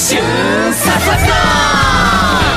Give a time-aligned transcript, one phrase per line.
[0.00, 2.56] 春ささ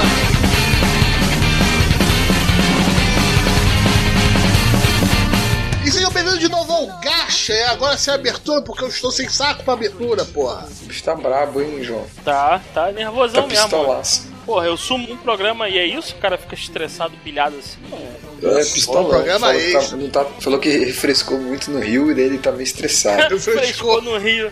[5.86, 7.54] E sejam bem-vindos de novo ao Gacha.
[7.54, 10.68] É agora sem abertura, porque eu estou sem saco pra abertura, porra.
[10.84, 12.06] O bicho tá brabo, hein, João?
[12.24, 13.64] Tá, tá nervosão Tá mesmo.
[13.64, 14.28] pistolaço.
[14.46, 16.16] Porra, eu sumo um programa e é isso?
[16.16, 17.78] O cara fica estressado, pilhado assim.
[18.44, 19.04] É, pistolão.
[19.06, 19.98] o programa falou, que tá- extra.
[19.98, 23.40] não tá- falou que refrescou muito no Rio e daí ele tá meio estressado.
[23.40, 24.52] Frescou no Rio.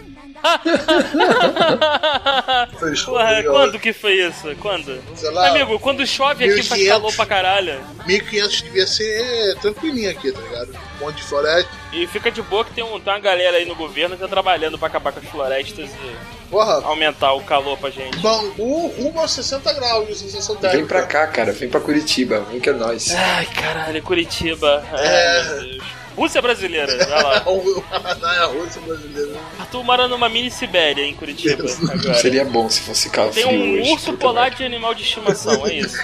[3.04, 4.54] Porra, quando que foi isso?
[4.60, 5.00] Quando?
[5.14, 5.48] Sei lá.
[5.48, 6.88] Amigo, quando chove aqui faz 1500.
[6.88, 7.80] calor pra caralho.
[8.06, 10.70] 1500 devia ser tranquilinho aqui, tá ligado?
[11.00, 11.70] Um monte de floresta.
[11.92, 14.28] E fica de boa que tem, um, tem uma galera aí no governo que tá
[14.28, 16.16] trabalhando pra acabar com as florestas e
[16.50, 18.18] Porra, aumentar o calor pra gente.
[18.18, 20.78] Bangu rumo a 60 graus de sensação térmica.
[20.78, 21.50] Vem pra cá, cara.
[21.52, 22.40] Vem pra Curitiba.
[22.50, 23.10] Vem que é nóis.
[23.14, 24.84] Ai, caralho, Curitiba.
[24.92, 25.38] É.
[25.40, 26.01] Ai, meu Deus.
[26.16, 27.44] Rússia brasileira, vai lá.
[28.32, 29.32] É a Rússia brasileira.
[29.58, 32.14] Arthur mora numa mini Sibéria em Curitiba agora.
[32.14, 33.92] Seria bom se fosse calor Tem um hoje.
[33.92, 35.98] urso polar de animal de estimação, é isso.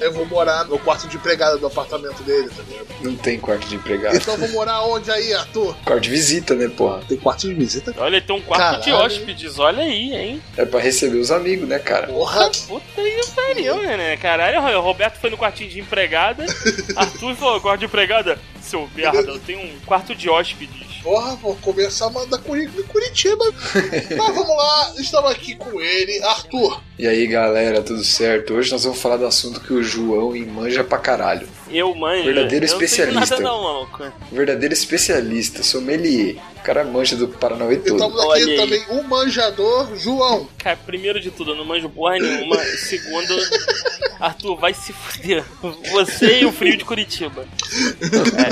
[0.00, 2.86] Eu vou morar no quarto de empregada do apartamento dele, tá ligado?
[3.02, 4.16] Não tem quarto de empregado.
[4.16, 5.74] Então eu vou morar onde aí, Arthur?
[5.84, 7.02] Quarto de visita, né, porra?
[7.08, 7.94] Tem quarto de visita?
[7.98, 9.06] Olha, tem um quarto de Caralho.
[9.06, 10.42] hóspedes, olha aí, hein?
[10.56, 12.06] É pra receber os amigos, né, cara?
[12.08, 12.50] Porra!
[12.66, 14.16] Puta que pariu, né?
[14.16, 16.44] Caralho, o Roberto foi no quartinho de empregada.
[16.96, 18.38] Arthur falou, quarto de empregada.
[18.60, 21.00] Seu merda, eu tenho um quarto de hóspedes.
[21.02, 23.44] Porra, vou começar a mandar currículo em Curitiba.
[24.16, 26.80] Mas vamos lá, estamos aqui com ele, Arthur.
[26.98, 28.54] E aí, galera, tudo certo?
[28.54, 31.48] Hoje nós vamos falar do assunto que o João manja pra caralho.
[31.70, 32.24] Eu manjo.
[32.24, 33.20] Verdadeiro eu não especialista.
[33.38, 33.88] Nada não.
[34.30, 36.36] Verdadeiro especialista, sommelier.
[36.58, 37.94] O cara manja do Paranauê E todo.
[37.96, 38.56] estamos aqui Olha aí.
[38.56, 40.48] também o manjador João.
[40.58, 42.56] Cara, primeiro de tudo, eu não manjo porra nenhuma.
[42.86, 43.34] Segundo,
[44.20, 45.42] Arthur, vai se fuder.
[45.90, 47.44] Você e o frio de Curitiba.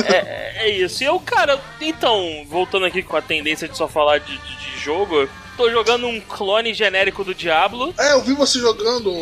[0.06, 1.02] É, é- é isso.
[1.02, 4.78] E eu, cara, então, voltando aqui com a tendência de só falar de, de- de
[4.80, 5.28] jogo,
[5.60, 7.92] tô jogando um clone genérico do Diablo.
[7.98, 9.12] É, eu vi você jogando.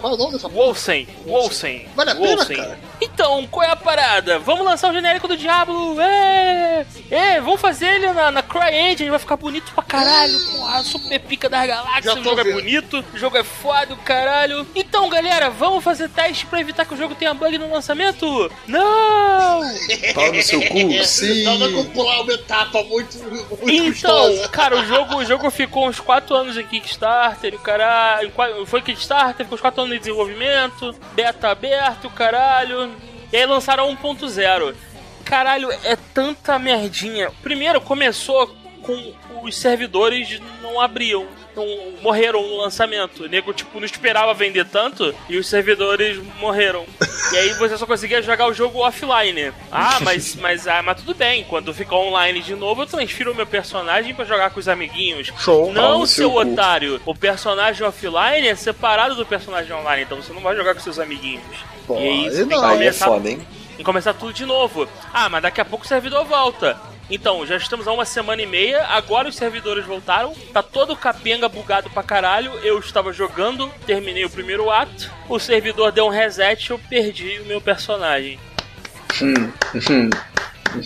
[0.00, 0.64] Qual é o nome dessa porra?
[0.64, 2.56] Wolfen, Wolfen, Vale a pena, Wolfen.
[2.56, 2.78] cara?
[3.00, 4.38] Então, qual é a parada?
[4.40, 6.00] Vamos lançar o genérico do Diablo!
[6.00, 6.86] É!
[7.10, 10.36] É, vamos fazer ele na, na CryEngine, vai ficar bonito pra caralho!
[10.56, 12.54] Porra, super pica das galáxias, o jogo é vendo.
[12.54, 14.66] bonito, o jogo é foda, caralho!
[14.74, 18.50] Então, galera, vamos fazer teste pra evitar que o jogo tenha bug no lançamento?
[18.66, 19.60] Não!
[20.14, 21.04] Pau no seu cu?
[21.04, 21.44] Sim!
[21.44, 26.00] Tava com pular uma etapa muito, muito Então, cara, o jogo, o jogo ficou uns
[26.00, 28.32] 4 anos em Kickstarter, o caralho.
[28.66, 32.94] Foi Kickstarter, ficou uns 4 anos em desenvolvimento, beta aberto, caralho.
[33.32, 34.74] E aí lançaram 1.0.
[35.24, 37.30] Caralho, é tanta merdinha.
[37.42, 41.26] Primeiro, começou com os servidores não abriam.
[41.54, 41.66] Não,
[42.02, 43.24] morreram no lançamento.
[43.24, 46.84] O nego, tipo, não esperava vender tanto e os servidores morreram.
[47.32, 49.52] E aí você só conseguia jogar o jogo offline.
[49.70, 51.44] Ah, mas, mas, ah, mas tudo bem.
[51.44, 55.32] Quando ficar online de novo, eu transfiro o meu personagem pra jogar com os amiguinhos.
[55.38, 55.72] Show.
[55.72, 57.00] Não, seu otário.
[57.04, 60.98] O personagem offline é separado do personagem online, então você não vai jogar com seus
[60.98, 61.42] amiguinhos.
[61.86, 62.70] Pô, e aí você aí tem que não.
[62.70, 63.46] É começar foda, hein?
[63.78, 64.88] e começar tudo de novo.
[65.12, 66.78] Ah, mas daqui a pouco o servidor volta.
[67.10, 71.48] Então, já estamos há uma semana e meia, agora os servidores voltaram, tá todo capenga
[71.48, 72.52] bugado pra caralho.
[72.62, 77.40] Eu estava jogando, terminei o primeiro ato, o servidor deu um reset e eu perdi
[77.40, 78.38] o meu personagem.
[79.22, 79.52] Hum,
[79.90, 80.10] hum,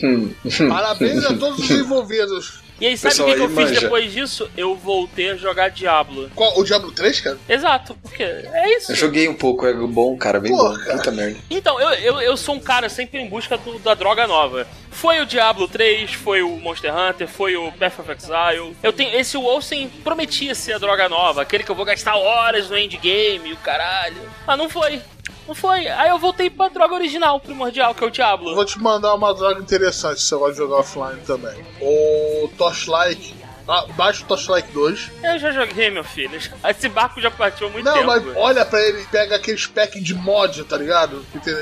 [0.02, 0.68] hum.
[0.68, 2.67] Parabéns a todos os envolvidos.
[2.80, 4.50] E aí, sabe o que, que eu fiz depois disso?
[4.56, 6.30] Eu voltei a jogar Diablo.
[6.34, 7.38] Qual, o Diablo 3, cara?
[7.48, 8.92] Exato, porque é isso.
[8.92, 10.78] Eu joguei um pouco, é bom, cara, bem Porra.
[10.78, 10.96] bom.
[10.96, 11.38] Puta merda.
[11.50, 14.66] Então, eu, eu, eu sou um cara sempre em busca do- da droga nova.
[14.90, 18.76] Foi o Diablo 3, foi o Monster Hunter, foi o Path of Exile.
[18.82, 19.14] Eu tenho.
[19.16, 23.50] Esse Wolfen prometia ser a droga nova, aquele que eu vou gastar horas no endgame
[23.50, 24.22] e o caralho.
[24.46, 25.00] Mas não foi.
[25.48, 25.88] Não foi.
[25.88, 28.54] Aí eu voltei pra droga original, primordial, que é o Diablo.
[28.54, 31.64] Vou te mandar uma droga interessante se você gosta de jogar offline também.
[31.80, 33.34] O Torchlight.
[33.66, 35.10] Ah, baixa o Torchlight 2.
[35.22, 36.38] Eu já joguei, meu filho.
[36.68, 38.06] Esse barco já partiu há muito Não, tempo.
[38.06, 41.24] mas olha pra ele e pega aqueles pack de mod, tá ligado?
[41.32, 41.54] Que tem.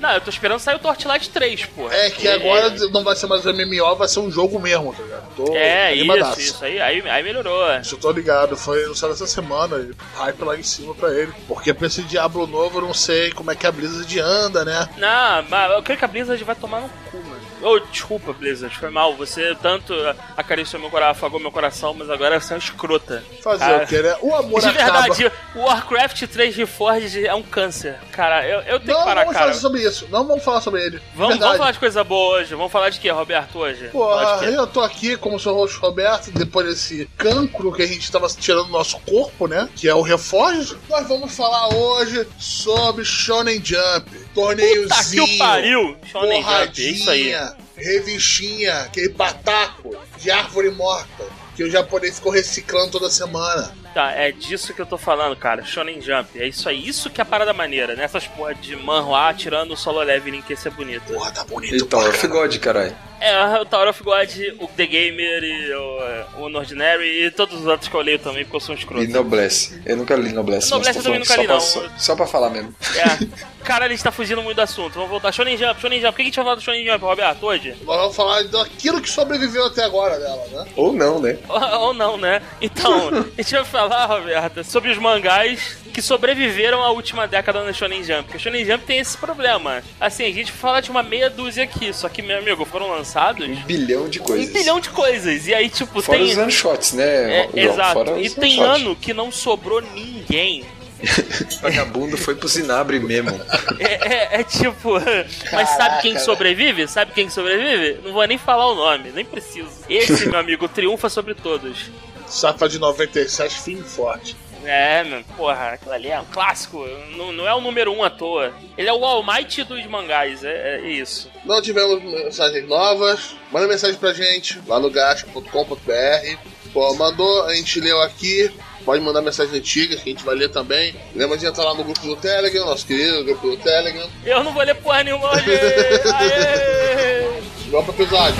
[0.00, 1.90] Não, eu tô esperando sair o Torchlight 3, pô.
[1.90, 5.02] É que agora não vai ser mais um MMO, vai ser um jogo mesmo, tá
[5.02, 5.34] ligado?
[5.36, 6.40] Tô É, animadaço.
[6.40, 7.70] isso, isso aí, aí, aí melhorou.
[7.78, 11.32] Isso eu tô ligado, foi anunciado essa semana, hype lá em cima pra ele.
[11.46, 14.88] Porque pra esse Diablo novo eu não sei como é que a Blizzard anda, né?
[14.96, 17.18] Não, mas eu creio que a Blizzard vai tomar no cu,
[17.62, 19.14] Ô, desculpa, Blizzard, foi mal.
[19.16, 19.94] Você tanto
[20.36, 23.22] acariciou meu coração, afagou meu coração, mas agora você é uma escrota.
[23.42, 24.16] Fazer Cara, o que, né?
[24.22, 25.02] O amor De acaba.
[25.02, 27.98] verdade, o Warcraft 3 Reforged é um câncer.
[28.12, 29.46] Cara, eu, eu tenho Não que parar, vamos cara.
[29.46, 31.00] falar sobre isso, não vamos falar sobre ele.
[31.14, 32.54] Vamos, vamos falar de coisa boa hoje.
[32.54, 33.88] Vamos falar de quê, Roberto, hoje?
[33.88, 34.54] De quê?
[34.54, 38.66] eu tô aqui como seu host Roberto, depois desse cancro que a gente tava tirando
[38.66, 39.68] do nosso corpo, né?
[39.76, 40.78] Que é o refórgio.
[40.88, 44.10] Nós vamos falar hoje sobre Shonen Jump.
[44.34, 44.88] Torneiozinho.
[44.88, 45.96] Puta que o pariu!
[46.10, 47.34] Shonen Jump, é isso aí.
[47.76, 51.24] Revistinha, aquele pataco de árvore morta.
[51.48, 53.74] Porque o japonês ficou reciclando toda semana.
[53.92, 55.64] Tá, é disso que eu tô falando, cara.
[55.64, 56.40] Shonen Jump.
[56.40, 56.86] É isso aí.
[56.86, 57.96] Isso que é a parada maneira.
[57.96, 61.12] Nessas porra de manhua tirando o solo leveling que ia ser bonito.
[61.12, 61.74] Porra, tá bonito.
[61.74, 62.48] E pra of caralho.
[62.48, 63.09] God, caralho.
[63.20, 64.30] É, o Tower of God,
[64.60, 68.44] o The Gamer e o, o Ordinary e todos os outros que eu leio também,
[68.44, 69.04] porque eu sou um escroto.
[69.04, 69.80] E Noblesse.
[69.84, 70.70] Eu nunca li Noblesse.
[70.70, 71.60] Noblesse eu também nunca só li, pra- não.
[71.60, 72.74] Só, só pra falar mesmo.
[72.96, 73.40] É.
[73.62, 74.94] Cara, a gente tá fugindo muito do assunto.
[74.94, 75.30] Vamos voltar.
[75.32, 76.12] Shonen Jump, Shonen Jump.
[76.12, 77.74] Por que a gente vai falar do Shonen Jump, Roberto, hoje?
[77.84, 80.66] Nós vamos falar daquilo que sobreviveu até agora dela, né?
[80.74, 81.36] Ou não, né?
[81.46, 82.40] Ou, ou não, né?
[82.60, 87.74] Então, a gente vai falar, Roberto, sobre os mangás que sobreviveram à última década no
[87.74, 88.22] Shonen Jump.
[88.24, 89.82] Porque o Shonen Jump tem esse problema.
[90.00, 93.46] Assim, a gente fala de uma meia dúzia aqui, só que, meu amigo, foram lançados
[93.46, 94.48] Um bilhão de coisas.
[94.48, 95.46] um bilhão de coisas.
[95.46, 96.30] E aí, tipo, Fora tem.
[96.30, 97.40] os one-shots, né?
[97.44, 97.64] É, João?
[97.74, 98.18] exato.
[98.18, 100.64] E tem ano que não sobrou ninguém.
[101.62, 103.30] Vagabundo foi pro Zinabre mesmo.
[103.78, 104.92] É, é- é tipo.
[105.50, 106.86] Mas sabe quem Caraca, sobrevive?
[106.88, 108.00] Sabe quem sobrevive?
[108.04, 109.70] Não vou nem falar o nome, nem preciso.
[109.88, 111.90] Esse, meu amigo, triunfa sobre todos.
[112.26, 114.36] Safa de 97, firme e forte.
[114.64, 116.86] É, meu, porra, aquilo ali é um clássico.
[117.16, 118.52] Não, não é o número um à toa.
[118.76, 121.30] Ele é o All Might dos mangás, é, é isso.
[121.44, 123.34] Não tivemos mensagens novas.
[123.50, 126.38] Manda mensagem pra gente lá no gacha.com.br.
[126.72, 128.50] Pô, mandou, a gente leu aqui.
[128.84, 130.94] Pode mandar mensagem antiga que a gente vai ler também.
[131.14, 134.08] Lembra de entrar lá no grupo do Telegram, nosso querido grupo do Telegram.
[134.24, 135.50] Eu não vou ler porra nenhuma hoje!
[136.14, 137.40] Aê!
[137.70, 138.36] Vamos pro episódio.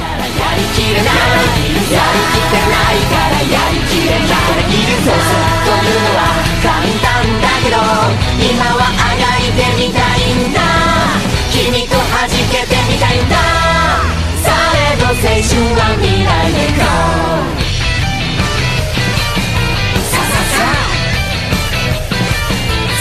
[1.90, 4.24] やりきれないやりきってないからやりきれない
[4.56, 6.20] できるというのは
[6.62, 7.78] 簡単だけど
[8.38, 10.60] 今はあがいてみたいんだ
[11.52, 13.36] 君と弾けてみたいんだ
[14.44, 15.24] されど青春
[15.74, 16.82] は未来へ行こ
[17.16, 17.18] う
[20.06, 20.24] ささ
[20.54, 20.58] さ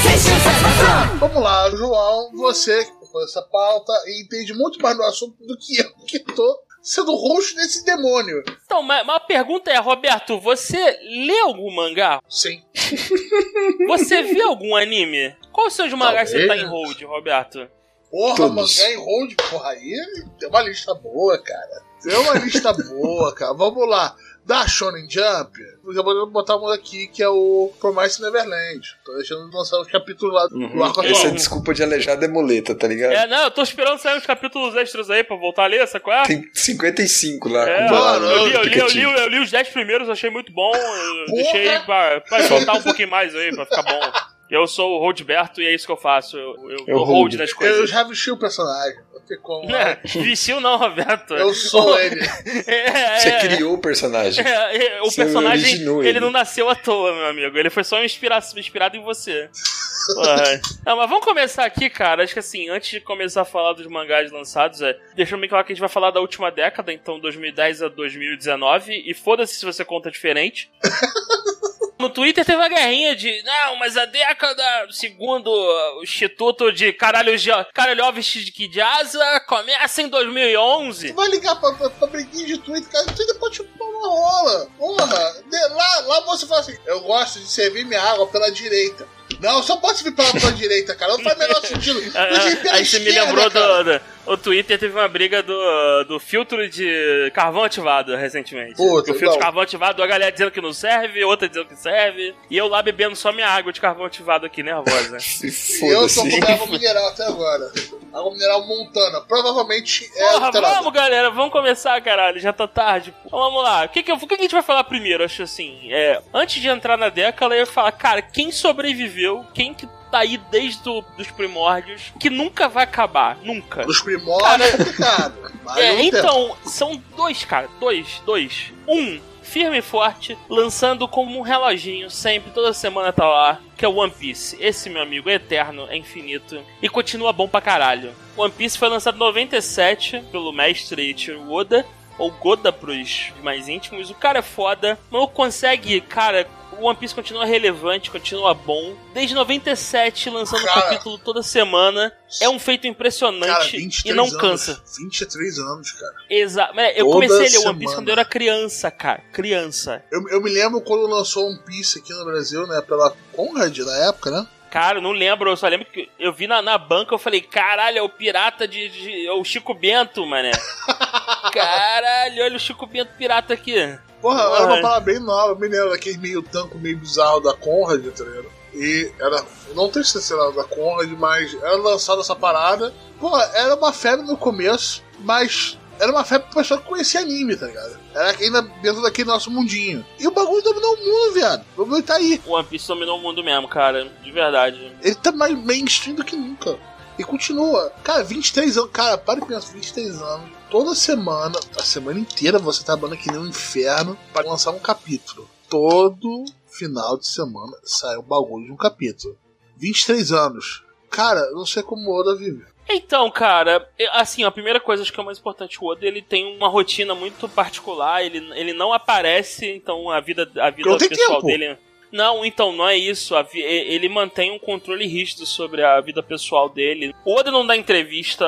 [0.05, 0.75] 青春さささ
[1.21, 2.31] Vamos lá, João.
[2.37, 6.19] Você que propôs essa pauta e entende muito mais do assunto do que eu, que
[6.19, 8.44] tô sendo roxo desse demônio.
[8.66, 12.22] Então, mas, mas a pergunta é, Roberto, você lê algum mangá?
[12.30, 12.64] Sim.
[13.88, 15.36] Você vê algum anime?
[15.52, 17.68] Quais são os mangás que você tá em hold, Roberto?
[18.12, 18.78] Porra, Todos.
[18.78, 19.96] mangá em hold, porra, aí
[20.40, 21.84] tem uma lista boa, cara.
[22.02, 23.54] Tem uma lista boa, cara.
[23.54, 24.16] Vamos lá.
[24.50, 25.60] Da Shonen Jump,
[25.96, 28.82] eu vou botar um aqui que é o Promise Neverland.
[29.06, 32.28] Tô deixando de lançar os capítulos lá do arco Essa é desculpa de aleijado é
[32.28, 33.12] muleta, tá ligado?
[33.12, 36.00] É, não, eu tô esperando sair uns capítulos extras aí pra voltar a ler, essa
[36.00, 36.24] qual é?
[36.24, 39.52] Tem 55 lá É, mano, no eu, li, eu, li, eu, li, eu li os
[39.52, 40.76] 10 primeiros, achei muito bom.
[40.76, 44.12] Eu deixei pra, pra voltar um pouquinho mais aí, pra ficar bom.
[44.50, 46.36] Eu sou o Holdberto e é isso que eu faço.
[46.36, 47.88] Eu, eu, Eu dou hold nas Eu coisas.
[47.88, 48.98] já vesti o personagem.
[49.30, 49.76] Não tem como.
[49.76, 51.36] É, vestiu não, Roberto.
[51.36, 52.20] Eu sou ele.
[52.66, 54.46] É, Você é, criou o personagem.
[54.46, 56.20] é, é, o Você personagem, ele ele.
[56.20, 57.58] não nasceu à toa, meu amigo.
[57.58, 59.50] Ele foi só inspira inspirado em você.
[60.86, 62.24] Não, mas vamos começar aqui, cara.
[62.24, 65.64] Acho que assim, antes de começar a falar dos mangás lançados, é, deixa bem claro
[65.66, 69.66] que a gente vai falar da última década, então 2010 a 2019, e foda-se se
[69.66, 70.72] você conta diferente.
[72.00, 78.70] No Twitter teve uma guerrinha de, não, mas a década, segundo o Instituto de Caralhovich
[78.70, 81.10] de Asa, começa em 2011.
[81.10, 83.06] Tu vai ligar pra, pra, pra briguinha de Twitter, cara.
[83.08, 84.70] Twitter pode chupar uma rola.
[84.78, 85.44] Porra.
[85.72, 89.06] Lá, lá você fala assim: eu gosto de servir minha água pela direita.
[89.40, 91.14] Não, só pode servir pela, pela direita, cara.
[91.14, 92.00] Não faz o menor sentido.
[92.16, 93.84] Ah, Aí você me lembrou cara.
[93.84, 94.02] do, do.
[94.26, 98.76] O Twitter teve uma briga do, do filtro de carvão ativado recentemente.
[98.76, 99.34] Puta, o filtro não.
[99.34, 102.36] de carvão ativado, a galera dizendo que não serve, outra dizendo que serve.
[102.48, 105.18] E eu lá bebendo só minha água de carvão ativado aqui, nervosa.
[105.20, 106.40] Se E eu tô foda-se.
[106.42, 107.72] com água mineral até agora.
[108.14, 109.22] Água mineral montana.
[109.22, 110.76] Provavelmente é Porra, alterada.
[110.76, 112.40] vamos, galera, vamos começar, caralho.
[112.40, 113.12] Já tá tarde.
[113.12, 113.18] pô.
[113.28, 113.86] Então, vamos lá.
[113.86, 115.24] O que, que, o que que a gente vai falar primeiro?
[115.24, 119.19] Acho assim, é, antes de entrar na década, eu ia falar, cara, quem sobreviveu,
[119.54, 123.86] quem que tá aí desde o, dos primórdios, que nunca vai acabar, nunca.
[123.86, 125.36] Nos primórdios é complicado.
[125.64, 126.18] Mas É, entendo.
[126.18, 127.70] então, são dois, cara.
[127.80, 128.74] Dois, dois.
[128.88, 133.88] Um, firme e forte, lançando como um reloginho, sempre, toda semana tá lá, que é
[133.88, 134.58] o One Piece.
[134.60, 138.14] Esse, meu amigo, é eterno, é infinito e continua bom pra caralho.
[138.38, 141.86] One Piece foi lançado em 97 pelo mestre Ichiro Oda,
[142.18, 144.10] ou Goda pros mais íntimos.
[144.10, 146.48] O cara é foda, não consegue, cara.
[146.80, 148.96] O One Piece continua relevante, continua bom.
[149.14, 150.82] Desde 97, lançando Cara.
[150.84, 152.12] capítulo toda semana.
[152.42, 154.38] É um feito Cara, impressionante 23 e não anos.
[154.38, 154.82] cansa.
[154.98, 156.14] 23 anos, cara.
[156.30, 156.80] Exato.
[156.80, 157.80] Eu Toda comecei a ler One.
[157.80, 159.22] Piece quando eu era criança, cara.
[159.34, 160.04] Criança.
[160.12, 162.82] Eu, eu me lembro quando lançou One Piece aqui no Brasil, né?
[162.82, 164.48] Pela Conrad na época, né?
[164.72, 167.42] Cara, eu não lembro, eu só lembro que eu vi na, na banca, eu falei,
[167.42, 168.88] caralho, é o pirata de.
[168.90, 170.52] de- é o Chico Bento, mané.
[171.52, 173.98] caralho, olha o Chico Bento pirata aqui.
[174.22, 174.56] Porra, Porra.
[174.58, 178.24] era uma palavra bem nova, me lembro daquele meio tanco meio bizarro da Conrad, tá
[178.24, 178.52] ligado?
[178.74, 179.44] E era.
[179.74, 182.94] Não tem certeza se era da Conrad, mas era lançada essa parada.
[183.20, 187.56] Porra, era uma febre no começo, mas era uma febre pro pessoal que conhecia anime,
[187.56, 188.00] tá ligado?
[188.16, 190.06] Era ainda dentro daquele nosso mundinho.
[190.18, 191.66] E o bagulho dominou o mundo, viado.
[191.76, 192.42] O bagulho tá aí.
[192.46, 194.10] O One Piece dominou o mundo mesmo, cara.
[194.24, 194.96] De verdade.
[195.02, 196.78] Ele tá mais mainstream do que nunca.
[197.20, 197.92] E continua.
[198.02, 198.92] Cara, 23 anos.
[198.92, 200.50] Cara, para e pensa, 23 anos.
[200.72, 204.80] Toda semana, a semana inteira, você tá trabalhando que nem um inferno para lançar um
[204.80, 205.50] capítulo.
[205.70, 209.38] Todo final de semana sai um bagulho de um capítulo.
[209.76, 210.84] 23 anos.
[211.10, 212.64] Cara, eu não sei como o Oda vive.
[212.88, 216.22] Então, cara, assim, a primeira coisa acho que é o mais importante, o Oda ele
[216.22, 221.42] tem uma rotina muito particular, ele, ele não aparece, então a vida, a vida pessoal
[221.42, 221.48] tempo.
[221.48, 221.78] dele.
[222.12, 223.36] Não, então, não é isso.
[223.54, 227.14] Ele mantém um controle rígido sobre a vida pessoal dele.
[227.24, 228.46] O Oda não dá entrevista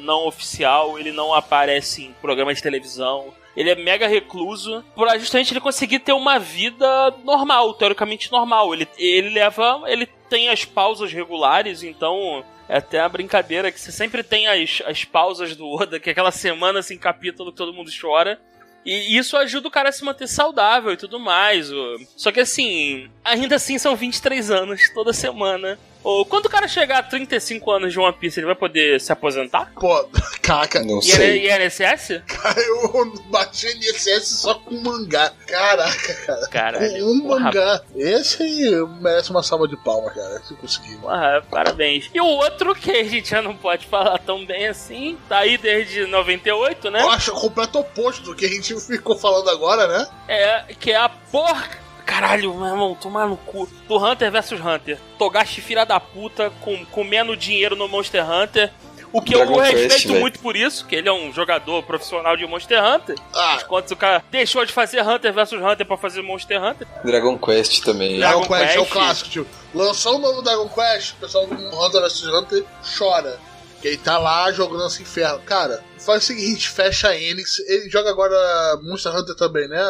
[0.00, 3.34] não oficial, ele não aparece em programa de televisão.
[3.56, 8.72] Ele é mega recluso pra justamente ele conseguir ter uma vida normal, teoricamente normal.
[8.72, 9.82] Ele, ele leva.
[9.86, 14.82] Ele tem as pausas regulares, então é até a brincadeira que você sempre tem as,
[14.86, 18.40] as pausas do Oda, que é aquela semana assim, capítulo que todo mundo chora.
[18.84, 21.70] E isso ajuda o cara a se manter saudável e tudo mais.
[22.16, 25.78] Só que assim, ainda assim são 23 anos toda semana.
[26.04, 29.12] Ou quando o cara chegar a 35 anos de One Piece, ele vai poder se
[29.12, 29.72] aposentar?
[29.78, 30.08] Pô,
[30.42, 31.50] caraca, Não E sei.
[31.50, 32.22] INSS?
[32.26, 35.32] cara, eu bati NSS só com mangá.
[35.46, 36.48] Caraca, cara.
[36.48, 37.04] Caralho.
[37.04, 37.82] Com um porra, mangá.
[37.94, 40.40] Esse aí merece uma salva de palmas, cara.
[40.42, 40.96] Se conseguir.
[40.98, 42.10] porra, parabéns.
[42.12, 45.56] E o outro que a gente já não pode falar tão bem assim, tá aí
[45.58, 47.02] desde 98, né?
[47.02, 50.08] Eu acho o completo oposto do que a gente ficou falando agora, né?
[50.28, 51.81] É, que é a porca.
[52.12, 53.68] Caralho, meu irmão, tomar no cu.
[53.88, 54.98] Do Hunter vs Hunter.
[55.18, 58.70] Togashi filha da puta com, comendo dinheiro no Monster Hunter.
[59.12, 60.20] O que Dragon eu Quest, respeito velho.
[60.20, 63.16] muito por isso, que ele é um jogador profissional de Monster Hunter.
[63.34, 66.86] Ah, Enquanto o cara deixou de fazer Hunter vs Hunter pra fazer Monster Hunter.
[67.04, 68.18] Dragon Quest também.
[68.18, 68.92] Dragon Dragon Quest é o Quest.
[68.92, 72.64] clássico, tipo, lançou um novo Dragon Quest, o pessoal do Hunter vs Hunter
[72.98, 73.38] chora.
[73.82, 75.40] Que ele tá lá jogando esse inferno.
[75.40, 77.58] Cara, faz o seguinte, fecha a Enix.
[77.68, 79.82] Ele joga agora Monster Hunter também, né,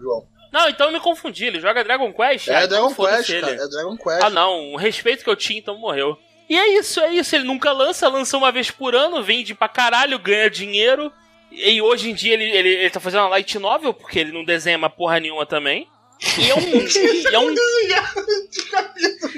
[0.00, 0.26] João?
[0.58, 1.44] Não, então eu me confundi.
[1.44, 2.48] Ele joga Dragon Quest?
[2.48, 3.52] É então Dragon Quest, cara.
[3.52, 3.62] ele.
[3.62, 4.22] É Dragon Quest.
[4.22, 4.72] Ah, não.
[4.72, 6.18] O respeito que eu tinha, então morreu.
[6.48, 7.36] E é isso, é isso.
[7.36, 11.12] Ele nunca lança, lança uma vez por ano, vende pra caralho, ganha dinheiro.
[11.52, 14.44] E hoje em dia ele, ele, ele tá fazendo uma light novel, porque ele não
[14.44, 15.88] desenha uma porra nenhuma também.
[16.38, 16.58] E é um.
[16.60, 17.54] e, é um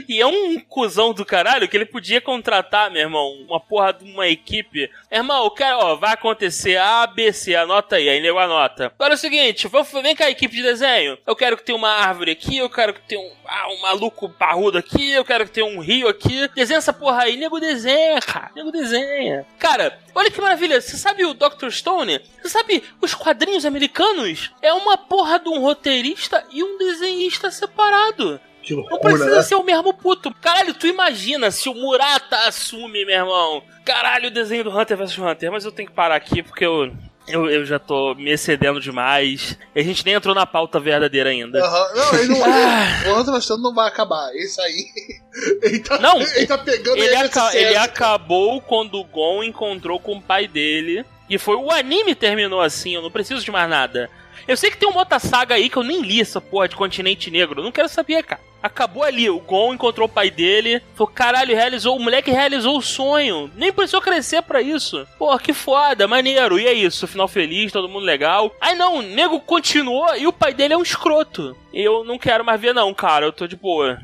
[0.09, 4.11] e é um cuzão do caralho que ele podia contratar, meu irmão, uma porra de
[4.11, 4.91] uma equipe.
[5.11, 8.87] Irmão, o cara, ó, vai acontecer A, B, C, anota aí, aí nego anota.
[8.87, 9.69] Agora é o seguinte,
[10.03, 11.19] vem cá, equipe de desenho.
[11.27, 14.29] Eu quero que tenha uma árvore aqui, eu quero que tenha um, ah, um maluco
[14.29, 16.49] parrudo aqui, eu quero que tenha um rio aqui.
[16.55, 18.51] Desenha essa porra aí, nego desenha, cara.
[18.55, 19.47] Nego desenha.
[19.59, 21.71] Cara, olha que maravilha, você sabe o Dr.
[21.71, 22.21] Stone?
[22.41, 24.51] Você sabe os quadrinhos americanos?
[24.63, 28.41] É uma porra de um roteirista e um desenhista separado.
[28.63, 29.43] Que Não loucura, precisa né?
[29.43, 30.33] ser o mesmo puto.
[30.35, 33.63] Caralho, tu imagina se o Murata assume, meu irmão.
[33.85, 35.51] Caralho, o desenho do Hunter vs Hunter.
[35.51, 36.93] Mas eu tenho que parar aqui porque eu,
[37.27, 39.59] eu, eu já tô me excedendo demais.
[39.75, 41.59] E a gente nem entrou na pauta verdadeira ainda.
[41.59, 41.95] Aham.
[41.95, 42.45] Não, ele não.
[42.45, 43.09] Ah.
[43.09, 44.31] o Hunter vs Hunter não vai acabar.
[44.35, 44.85] Esse aí.
[45.63, 50.17] Ele tá, Não, ele tá pegando Ele, aca- ele acabou quando o Gon encontrou com
[50.17, 51.05] o pai dele.
[51.31, 54.11] E foi o anime terminou assim, eu não preciso de mais nada.
[54.47, 56.77] Eu sei que tem uma outra saga aí que eu nem li essa porra de
[56.77, 57.63] Continente Negro.
[57.63, 58.41] Não quero saber, cara.
[58.63, 60.83] Acabou ali, o Gon encontrou o pai dele.
[60.95, 61.97] Falou, caralho, realizou.
[61.97, 63.51] O moleque realizou o sonho.
[63.57, 65.07] Nem precisou crescer pra isso.
[65.19, 66.59] Pô, que foda, maneiro.
[66.59, 68.55] E é isso, final feliz, todo mundo legal.
[68.61, 71.57] Aí não, o nego continuou e o pai dele é um escroto.
[71.73, 73.25] Eu não quero mais ver, não, cara.
[73.25, 73.99] Eu tô de boa.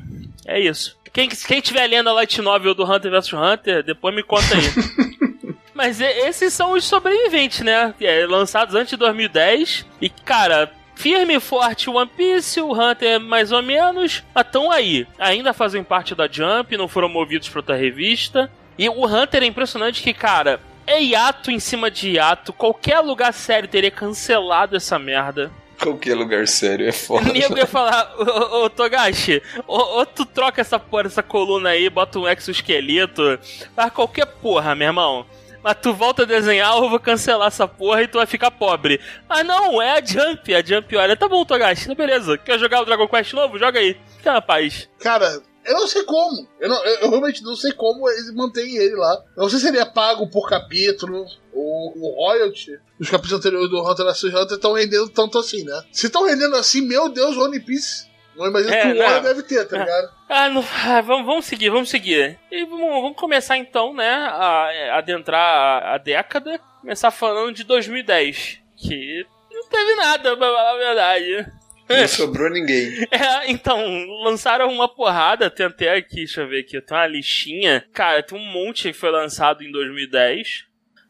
[0.46, 0.96] É isso.
[1.12, 5.36] Quem, quem tiver lendo a Light Novel do Hunter vs Hunter, depois me conta aí.
[5.76, 7.94] Mas esses são os sobreviventes, né?
[8.00, 9.84] É, lançados antes de 2010.
[10.00, 14.24] E, cara, firme e forte One Piece, o Hunter mais ou menos.
[14.34, 15.06] Mas tão aí.
[15.18, 18.50] Ainda fazem parte da Jump, não foram movidos pra outra revista.
[18.78, 22.54] E o Hunter é impressionante que, cara, é hiato em cima de hiato.
[22.54, 25.52] Qualquer lugar sério teria cancelado essa merda.
[25.78, 27.30] Qualquer lugar sério é foda.
[27.34, 32.18] nego ia falar, ô, Togashi, ou, ou tu troca essa porra, essa coluna aí, bota
[32.18, 33.38] um exoesqueleto,
[33.74, 35.26] faz qualquer porra, meu irmão.
[35.66, 39.00] Mas tu volta a desenhar, eu vou cancelar essa porra e tu vai ficar pobre.
[39.28, 42.84] Ah não, é a Jump, a Jump olha, tá bom, Togashi, beleza, quer jogar o
[42.84, 43.58] Dragon Quest novo?
[43.58, 43.96] Joga aí.
[44.16, 44.88] Fica na paz.
[45.00, 46.46] Cara, eu não sei como.
[46.60, 49.20] Eu, não- eu- realmente não sei como eles mantêm ele lá.
[49.36, 52.78] Eu não sei se ele é pago por capítulo ou o royalty.
[53.00, 55.82] Os capítulos anteriores do Hunter vs Hunter estão rendendo tanto assim, né?
[55.90, 58.06] Se estão rendendo assim, meu Deus, One Piece.
[58.36, 58.98] Não imagino É, que o.
[59.02, 60.10] Warner deve ter, tá ligado?
[60.28, 62.38] Ah, não, ah, vamos, vamos seguir, vamos seguir.
[62.50, 65.40] E vamos, vamos começar então, né, a, a adentrar
[65.82, 66.60] a, a década.
[66.80, 71.52] Começar falando de 2010, que não teve nada, pra falar a verdade.
[71.88, 73.06] Não sobrou ninguém.
[73.12, 73.78] É, então,
[74.24, 77.84] lançaram uma porrada, tem até aqui, deixa eu ver aqui, tem uma listinha.
[77.92, 80.64] Cara, tem um monte que foi lançado em 2010.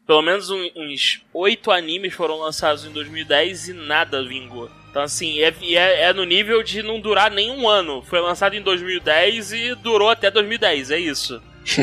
[0.05, 4.69] pelo menos um- uns oito animes foram lançados em 2010 e nada vingou.
[4.97, 8.01] Então, assim, é, é, é no nível de não durar nem um ano.
[8.01, 11.39] Foi lançado em 2010 e durou até 2010, é isso.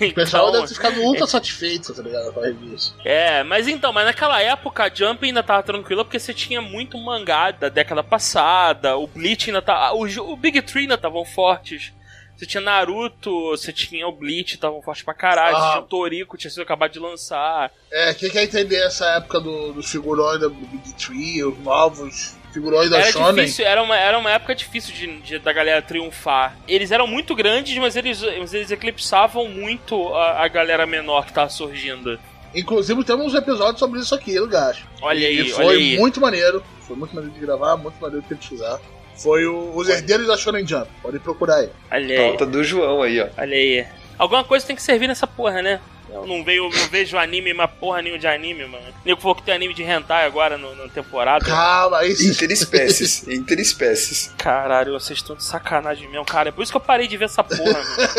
[0.00, 2.32] O pessoal Então- deve ter ficado ultra satisfeito, tá ligado?
[2.32, 2.94] Com a revista.
[3.04, 6.96] É, mas então, mas naquela época a Jump ainda tava tranquila porque você tinha muito
[6.96, 9.92] mangá da década passada, o Bleach ainda tá.
[9.92, 11.92] O, o Big Three ainda estavam fortes.
[12.40, 15.54] Você tinha Naruto, você tinha o Bleach, estavam fortes pra caralho.
[15.56, 15.70] Você Ah.
[15.72, 17.70] tinha o Toriko, tinha sido acabado de lançar.
[17.92, 22.88] É, quem quer entender essa época do- dos figurões da Big Tree, os novos figurões
[22.88, 23.34] da Era Shonen?
[23.44, 26.56] difícil, era uma, era uma época difícil de, de- da galera triunfar.
[26.66, 31.34] Eles eram muito grandes, mas eles, mas eles eclipsavam muito a, a galera menor que
[31.34, 32.18] tava surgindo.
[32.54, 34.86] Inclusive temos um episódio sobre isso aqui, no Gacho.
[35.02, 35.98] Olha aí, E olha foi aí.
[35.98, 36.64] muito maneiro.
[36.86, 38.80] Foi muito maneiro de gravar, muito maneiro de pesquisar.
[39.22, 40.88] Foi o, os herdeiros da Shonen Jump.
[41.02, 41.70] Podem procurar aí.
[41.90, 42.28] Olha aí.
[42.28, 43.28] Pauta do João aí, ó.
[43.36, 43.86] Olha aí.
[44.18, 45.80] Alguma coisa tem que servir nessa porra, né?
[46.12, 48.84] Eu não, vejo, não vejo anime, uma porra nenhuma de anime, mano.
[49.04, 51.44] Nego falou que tem anime de hentai agora no, na temporada.
[51.44, 52.30] Calma, aí sim.
[52.30, 53.26] Interespécies.
[53.28, 54.32] interespécies.
[54.36, 56.48] Caralho, vocês estão de sacanagem mesmo, cara.
[56.48, 58.10] É por isso que eu parei de ver essa porra, mano.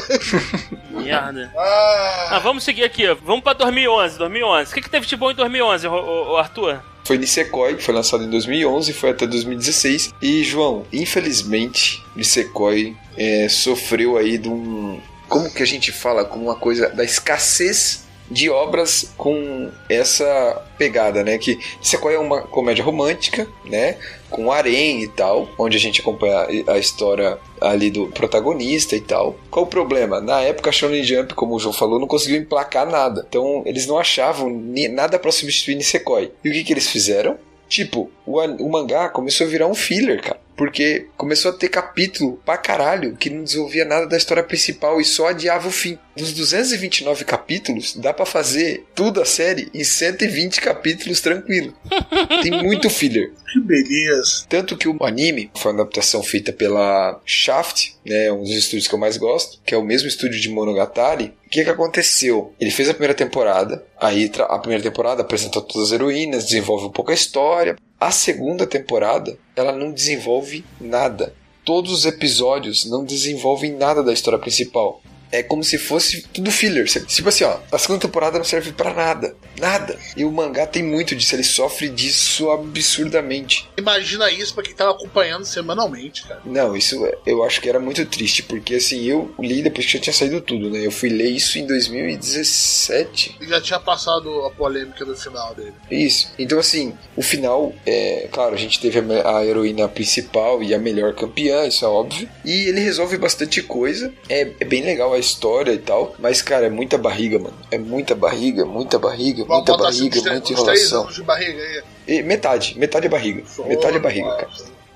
[1.04, 1.52] Merda.
[1.58, 3.06] Ah, Ah, vamos seguir aqui.
[3.24, 4.18] Vamos pra 2011.
[4.18, 4.72] 2011.
[4.72, 6.80] O que, que teve de bom em 2011, ô, ô, ô, Arthur?
[7.04, 10.14] Foi Nisekoi, que foi lançado em 2011, foi até 2016.
[10.22, 15.02] E, João, infelizmente, Nisekoi é, sofreu aí de um.
[15.32, 16.26] Como que a gente fala?
[16.26, 21.38] Com uma coisa da escassez de obras com essa pegada, né?
[21.38, 23.96] Que Nisekoi é uma comédia romântica, né?
[24.30, 29.38] Com harém e tal, onde a gente acompanha a história ali do protagonista e tal.
[29.50, 30.20] Qual o problema?
[30.20, 33.26] Na época, a Shonen Jump, como o João falou, não conseguiu emplacar nada.
[33.26, 34.50] Então, eles não achavam
[34.92, 36.34] nada pra substituir Nisekoi.
[36.44, 37.38] E o que, que eles fizeram?
[37.70, 40.40] Tipo, o, o mangá começou a virar um filler, cara.
[40.56, 45.06] Porque começou a ter capítulo pra caralho que não desenvolvia nada da história principal e
[45.06, 45.98] só adiava o fim.
[46.16, 51.74] Dos 229 capítulos, dá pra fazer tudo a série em 120 capítulos tranquilo.
[52.44, 53.32] Tem muito filler.
[53.52, 54.46] que beleza.
[54.48, 58.94] Tanto que o anime foi uma adaptação feita pela Shaft, né, um dos estúdios que
[58.94, 61.34] eu mais gosto, que é o mesmo estúdio de Monogatari.
[61.48, 62.54] O que, que aconteceu?
[62.60, 66.92] Ele fez a primeira temporada, aí a primeira temporada apresentou todas as heroínas, desenvolve um
[66.92, 67.76] pouco a história.
[68.02, 71.36] A segunda temporada, ela não desenvolve nada.
[71.64, 75.01] Todos os episódios não desenvolvem nada da história principal.
[75.32, 76.86] É como se fosse tudo filler.
[77.06, 79.36] Tipo assim, ó, a segunda temporada não serve pra nada.
[79.60, 79.98] Nada.
[80.18, 83.70] E o mangá tem muito disso, ele sofre disso absurdamente.
[83.78, 86.42] Imagina isso pra quem tava acompanhando semanalmente, cara.
[86.46, 89.94] Não, isso é- eu acho que era muito triste, porque assim, eu li depois que
[89.94, 90.86] já tinha saído tudo, né?
[90.86, 93.36] Eu fui ler isso em 2017.
[93.42, 95.74] E já tinha passado a polêmica do final dele.
[95.90, 96.32] Isso.
[96.38, 101.14] Então, assim, o final, é claro, a gente teve a heroína principal e a melhor
[101.14, 102.28] campeã, isso é óbvio.
[102.44, 104.14] E ele resolve bastante coisa.
[104.30, 106.14] É, é bem legal a história e tal.
[106.20, 107.56] Mas, cara, é muita barriga, mano.
[107.72, 111.06] É muita barriga, muita barriga, Vamos muita assim, barriga, tre- muita enrolação.
[111.08, 111.84] de barriga aí.
[112.08, 113.44] E metade, metade é barriga.
[113.66, 114.50] Metade é barriga, cara.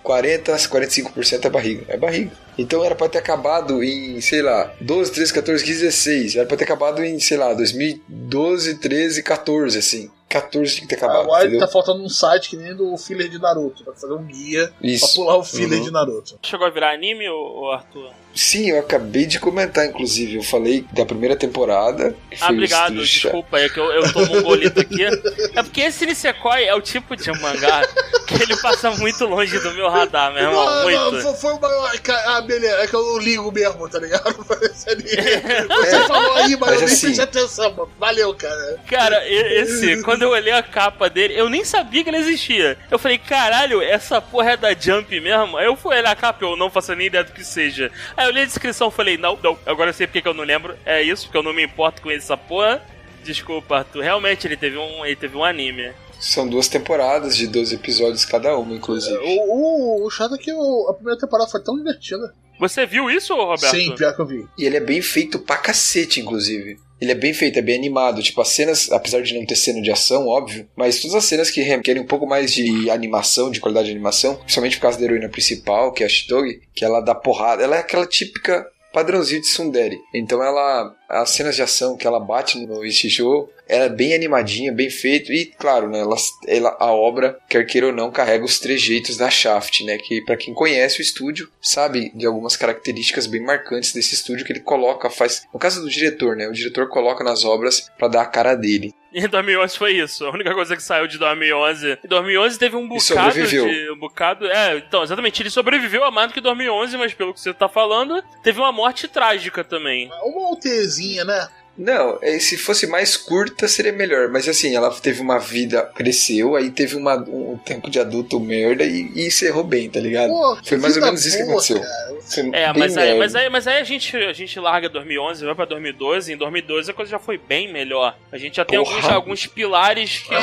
[0.03, 1.85] 40, 45% é barriga.
[1.88, 2.31] É barriga.
[2.57, 6.35] Então era pra ter acabado em, sei lá, 12, 13, 14, 15, 16.
[6.35, 10.11] Era pra ter acabado em, sei lá, 2012, 13, 14, assim.
[10.29, 11.21] 14 tinha que ter acabado.
[11.23, 11.59] Agora entendeu?
[11.61, 13.83] tá faltando um site que nem do filler de Naruto.
[13.83, 15.15] Pra fazer um guia pra Isso.
[15.15, 15.85] pular o filler Uhum.
[15.85, 16.39] de Naruto.
[16.43, 18.11] Chegou a virar anime, ô Arthur?
[18.35, 20.35] Sim, eu acabei de comentar, inclusive.
[20.35, 22.13] Eu falei da primeira temporada.
[22.29, 25.03] que Ah, obrigado, desculpa, é que eu, eu tô mongolito aqui.
[25.03, 27.81] É porque esse Nisekoi é o tipo de mangá
[28.27, 31.21] que ele passa muito longe do meu radar, meu irmão, Não, não, muito.
[31.21, 31.91] foi, foi uma.
[32.27, 34.35] Ah, beleza, é que eu não ligo mesmo, tá ligado?
[34.45, 37.89] Você falou aí, mas, Mas eu nem assim- prestei atenção, mano.
[37.99, 38.79] Valeu, cara.
[38.89, 42.77] Cara, esse, quando eu olhei a capa dele, eu nem sabia que ele existia.
[42.91, 45.57] Eu falei, caralho, essa porra é da Jump mesmo?
[45.57, 47.91] Aí eu fui olhar a capa, eu não faço nem ideia do que seja.
[48.17, 50.33] Aí eu olhei a descrição e falei, não, não, agora eu sei porque que eu
[50.33, 50.75] não lembro.
[50.85, 52.81] É isso, porque eu não me importo com essa porra.
[53.23, 54.01] Desculpa, Arthur.
[54.03, 55.91] Realmente ele teve um, ele teve um anime.
[56.19, 59.17] São duas temporadas de 12 episódios cada uma, inclusive.
[59.17, 62.33] O, o, o chato é que o- a primeira temporada foi tão divertida.
[62.59, 63.75] Você viu isso, Roberto?
[63.75, 64.47] Sim, pior que eu vi.
[64.57, 66.77] E ele é bem feito pra cacete, inclusive.
[66.99, 68.23] Ele é bem feito, é bem animado.
[68.23, 71.51] Tipo, as cenas, apesar de não ter cena de ação, óbvio, mas todas as cenas
[71.51, 75.05] que requerem um pouco mais de animação, de qualidade de animação, principalmente por causa da
[75.05, 77.63] heroína principal, que é a Shitogi, que ela dá porrada.
[77.63, 79.99] Ela é aquela típica padrãozinho de Sundere.
[80.13, 80.95] Então ela.
[81.09, 85.32] As cenas de ação que ela bate no Ishijo, ela é bem animadinha, bem feito.
[85.32, 86.15] E, claro, né, ela,
[86.47, 89.97] ela- a obra, quer queira ou não, carrega os trejeitos da Shaft, né?
[89.97, 94.51] Que pra quem conhece o estúdio, sabe de algumas características bem marcantes desse estúdio que
[94.54, 95.43] ele coloca, faz.
[95.54, 96.47] No caso do diretor, né?
[96.47, 98.93] O diretor coloca nas obras pra dar a cara dele.
[99.13, 100.25] E em 2011 foi isso.
[100.25, 101.97] A única coisa que saiu de 2011.
[102.04, 103.01] Em 2011 teve um bocado
[103.32, 103.65] sobreviveu.
[103.69, 103.91] de.
[103.91, 104.45] Um bocado.
[104.45, 105.41] É, então, exatamente.
[105.41, 108.73] Ele sobreviveu a mais do que 2011, mas pelo que você tá falando, teve uma
[108.73, 110.10] morte trágica também.
[110.21, 111.47] Uma UTzinha, né?
[111.77, 114.29] Não, é, se fosse mais curta seria melhor.
[114.29, 118.83] Mas assim, ela teve uma vida, cresceu, aí teve uma, um tempo de adulto merda
[118.83, 120.29] e, e encerrou bem, tá ligado?
[120.29, 121.81] Pô, Foi mais ou menos isso que boa, aconteceu.
[121.81, 125.55] Foi É, mas aí, mas aí, mas aí a, gente, a gente larga 2011, vai
[125.55, 126.33] pra 2012.
[126.33, 128.17] Em 2012 a coisa já foi bem melhor.
[128.31, 130.35] A gente já tem alguns, alguns pilares que.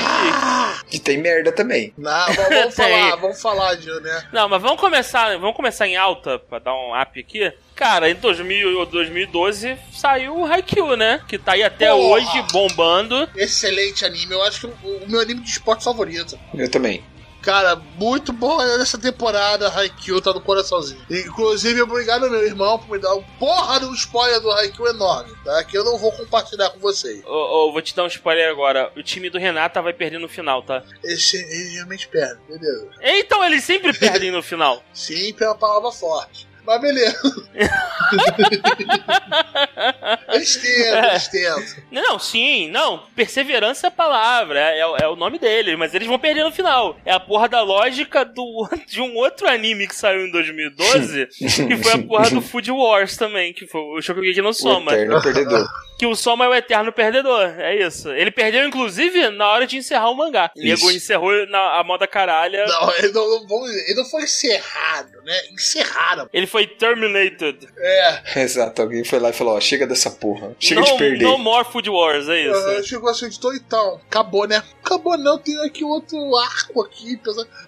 [0.90, 1.92] Que tem merda também.
[1.96, 4.28] Não, vamos, falar, vamos falar de, né?
[4.32, 7.52] Não, mas vamos começar, vamos começar em alta pra dar um up aqui.
[7.82, 11.20] Cara, em 2000, ou 2012 saiu o Haikyuu, né?
[11.26, 12.14] Que tá aí até Porra.
[12.14, 13.28] hoje bombando.
[13.34, 16.38] Excelente anime, eu acho que o, o meu anime de esporte favorito.
[16.54, 17.02] Eu também.
[17.42, 21.04] Cara, muito bom nessa temporada, Haikyuu tá no coraçãozinho.
[21.10, 25.34] Inclusive, obrigado meu irmão por me dar um porra de um spoiler do Haikyuu enorme,
[25.44, 25.64] tá?
[25.64, 27.20] Que eu não vou compartilhar com vocês.
[27.24, 28.92] Ô, ô, vou te dar um spoiler agora.
[28.96, 30.84] O time do Renata vai perder no final, tá?
[31.02, 32.90] Esse ele realmente perde, beleza.
[33.02, 34.84] Então eles sempre perdem no final.
[34.94, 36.51] Sempre é uma palavra forte.
[36.64, 37.18] Mas beleza.
[40.32, 41.62] eles tentam, eles tentam.
[41.90, 43.02] Não, sim, não.
[43.16, 46.96] Perseverança é a palavra, é, é o nome dele, mas eles vão perder no final.
[47.04, 51.28] É a porra da lógica do, de um outro anime que saiu em 2012,
[51.66, 54.92] que foi a porra do Food Wars também, que foi o Shokugeki no O Soma.
[54.92, 55.66] eterno perdedor.
[55.98, 58.10] Que o Soma é o eterno perdedor, é isso.
[58.10, 60.50] Ele perdeu, inclusive, na hora de encerrar o mangá.
[60.56, 62.64] O nego encerrou na, a moda caralha.
[62.66, 65.38] Não, ele não, não, ele não foi encerrado, né?
[65.52, 66.28] Encerraram.
[66.32, 67.66] Ele foi terminated.
[67.78, 70.54] É, Exato, alguém foi lá e falou: ó, chega dessa porra.
[70.60, 71.24] Chega no, de perder.
[71.24, 72.54] no more Food Wars, é isso.
[72.54, 74.62] Aham, chegou assim, editor, então, acabou, né?
[74.84, 77.18] Acabou não, tem aqui outro arco aqui.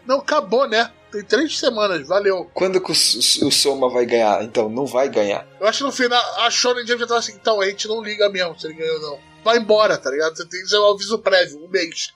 [0.07, 0.91] Não, acabou, né?
[1.11, 2.51] Tem três semanas, valeu.
[2.53, 4.43] Quando que o, o, o Soma vai ganhar?
[4.43, 5.47] Então, não vai ganhar.
[5.59, 8.03] Eu acho que no final a Shonen Jump já tava assim, então, a gente não
[8.03, 9.19] liga mesmo se ele ganhou ou não.
[9.43, 10.37] Vai embora, tá ligado?
[10.37, 12.13] Você tem que um aviso prévio, um mês.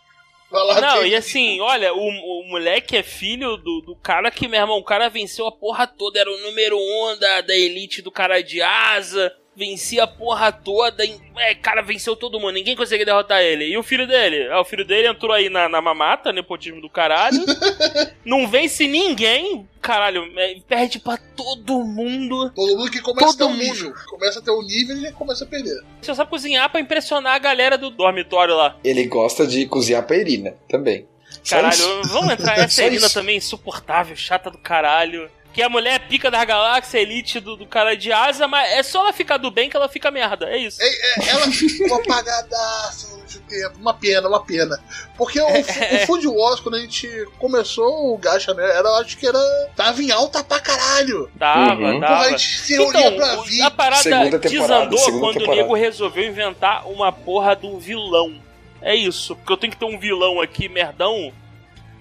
[0.80, 4.78] Não, e assim, olha, o, o moleque é filho do, do cara que, meu irmão,
[4.78, 8.40] o cara venceu a porra toda, era o número um da, da elite do cara
[8.42, 13.40] de asa, vencia a porra toda, em- é, cara, venceu todo mundo, ninguém conseguia derrotar
[13.42, 13.64] ele.
[13.66, 14.44] E o filho dele?
[14.44, 17.38] É, o filho dele entrou aí na, na mamata, nepotismo do caralho,
[18.24, 22.50] não vence ninguém, caralho, é, perde pra todo mundo.
[22.50, 23.62] Todo mundo que começa a ter Todo um mundo.
[23.62, 23.94] nível.
[24.08, 25.82] Começa a ter um nível e já começa a perder.
[26.02, 28.76] Só sabe cozinhar pra impressionar a galera do dormitório lá.
[28.84, 31.06] Ele gosta de cozinhar pra Irina também.
[31.48, 32.58] Caralho, vamos entrar.
[32.60, 35.30] Essa Irina também, insuportável, chata do caralho.
[35.58, 38.80] Que a mulher é pica da galáxia, elite do, do cara de asa, mas é
[38.84, 40.46] só ela ficar do bem que ela fica merda.
[40.48, 40.80] É isso.
[40.80, 43.78] É, é, ela ficou apagadaça durante o tempo.
[43.80, 44.78] Uma pena, uma pena.
[45.16, 47.08] Porque o, o Food Wars, quando a gente
[47.40, 48.62] começou o Gacha, né?
[48.70, 49.40] Era, acho que era.
[49.74, 51.28] Tava em alta pra caralho.
[51.36, 52.00] Tava, Uhum.
[52.00, 52.30] Porra, a tava.
[52.30, 53.62] gente se reunia Então, pra o- vir.
[53.62, 55.52] a parada desandou quando temporada.
[55.52, 58.40] o nego resolveu inventar uma porra de um vilão.
[58.80, 61.32] É isso, porque eu tenho que ter um vilão aqui, merdão.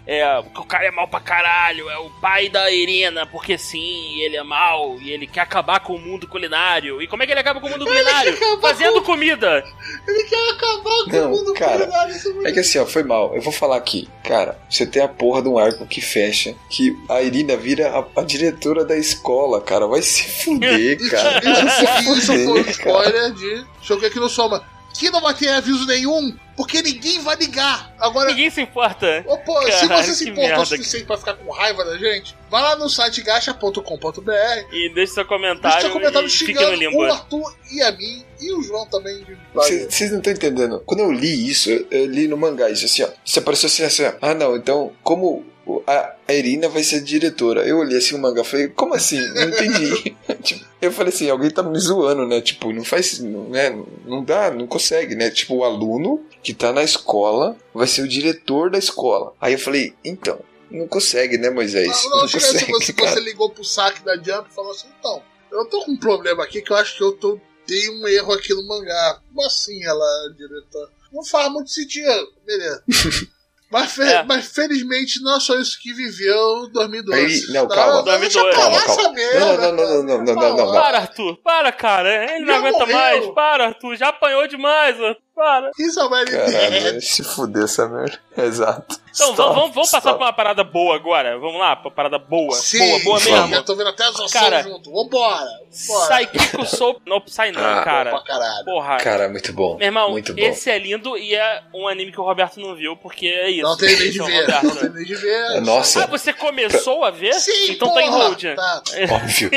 [0.08, 4.22] É, porque o cara é mal pra caralho, é o pai da Irina, porque sim,
[4.22, 7.02] ele é mal e ele quer acabar com o mundo culinário.
[7.02, 8.34] E como é que ele acaba com o mundo culinário?
[8.34, 9.66] acabar Fazendo comida.
[10.08, 12.86] Ele quer acabar com Não, o mundo cara, culinário, isso é É que assim, ó,
[12.86, 13.36] foi mal.
[13.36, 14.08] Eu vou falar aqui.
[14.24, 18.22] Cara, você tem a porra de um arco que fecha, que a Irina vira a,
[18.22, 19.88] a diretora da escola, cara.
[19.88, 21.40] Vai se fuder, Isso, cara.
[21.40, 24.77] isso, foi, isso foi um spoiler de Shokugeki no Soma.
[24.98, 27.94] Que não vai ter aviso nenhum, porque ninguém vai ligar.
[28.00, 29.24] Agora, Ninguém se importa.
[29.28, 32.36] Ô, pô, se você se que importa o suficiente pra ficar com raiva da gente,
[32.50, 34.32] vai lá no site gacha.com.br,
[34.72, 37.92] E deixe seu deixa comentário, seu comentário e fique no xingando o Arthur e a
[37.92, 39.24] mim, e o João também.
[39.24, 40.82] de- Vocês não estão entendendo.
[40.86, 43.10] Quando eu li isso, eu, li no mangá isso assim, ó.
[43.24, 44.14] Isso apareceu assim, assim, ó.
[44.22, 45.46] Ah, não, então, como
[45.86, 47.68] a, a Irina vai ser diretora?
[47.68, 49.20] Eu olhei assim o mangá falei, como assim?
[49.34, 50.16] Não entendi.
[50.44, 52.40] Tipo, eu falei assim, alguém tá me zoando, né?
[52.42, 53.20] Tipo, não faz.
[53.20, 53.70] Não, né?
[54.06, 55.30] não dá, não consegue, né?
[55.30, 59.34] Tipo, o aluno que tá na escola vai ser o diretor da escola.
[59.42, 60.40] Aí eu falei, então.
[60.70, 61.88] Não consegue, né, Moisés?
[61.88, 63.12] Não, Não, não, assim, consegue, você, cara.
[63.12, 66.44] você ligou pro saque da Jump e falou assim, então, eu tô com um problema
[66.44, 69.22] aqui que eu acho que eu tô, dei um erro aqui no mangá.
[69.30, 70.90] Como assim ela, diretora?
[71.12, 72.84] Não faz muito sentido, beleza.
[73.70, 74.24] Mas, fe- É.
[74.24, 77.22] mas felizmente não é só isso que viveu 2012.
[77.48, 78.02] Aí, não, calma.
[78.18, 78.50] Deixa 2012.
[78.56, 79.02] pra lá Calma, calma.
[79.02, 80.82] essa merda, Não, não, não, não, não, não, não, não, não.
[80.82, 81.38] Para, Arthur.
[81.44, 82.32] Para, cara.
[82.36, 82.96] Ele não Já aguenta morreu.
[82.98, 83.26] mais.
[83.34, 83.96] Para, Arthur.
[83.98, 85.22] Já apanhou demais, Arthur.
[85.36, 85.72] Para.
[85.78, 88.20] Isso é uma Caralho, se fuder essa merda.
[88.38, 89.00] Exato.
[89.18, 91.40] Então, Stop, vamos, vamos, passar pra uma parada boa agora.
[91.40, 92.54] Vamos lá, pra parada boa.
[92.54, 93.56] Sim, boa, boa sim, mesmo.
[93.56, 94.92] Eu tô vendo até as ações Cara, junto.
[94.92, 95.46] Vambora.
[95.88, 96.28] Vambora.
[96.28, 97.02] Psychico Soul.
[97.08, 98.10] Não, sai não, Ah, cara.
[98.12, 98.66] Pra caralho.
[98.66, 98.98] Porra.
[98.98, 99.76] Cara, muito bom.
[99.78, 100.40] Meu irmão, muito bom.
[100.42, 103.64] esse é lindo e é um anime que o Roberto não viu, porque é isso.
[103.64, 104.42] Não tem nem de é ver.
[104.42, 104.64] Roberto.
[104.66, 105.62] Não tem nem de ver.
[105.62, 107.34] Nossa, Ah, você começou a ver?
[107.34, 108.24] Sim, então tá em porra.
[108.26, 108.44] hold.
[108.56, 108.82] Tá.
[109.12, 109.50] óbvio.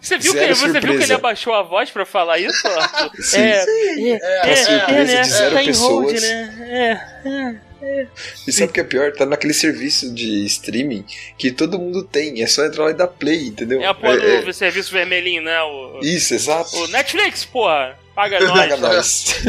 [0.00, 2.56] Você viu, que, você viu que ele abaixou a voz pra falar isso?
[3.22, 3.40] Sim.
[3.40, 4.10] É, Sim.
[4.12, 5.20] é, É, é, é, surpresa né?
[5.22, 6.22] de zero tá em hold, pessoas.
[6.22, 7.08] né?
[7.24, 7.71] É.
[8.46, 9.12] E sabe o que é pior?
[9.12, 11.04] Tá naquele serviço de streaming
[11.36, 12.42] que todo mundo tem.
[12.42, 13.80] É só entrar lá e dar play, entendeu?
[13.80, 15.60] É a porra É- do serviço vermelhinho, né?
[15.62, 16.76] O, é- Isso, exato.
[16.76, 17.98] o Netflix, porra.
[18.14, 18.80] Paga Paga nós.
[18.94, 19.44] nós.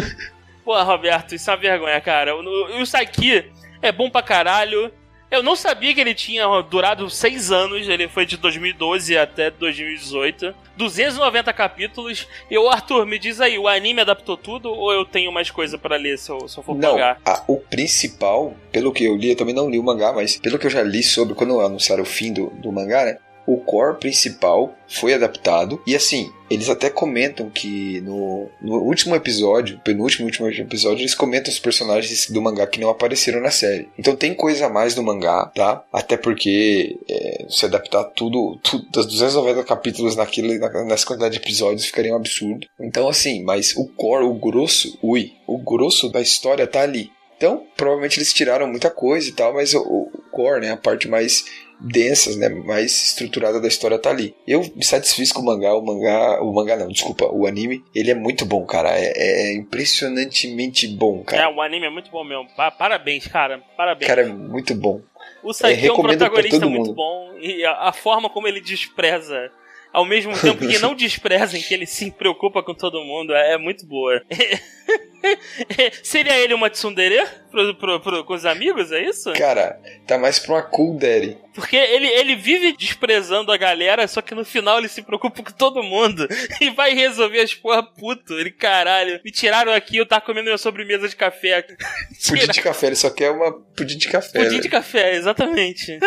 [0.63, 2.35] Pô, Roberto, isso é uma vergonha, cara.
[2.35, 3.45] O, o Saiki
[3.81, 4.91] é bom pra caralho.
[5.33, 7.89] Eu não sabia que ele tinha durado seis anos.
[7.89, 10.53] Ele foi de 2012 até 2018.
[10.77, 12.27] 290 capítulos.
[12.51, 15.75] E o Arthur, me diz aí, o anime adaptou tudo ou eu tenho mais coisa
[15.77, 17.17] pra ler se eu, se eu for Não, pagar?
[17.25, 20.59] a- o principal, pelo que eu li, eu também não li o mangá, mas pelo
[20.59, 23.17] que eu já li sobre quando anunciaram o fim do, do mangá, né?
[23.45, 25.81] O core principal foi adaptado.
[25.85, 31.51] E assim, eles até comentam que no, no último episódio, penúltimo último episódio, eles comentam
[31.51, 33.89] os personagens do mangá que não apareceram na série.
[33.97, 35.83] Então tem coisa a mais no mangá, tá?
[35.91, 41.43] Até porque é, se adaptar tudo, tudo das 290 capítulos naquilo, na- nessa quantidade de
[41.43, 42.65] episódios ficaria um absurdo.
[42.79, 47.11] Então assim, mas o core, o grosso, ui, o grosso da história tá ali.
[47.35, 51.09] Então, provavelmente eles tiraram muita coisa e tal, mas o, o core, né, a parte
[51.09, 51.43] mais
[51.83, 54.33] densas, né, mais estruturada da história tá ali.
[54.47, 58.09] Eu me satisfiz com o mangá, o mangá, o mangá não, desculpa, o anime, ele
[58.09, 61.49] é muito bom, cara, é, é impressionantemente bom, É, cara.
[61.53, 62.47] o anime é muito bom mesmo.
[62.55, 63.61] Pa- parabéns, cara.
[63.75, 64.07] Parabéns.
[64.07, 65.01] Cara, é muito bom.
[65.43, 67.33] o Saiki é, um recomendo pra protagonista muito bom.
[67.39, 69.51] E a, a forma como ele despreza.
[69.91, 73.53] Ao mesmo tempo que não despreza, em que ele se preocupa com todo mundo, é,
[73.53, 74.21] é muito boa.
[76.03, 79.31] Seria ele uma tsundere pro, pro, pro- com os amigos, é isso?
[79.33, 81.37] Cara, tá mais pra uma cool daddy.
[81.53, 85.51] Porque ele, ele vive desprezando a galera, só que no final ele se preocupa com
[85.51, 86.27] todo mundo.
[86.61, 88.33] E vai resolver as porra puto.
[88.39, 91.65] Ele, caralho, me tiraram aqui, eu tava comendo minha sobremesa de café.
[92.27, 94.39] Pudim de café, ele só quer uma pudim de café.
[94.39, 94.61] Pudim né?
[94.61, 95.99] de café, exatamente.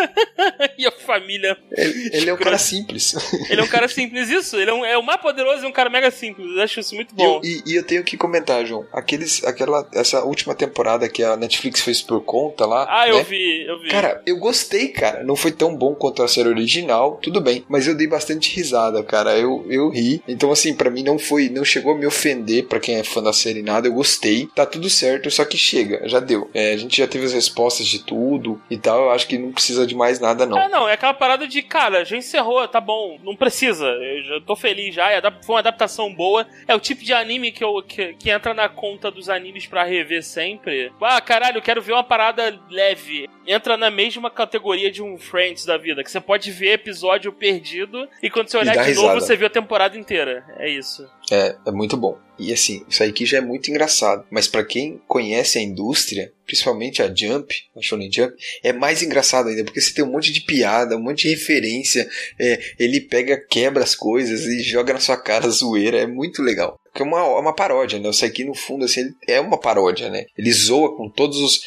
[0.79, 1.57] e a família.
[1.72, 3.14] Ele, ele é um cara simples.
[3.50, 4.57] Ele é um cara simples, isso.
[4.57, 6.48] Ele é, um, é o mais poderoso e um cara mega simples.
[6.57, 7.40] Eu acho isso muito E bom.
[7.44, 8.87] eu, e, e eu tenho que comentar, João.
[9.07, 12.87] Aqueles, aquela, essa última temporada que a Netflix fez por conta lá.
[12.90, 13.23] Ah, eu né?
[13.23, 13.88] vi, eu vi.
[13.88, 15.23] Cara, eu gostei, cara.
[15.23, 17.64] Não foi tão bom quanto a série original, tudo bem.
[17.69, 19.38] Mas eu dei bastante risada, cara.
[19.38, 20.21] Eu, eu ri.
[20.27, 21.49] Então, assim, pra mim não foi.
[21.49, 23.87] Não chegou a me ofender pra quem é fã da série nada.
[23.87, 24.49] Eu gostei.
[24.55, 26.51] Tá tudo certo, só que chega, já deu.
[26.53, 29.05] É, a gente já teve as respostas de tudo e tal.
[29.05, 30.59] Eu acho que não precisa de mais nada, não.
[30.59, 34.40] É, não, é aquela parada de, cara, já encerrou, tá bom, não precisa, eu já
[34.40, 36.47] tô feliz já, é foi uma adaptação boa.
[36.66, 39.85] É o tipo de anime que, eu, que, que entra na conta dos animes pra
[39.85, 40.93] rever sempre.
[41.01, 43.29] Ah, caralho, eu quero ver uma parada leve.
[43.47, 48.09] Entra na mesma categoria de um Friends da vida, que você pode ver episódio perdido
[48.23, 49.21] e quando você olhar de novo risada.
[49.21, 50.45] você vê a temporada inteira.
[50.59, 51.09] É isso.
[51.31, 52.19] É, é muito bom.
[52.39, 54.25] E assim, isso aí aqui já é muito engraçado.
[54.31, 59.49] Mas pra quem conhece a indústria, principalmente a Jump, a Shonen Jump, é mais engraçado
[59.49, 62.09] ainda, porque você tem um monte de piada, um monte de referência.
[62.39, 65.99] é, ele pega, quebra as coisas e joga na sua cara zoeira.
[65.99, 66.79] É muito legal.
[66.97, 68.09] Porque é uma, é uma paródia, né?
[68.09, 70.25] Isso aqui, no fundo, assim, ele é uma paródia, né?
[70.37, 71.61] Ele zoa com todos os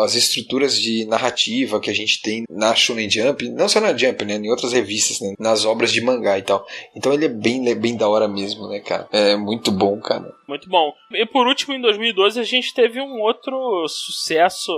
[0.00, 4.24] as estruturas de narrativa que a gente tem na Shonen Jump, não só na Jump,
[4.24, 6.66] né, em outras revistas, né, nas obras de mangá e tal.
[6.96, 9.06] Então ele é bem, é bem da hora mesmo, né, cara?
[9.12, 10.24] É muito bom, cara.
[10.48, 10.90] Muito bom.
[11.12, 14.72] E por último, em 2012, a gente teve um outro sucesso,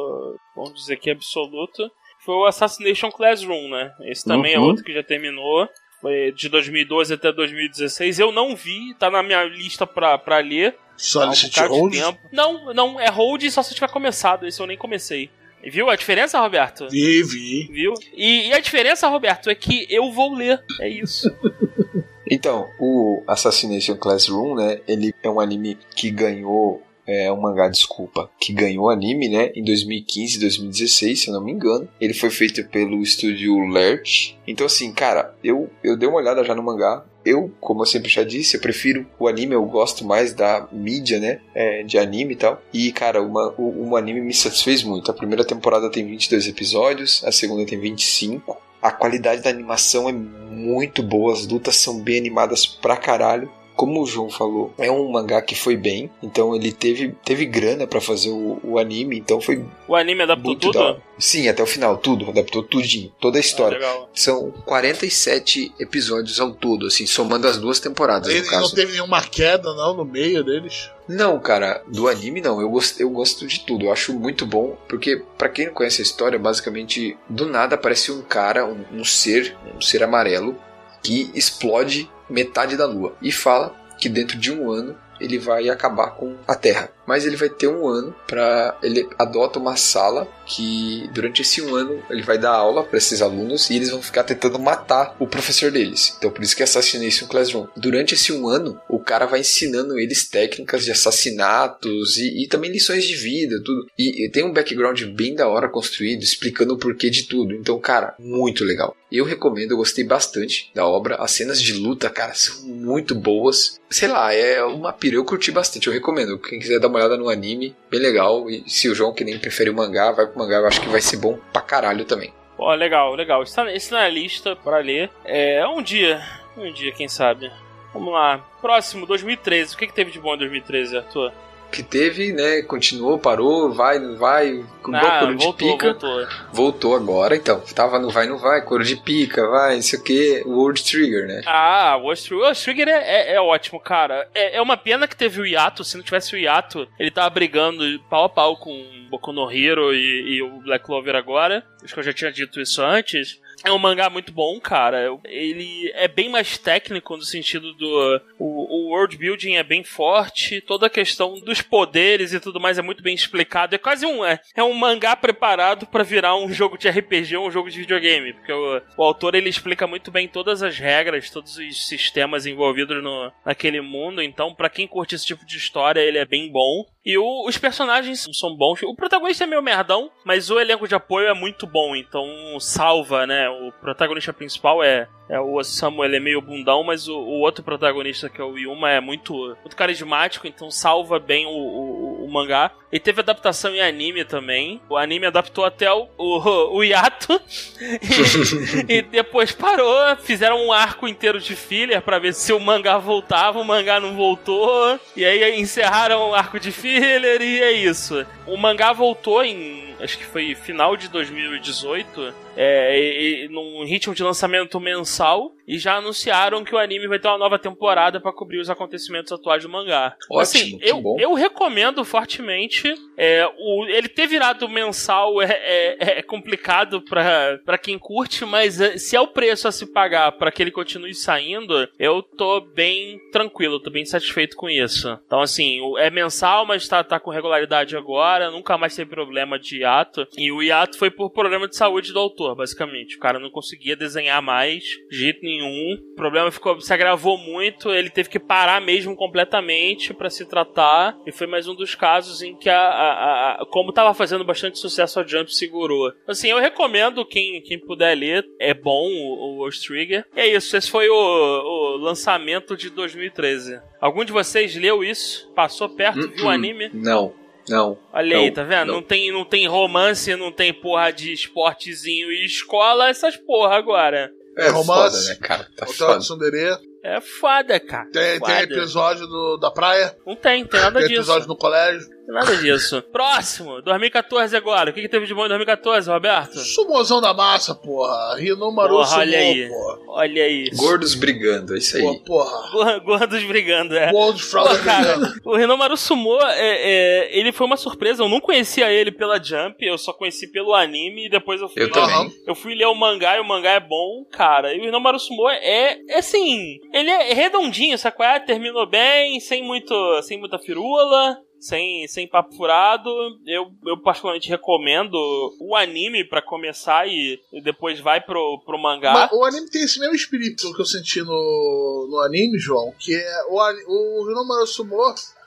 [0.56, 1.88] vamos dizer que absoluto,
[2.24, 3.92] foi o Assassination Classroom, né?
[4.10, 4.64] Esse também é Uhum.
[4.66, 5.68] outro que já terminou.
[6.00, 8.18] Foi de 2012 até 2016.
[8.18, 10.76] Eu não vi, tá na minha lista pra, pra ler.
[10.96, 11.92] Só um hold?
[11.92, 12.18] tempo.
[12.32, 14.46] Não, não, é hold só se tiver começado.
[14.46, 15.30] Esse eu nem comecei.
[15.62, 16.88] E Viu a diferença, Roberto?
[16.88, 17.68] Vi, vi.
[17.72, 17.94] Viu?
[18.14, 20.62] E, e a diferença, Roberto, é que eu vou ler.
[20.80, 21.28] É isso.
[22.28, 28.28] Então, o Assassination Classroom, né, ele é um anime que ganhou é um mangá, desculpa,
[28.38, 31.88] que ganhou anime, né, em 2015, 2016, se eu não me engano.
[32.00, 34.36] Ele foi feito pelo estúdio Lurch.
[34.46, 37.04] Então, assim, cara, eu, eu dei uma olhada já no mangá.
[37.24, 41.18] Eu, como eu sempre já disse, eu prefiro o anime, eu gosto mais da mídia,
[41.18, 42.62] né, é, de anime e tal.
[42.72, 45.10] E, cara, uma, o, o anime me satisfez muito.
[45.10, 48.56] A primeira temporada tem 22 episódios, a segunda tem 25.
[48.80, 53.50] A qualidade da animação é muito boa, as lutas são bem animadas pra caralho.
[53.76, 57.86] Como o João falou, é um mangá que foi bem, então ele teve, teve grana
[57.86, 60.78] pra fazer o, o anime, então foi O anime adaptou muito tudo?
[60.78, 60.96] da.
[61.18, 63.78] Sim, até o final, tudo, adaptou tudinho, toda a Ah, história.
[63.78, 64.08] legal.
[64.14, 69.22] São 47 episódios ao todo, assim, somando as duas temporadas, Ele no não teve nenhuma
[69.22, 70.90] queda, não, no meio deles.
[71.08, 72.60] Não, cara, do anime não.
[72.60, 73.84] Eu gosto, eu gosto de tudo.
[73.84, 78.10] Eu acho muito bom, porque pra quem não conhece a história, basicamente do nada aparece
[78.10, 80.56] um cara, um, um ser, um ser amarelo
[81.02, 86.10] que explode metade da lua e fala que dentro de um ano ele vai acabar
[86.10, 86.90] com a Terra.
[87.06, 91.74] Mas ele vai ter um ano para ele adota uma sala que durante esse um
[91.74, 95.26] ano ele vai dar aula para esses alunos e eles vão ficar tentando matar o
[95.26, 96.14] professor deles.
[96.18, 97.66] Então por isso que é Assassination Classroom.
[97.76, 102.70] Durante esse um ano, o cara vai ensinando eles técnicas de assassinatos e, e também
[102.70, 103.86] lições de vida, tudo.
[103.98, 107.54] E, e tem um background bem da hora construído, explicando o porquê de tudo.
[107.54, 108.96] Então, cara, muito legal.
[109.10, 111.16] Eu recomendo, eu gostei bastante da obra.
[111.16, 113.80] As cenas de luta, cara, são muito boas.
[113.88, 115.16] Sei lá, é uma pira.
[115.16, 116.38] Eu curti bastante, eu recomendo.
[116.38, 118.48] Quem quiser dar uma olhada no anime, bem legal.
[118.50, 120.88] E se o João que nem prefere o mangá, vai pro mangá, eu acho que
[120.88, 122.32] vai ser bom pra caralho também.
[122.58, 123.42] Ó, legal, legal.
[123.42, 125.10] Está esse na lista para ler.
[125.24, 126.22] É um dia,
[126.56, 127.50] um dia, quem sabe.
[127.92, 128.38] Vamos lá.
[128.60, 129.74] Próximo, 2013.
[129.74, 131.32] O que, que teve de bom em 2013, Arthur?
[131.70, 132.62] Que teve, né?
[132.62, 135.86] Continuou, parou, vai, não vai, com Ah, couro de voltou, pica.
[135.92, 136.26] voltou.
[136.52, 137.60] Voltou agora, então.
[137.74, 141.26] Tava no vai, não vai, couro de pica, vai, não sei o que, World Trigger,
[141.26, 141.42] né?
[141.46, 144.28] Ah, o Ghost Trigger, o Ghost Trigger é, é, é ótimo, cara.
[144.34, 145.84] É, é uma pena que teve o hiato.
[145.84, 149.92] Se não tivesse o hiato, ele tava brigando pau a pau com Boku no Hero
[149.94, 151.64] e, e o Black Clover agora.
[151.82, 153.40] Acho que eu já tinha dito isso antes.
[153.66, 155.18] É um mangá muito bom, cara.
[155.24, 158.22] Ele é bem mais técnico no sentido do.
[158.38, 162.78] O, o world building é bem forte, toda a questão dos poderes e tudo mais
[162.78, 163.74] é muito bem explicado.
[163.74, 164.24] É quase um.
[164.24, 167.80] É, é um mangá preparado pra virar um jogo de RPG ou um jogo de
[167.80, 168.34] videogame.
[168.34, 173.02] Porque o, o autor ele explica muito bem todas as regras, todos os sistemas envolvidos
[173.02, 174.22] no, naquele mundo.
[174.22, 176.86] Então, pra quem curte esse tipo de história, ele é bem bom.
[177.06, 178.82] E o- os personagens são bons.
[178.82, 182.26] O protagonista é meio merdão, mas o elenco de apoio é muito bom, então
[182.58, 183.48] salva, né?
[183.48, 187.62] O protagonista principal é, é o Osamu, ele é meio bundão, mas o, o outro
[187.62, 192.32] protagonista, que é o Yuma, é muito, muito carismático, então salva bem o, o, o
[192.32, 192.72] mangá.
[192.90, 194.80] E teve adaptação em anime também.
[194.88, 197.40] O anime adaptou até o, o, o Yato.
[198.88, 202.98] e, e depois parou, fizeram um arco inteiro de filler pra ver se o mangá
[202.98, 204.98] voltava, o mangá não voltou.
[205.16, 208.26] E aí encerraram o arco de filler e é isso.
[208.46, 209.94] O mangá voltou em.
[210.00, 212.45] Acho que foi final de 2018.
[212.56, 215.52] É, e, e num ritmo de lançamento mensal.
[215.66, 219.32] E já anunciaram que o anime vai ter uma nova temporada pra cobrir os acontecimentos
[219.32, 220.16] atuais do mangá.
[220.30, 221.16] Ótimo, assim, eu, bom.
[221.18, 222.94] eu recomendo fortemente.
[223.16, 228.80] É, o, ele ter virado mensal é, é, é complicado pra, pra quem curte, mas
[228.80, 232.60] é, se é o preço a se pagar pra que ele continue saindo, eu tô
[232.60, 235.18] bem tranquilo, tô bem satisfeito com isso.
[235.26, 239.80] Então, assim, é mensal, mas tá, tá com regularidade agora, nunca mais teve problema de
[239.80, 240.28] hiato.
[240.36, 243.16] E o hiato foi por problema de saúde do autor, basicamente.
[243.16, 245.94] O cara não conseguia desenhar mais, de jeito nenhum.
[246.12, 251.16] O problema ficou, se agravou muito, ele teve que parar mesmo completamente pra se tratar.
[251.26, 254.78] E foi mais um dos casos em que a, a- a- como tava fazendo bastante
[254.78, 256.12] sucesso, a Jump segurou.
[256.26, 260.24] Assim, eu recomendo quem, quem puder ler, é bom o, o Trigger.
[260.36, 263.80] E é isso, esse foi o, o lançamento de 2013.
[264.00, 265.50] Algum de vocês leu isso?
[265.54, 266.90] Passou perto, viu o Hum, anime?
[266.92, 267.32] Não,
[267.68, 267.98] não.
[268.12, 268.86] Olha aí, Não, tá vendo?
[268.88, 268.94] Não.
[268.94, 269.02] não.
[269.02, 274.30] tem, não tem romance, não tem porra de esportezinho e escola, essas porra agora.
[274.58, 275.16] É Romance.
[275.16, 275.68] foda, né, cara?
[275.76, 276.18] Tá foda.
[276.18, 276.78] Tsundere.
[277.06, 278.08] É foda, cara.
[278.10, 278.62] Tem, tem Foda.
[278.62, 280.16] episódio do, da praia.
[280.26, 281.20] Não tem, tem nada Tem disso.
[281.20, 282.08] episódio no colégio.
[282.08, 283.00] Tem nada disso.
[283.12, 284.90] Próximo, 2014 agora.
[284.90, 286.58] O que, que teve de bom em 2014, Roberto?
[286.58, 288.34] Sumozão da massa, porra.
[288.36, 289.68] Rinomaru Porra, olha aí.
[289.68, 289.98] porra.
[290.08, 290.70] Olha aí.
[290.74, 292.20] Gordos brigando, é isso aí.
[292.24, 292.70] Porra.
[292.72, 294.10] Gor- Gordos brigando, é.
[294.10, 298.24] Pô, Fraude cara, o Renomaru Sumo, é, é, ele foi uma surpresa.
[298.24, 301.82] Eu não conhecia ele pela Jump, eu só conheci pelo anime e depois eu fui,
[301.82, 302.32] Eu também.
[302.46, 304.74] eu fui ler o mangá e o mangá é bom, cara.
[304.74, 308.24] E o Renomaru Sumo é, é assim, ele é redondinho, sacou?
[308.24, 311.38] É, terminou bem, sem muito, sem muita firula.
[311.58, 313.08] Sem, sem papo furado,
[313.46, 315.14] eu, eu particularmente recomendo
[315.58, 319.12] o anime pra começar e, e depois vai pro, pro mangá.
[319.14, 323.16] Mas o anime tem esse mesmo espírito que eu senti no, no anime, João, que
[323.16, 324.96] é o, o Rinomaru Sumo,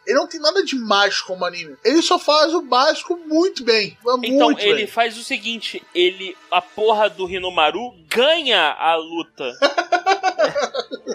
[0.10, 1.78] ele não tem nada demais como anime.
[1.86, 3.96] Ele só faz o básico muito bem.
[4.04, 4.88] Mas Então, muito ele bem.
[4.88, 9.52] faz o seguinte: ele, a porra do Rinomaru ganha a luta.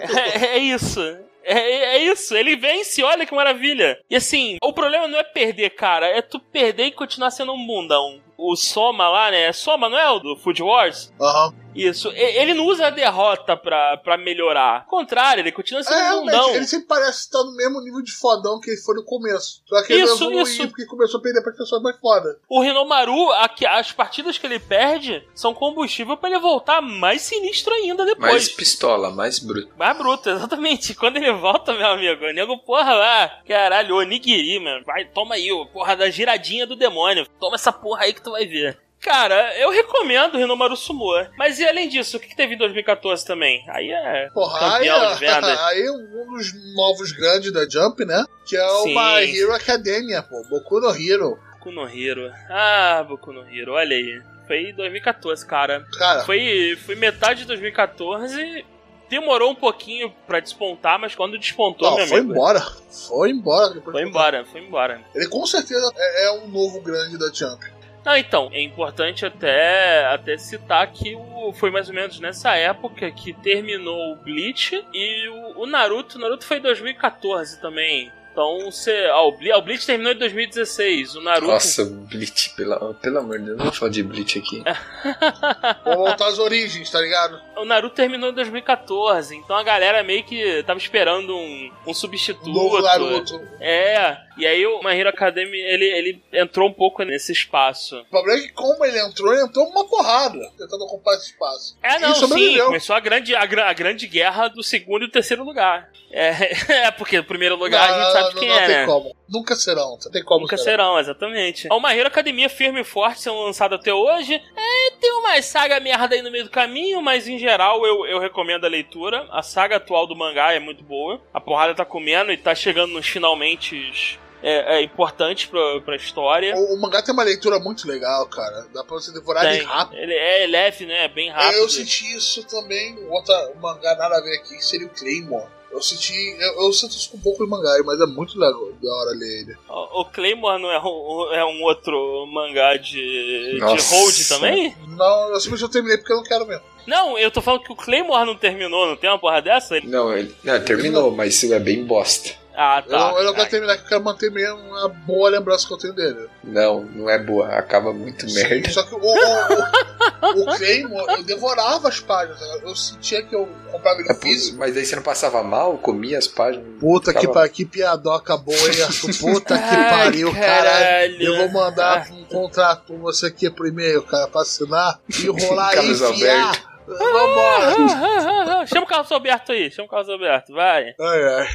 [0.01, 1.01] é, é isso.
[1.47, 1.59] É,
[1.95, 3.99] é isso, ele vence, olha que maravilha.
[4.09, 7.67] E assim, o problema não é perder, cara, é tu perder e continuar sendo um
[7.67, 8.19] bundão.
[8.35, 9.53] O Soma lá, né?
[9.53, 11.13] Soma, não é o do Food Wars?
[11.21, 11.53] Aham.
[11.75, 12.09] Isso.
[12.15, 14.81] Ele não usa a derrota pra, pra melhorar.
[14.81, 16.55] Ao contrário, ele continua É, sendo um bundão.
[16.55, 19.61] ele sempre parece estar no mesmo nível de fodão que ele foi no começo.
[19.67, 20.67] Só que Isso, ele evoluiu isso.
[20.69, 22.39] porque começou a perder para pessoas mais foda.
[22.49, 23.31] O Renomaru,
[23.69, 28.31] as partidas que ele perde são combustível pra ele voltar mais sinistro ainda depois.
[28.31, 29.69] Mais pistola, mais bruto.
[29.77, 30.93] Mais bruto, exatamente.
[30.95, 34.83] Quando ele volta, meu amigo, o nego, porra lá, caralho, onigiri, mano.
[34.85, 37.27] Vai, toma aí, porra da giradinha do demônio.
[37.39, 38.77] Toma essa porra aí que tu vai ver.
[39.05, 41.11] Cara, eu recomendo Rinomaru Sumo.
[41.37, 43.63] Mas e além disso, o que, que teve em 2014 também?
[43.69, 45.59] Aí é Porra, aí, campeão de vendas.
[45.61, 48.25] aí um dos novos grandes da Jump, né?
[48.47, 48.85] Que é o.
[48.87, 50.41] My Hero Academia, pô.
[50.49, 51.39] Boku no Hero.
[51.53, 52.33] Boku no Hero.
[52.49, 54.23] Ah, Boku no Hero, olha aí.
[54.47, 55.85] Foi em 2014, cara.
[55.99, 58.65] Cara, Foi, foi metade de 2014.
[59.07, 62.59] Demorou um pouquinho pra despontar, mas quando despontou, não, foi amigo, embora.
[63.07, 63.81] Foi embora.
[63.81, 65.01] Foi embora, foi embora.
[65.13, 67.63] Ele com certeza é, é um novo grande da Jump.
[68.05, 73.09] Não, então, é importante até, até citar que o, foi mais ou menos nessa época
[73.11, 76.17] que terminou o Bleach e o, o Naruto.
[76.17, 78.11] O Naruto foi em 2014 também.
[78.35, 81.15] Então, você, ó, o, Ble- ó, o Bleach terminou em 2016.
[81.15, 81.53] O Naruto.
[81.53, 84.61] Nossa, Bleach, pela, pelo amor de Deus, não vou falar de Bleach aqui.
[85.85, 87.39] Vamos voltar às origens, tá ligado?
[87.55, 89.37] O Naruto terminou em 2014.
[89.37, 92.49] Então a galera meio que tava esperando um, um substituto.
[92.49, 93.39] O novo Naruto.
[93.61, 97.97] É, e aí o My Hero Academy, ele, ele entrou um pouco nesse espaço.
[98.01, 101.77] O problema é que como ele entrou, ele entrou uma porrada, tentando ocupar esse espaço.
[101.81, 105.11] É, E não, sim, começou a grande, a, a grande guerra do segundo e do
[105.13, 105.89] terceiro lugar.
[106.11, 106.29] É,
[106.87, 108.85] é porque o primeiro lugar a gente sabe de quem não é, tem né?
[108.85, 109.15] como.
[109.27, 109.97] Nunca serão.
[110.03, 110.71] Não tem como Nunca serão.
[110.71, 111.67] serão, exatamente.
[111.71, 114.33] O My Hero Academia firme e forte sendo lançado até hoje.
[114.33, 118.19] É, tem uma saga merda aí no meio do caminho, mas em geral eu, eu
[118.19, 119.27] recomendo a leitura.
[119.31, 121.21] A saga atual do mangá é muito boa.
[121.33, 126.55] A porrada tá comendo e tá chegando nos finalmente é, é importante pra, pra história.
[126.55, 128.67] O, o mangá tem uma leitura muito legal, cara.
[128.71, 129.67] Dá pra você devorar ele Tem.
[129.67, 129.97] rápido.
[129.97, 131.07] Ele é leve, né?
[131.07, 131.57] Bem rápido.
[131.57, 132.95] Eu senti isso também.
[133.09, 135.47] Outra mangá nada a ver aqui, que seria o Claymore.
[135.75, 136.13] Eu senti.
[136.39, 139.11] Eu, eu sinto isso com um pouco de mangá, mas é muito legal da hora
[139.11, 139.55] ler ele.
[139.69, 143.95] O o Claymore não é um, é um outro mangá de, de Nossa.
[143.95, 144.75] hold também?
[144.87, 146.63] Não, eu simplesmente eu terminei porque eu não quero mesmo.
[146.87, 149.75] Não, eu tô falando que o Claymore não terminou, não tem uma porra dessa?
[149.77, 152.31] Ele- Não, ele não, terminou, mas isso é bem bosta.
[152.57, 152.97] Ah, Eu, tá.
[152.97, 155.73] não, eu não quero Ah, terminar, que eu quero manter mesmo uma boa lembrança que
[155.73, 156.27] eu tenho dele.
[156.43, 158.69] Não, não é boa, acaba muito merda.
[158.69, 162.39] Só que o, o, o, o Claymore, eu devorava as páginas.
[162.63, 164.57] Eu sentia que eu comprava ele É físico.
[164.57, 166.65] mas daí você não passava mal, comia as páginas.
[166.79, 169.17] Puta que, Ficava- pa- que piadoca boa, hein, Arthur?
[169.19, 171.21] Puta que pariu, caralho.
[171.21, 175.75] Eu vou mandar um contrato pra você aqui por e-mail, cara, pra assinar e rolar
[175.83, 176.74] e enfiar.
[176.87, 178.67] Vambora.
[178.67, 180.93] Chama o Carlos Alberto aí, chama o Carlos Alberto, vai.
[180.99, 181.47] Ai, ai.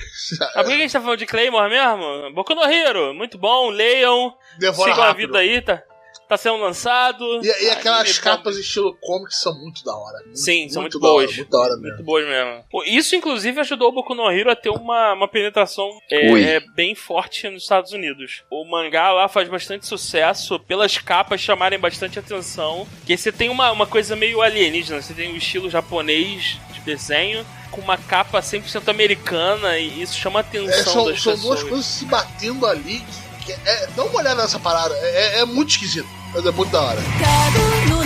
[0.54, 2.32] Ah, por que a gente tá falando de Claymore mesmo?
[2.34, 5.26] Boku no Hero, muito bom, leiam, Devora sigam a rápido.
[5.26, 5.82] vida aí, tá,
[6.30, 7.24] tá sendo lançado.
[7.44, 10.18] E, e aquelas Anime capas estilo comics são muito da hora.
[10.24, 11.36] Muito, Sim, são muito da hora, boas.
[11.36, 11.88] muito da hora mesmo.
[11.88, 12.64] Muito boas mesmo.
[12.70, 16.60] Pô, Isso, inclusive, ajudou o Boku no Hero a ter uma, uma penetração é, é,
[16.60, 18.42] bem forte nos Estados Unidos.
[18.50, 22.86] O mangá lá faz bastante sucesso pelas capas chamarem bastante atenção.
[23.06, 27.44] Que você tem uma, uma coisa meio alienígena, você tem o estilo japonês de desenho
[27.70, 31.40] com uma capa 100% americana e isso chama a atenção É, são, das são pessoas.
[31.40, 33.02] duas coisas se batendo ali.
[33.44, 34.94] Que é, dá uma olhada nessa parada.
[34.96, 37.00] É, é- é muito esquisito, mas é muito da hora.
[37.00, 38.00] 株の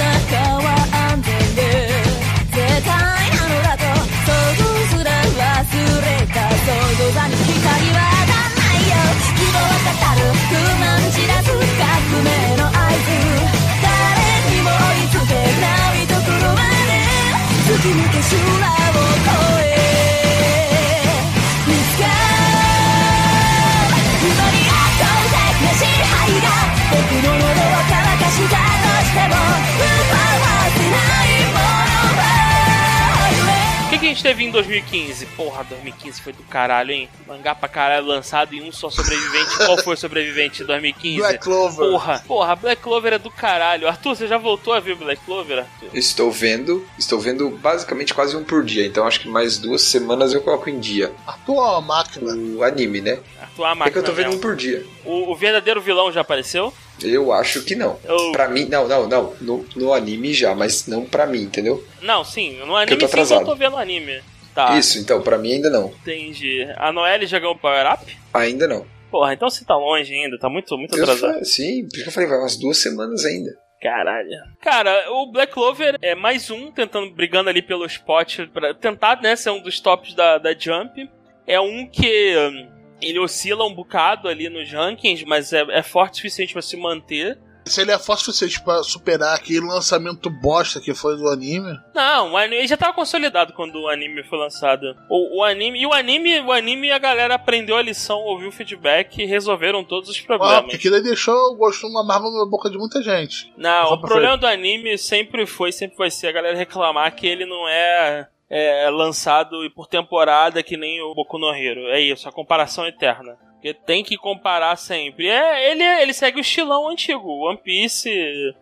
[34.25, 35.27] teve em 2015?
[35.37, 37.09] Porra, 2015 foi do caralho, hein?
[37.27, 39.57] Mangá pra caralho lançado e um só sobrevivente.
[39.59, 41.19] Qual foi o sobrevivente de 2015?
[41.19, 41.91] Black Clover.
[41.91, 43.87] Porra, porra, Black Clover é do caralho.
[43.87, 45.89] Arthur, você já voltou a ver Black Clover, Arthur?
[45.93, 50.33] Estou vendo, estou vendo basicamente quase um por dia, então acho que mais duas semanas
[50.33, 51.13] eu coloco em dia.
[51.27, 52.33] Arthur é uma máquina.
[52.57, 53.19] O anime, né?
[53.41, 54.41] Arthur é uma É que eu tô máquina vendo um mesmo.
[54.43, 54.87] por dia.
[55.05, 56.73] o, o verdadeiro vilão já apareceu?
[57.03, 57.99] Eu acho que não.
[58.05, 59.35] Eu- Pra mim, não, não, não.
[59.41, 61.85] No, no anime já, mas não pra mim, entendeu?
[62.03, 64.21] Não, sim, no eu anime tô sim eu tô vendo anime.
[64.55, 65.89] Tá, Isso, então, pra mim ainda não.
[65.89, 66.65] entendi.
[66.77, 68.17] A Noelle já ganhou o Power Up?
[68.33, 68.87] Ainda não.
[69.11, 71.31] Porra, então você tá longe ainda, tá muito, muito Eu atrasado.
[71.33, 73.51] falei, sim, por isso que eu falei, vai umas duas semanas ainda.
[73.83, 74.29] Caralho.
[74.63, 79.35] Cara, o Black Clover é mais um tentando, brigando ali pelo spot pra tentar, né,
[79.37, 81.11] ser um dos tops da, da Jump.
[81.47, 82.69] É um que hum,
[83.09, 86.77] ele oscila um bocado ali nos rankings, mas é, é forte o suficiente pra se
[86.77, 87.39] manter.
[87.67, 91.75] Se ele é forte o suficiente pra superar aquele lançamento bosta que foi do anime.
[91.95, 94.85] Não, o anime já tava consolidado quando o anime foi lançado.
[95.09, 98.53] O, o anime e o anime, o anime a galera aprendeu a lição, ouviu o
[98.53, 100.61] feedback e resolveram todos os Ah, problemas.
[100.61, 103.51] porque aquilo aí deixou o gosto uma marva na boca de muita gente.
[103.57, 107.27] Não, Só o problema do anime sempre foi, sempre vai ser a galera reclamar que
[107.27, 111.89] ele não é, é lançado por temporada que nem o Boku no Hero.
[111.89, 113.37] É isso, a comparação eterna.
[113.55, 115.27] Porque tem que comparar sempre.
[115.27, 118.11] É, ele, ele segue o estilão antigo, One Piece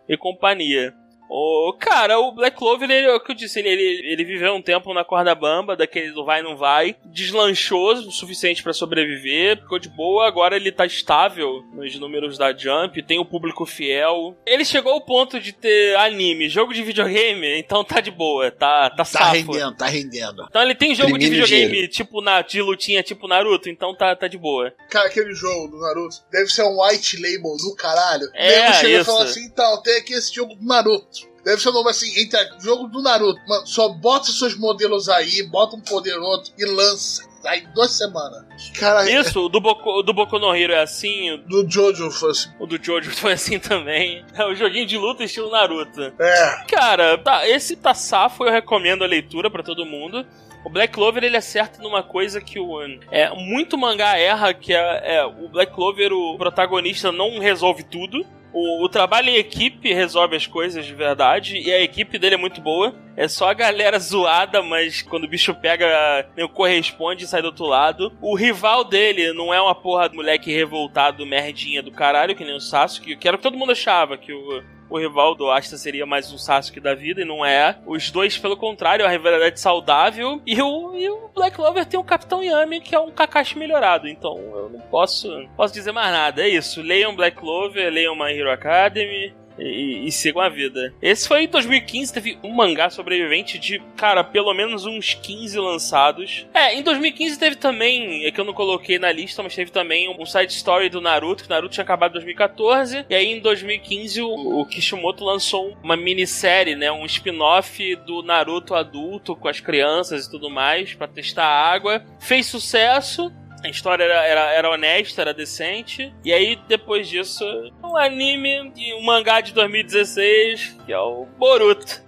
[0.07, 0.93] e companhia.
[1.29, 4.53] O cara, o Black Clover, ele, é o que eu disse, ele, ele, ele viveu
[4.53, 9.57] um tempo na corda bamba, daquele do vai não vai, deslanchou o suficiente pra sobreviver,
[9.59, 14.35] ficou de boa, agora ele tá estável nos números da Jump, tem o público fiel.
[14.45, 18.89] Ele chegou ao ponto de ter anime, jogo de videogame, então tá de boa, tá,
[18.91, 19.33] tá Tá safo.
[19.51, 20.45] rendendo, tá rendendo.
[20.49, 21.91] Então ele tem jogo de Imprimindo videogame dinheiro.
[21.91, 24.71] tipo na, de lutinha tipo Naruto, então tá, tá de boa.
[24.89, 28.27] Cara, aquele jogo do Naruto deve ser um white label do caralho.
[28.33, 29.05] É, Nego chega e isso.
[29.05, 31.22] fala assim, então, tem aqui esse jogo do Naruto.
[31.43, 33.39] Deve ser um nome assim, entre jogo do Naruto.
[33.47, 37.23] Mano, só bota seus modelos aí, bota um poder outro e lança.
[37.45, 38.45] Aí duas semanas.
[38.79, 42.49] Cara, Isso, o do Boku, do Boku no Hero é assim, do Jojo foi assim.
[42.57, 44.23] o do Jojo foi assim também.
[44.33, 46.01] É o joguinho de luta estilo Naruto.
[46.17, 46.63] É.
[46.69, 50.25] Cara, tá, esse tá safo, eu recomendo a leitura pra todo mundo.
[50.63, 52.81] O Black Clover ele acerta numa coisa que o
[53.11, 58.25] é muito mangá erra, que é, é, o Black Clover o protagonista não resolve tudo.
[58.53, 62.37] O, o trabalho em equipe resolve as coisas de verdade e a equipe dele é
[62.37, 62.95] muito boa.
[63.17, 67.47] É só a galera zoada, mas quando o bicho pega, nem corresponde e sai do
[67.47, 68.13] outro lado.
[68.21, 72.55] O rival dele não é uma porra de moleque revoltado, merdinha do caralho, que nem
[72.55, 74.63] o Sasuke, que era o que todo mundo achava, que o,
[74.93, 77.75] o rival do Asta seria mais um Sasuke da vida e não é.
[77.83, 80.39] Os dois, pelo contrário, uma rivalidade saudável.
[80.45, 84.07] E o, e o Black Clover tem o Capitão Yami, que é um Kakashi melhorado.
[84.07, 86.43] Então eu não posso, não posso dizer mais nada.
[86.43, 86.83] É isso.
[86.83, 89.33] Leiam Black Clover, leiam My Hero Academy.
[89.57, 90.93] E, e sigam a vida.
[91.01, 96.47] Esse foi em 2015, teve um mangá sobrevivente de, cara, pelo menos uns 15 lançados.
[96.53, 100.09] É, em 2015 teve também, é que eu não coloquei na lista, mas teve também
[100.09, 103.05] um side story do Naruto, que Naruto tinha acabado em 2014.
[103.09, 108.75] E aí em 2015 o, o Kishimoto lançou uma minissérie, né, um spin-off do Naruto
[108.75, 112.03] adulto com as crianças e tudo mais, pra testar a água.
[112.19, 113.31] Fez sucesso.
[113.63, 116.13] A história era, era, era honesta, era decente.
[116.23, 117.45] E aí, depois disso,
[117.81, 122.02] um anime e um mangá de 2016, que é o Boruto.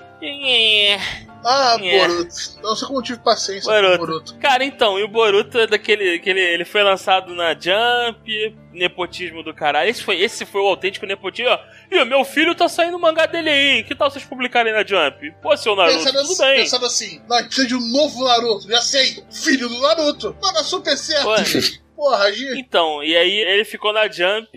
[1.48, 2.08] Ah, É.
[2.08, 2.36] Boruto.
[2.64, 4.00] Não sei como eu tive paciência Boruto.
[4.00, 4.36] com Boruto.
[4.40, 6.16] Cara, então, e o Boruto é daquele.
[6.16, 9.90] Aquele, ele foi lançado na Jump, nepotismo do caralho.
[9.90, 11.52] Esse foi, esse foi o autêntico nepotismo.
[11.52, 11.60] Ó,
[11.92, 13.84] E o meu filho tá saindo o mangá dele aí.
[13.84, 15.32] Que tal vocês publicarem na Jump?
[15.42, 16.56] Pô, seu Naruto, Pensando, tudo assim, bem.
[16.64, 18.68] pensando assim, nós precisamos de um novo Naruto.
[18.68, 20.36] Já sei, filho do Naruto.
[20.42, 21.26] Mano, super certo.
[21.26, 21.36] Pô,
[21.96, 22.60] Porra, gente.
[22.60, 24.50] Então, e aí ele ficou na Jump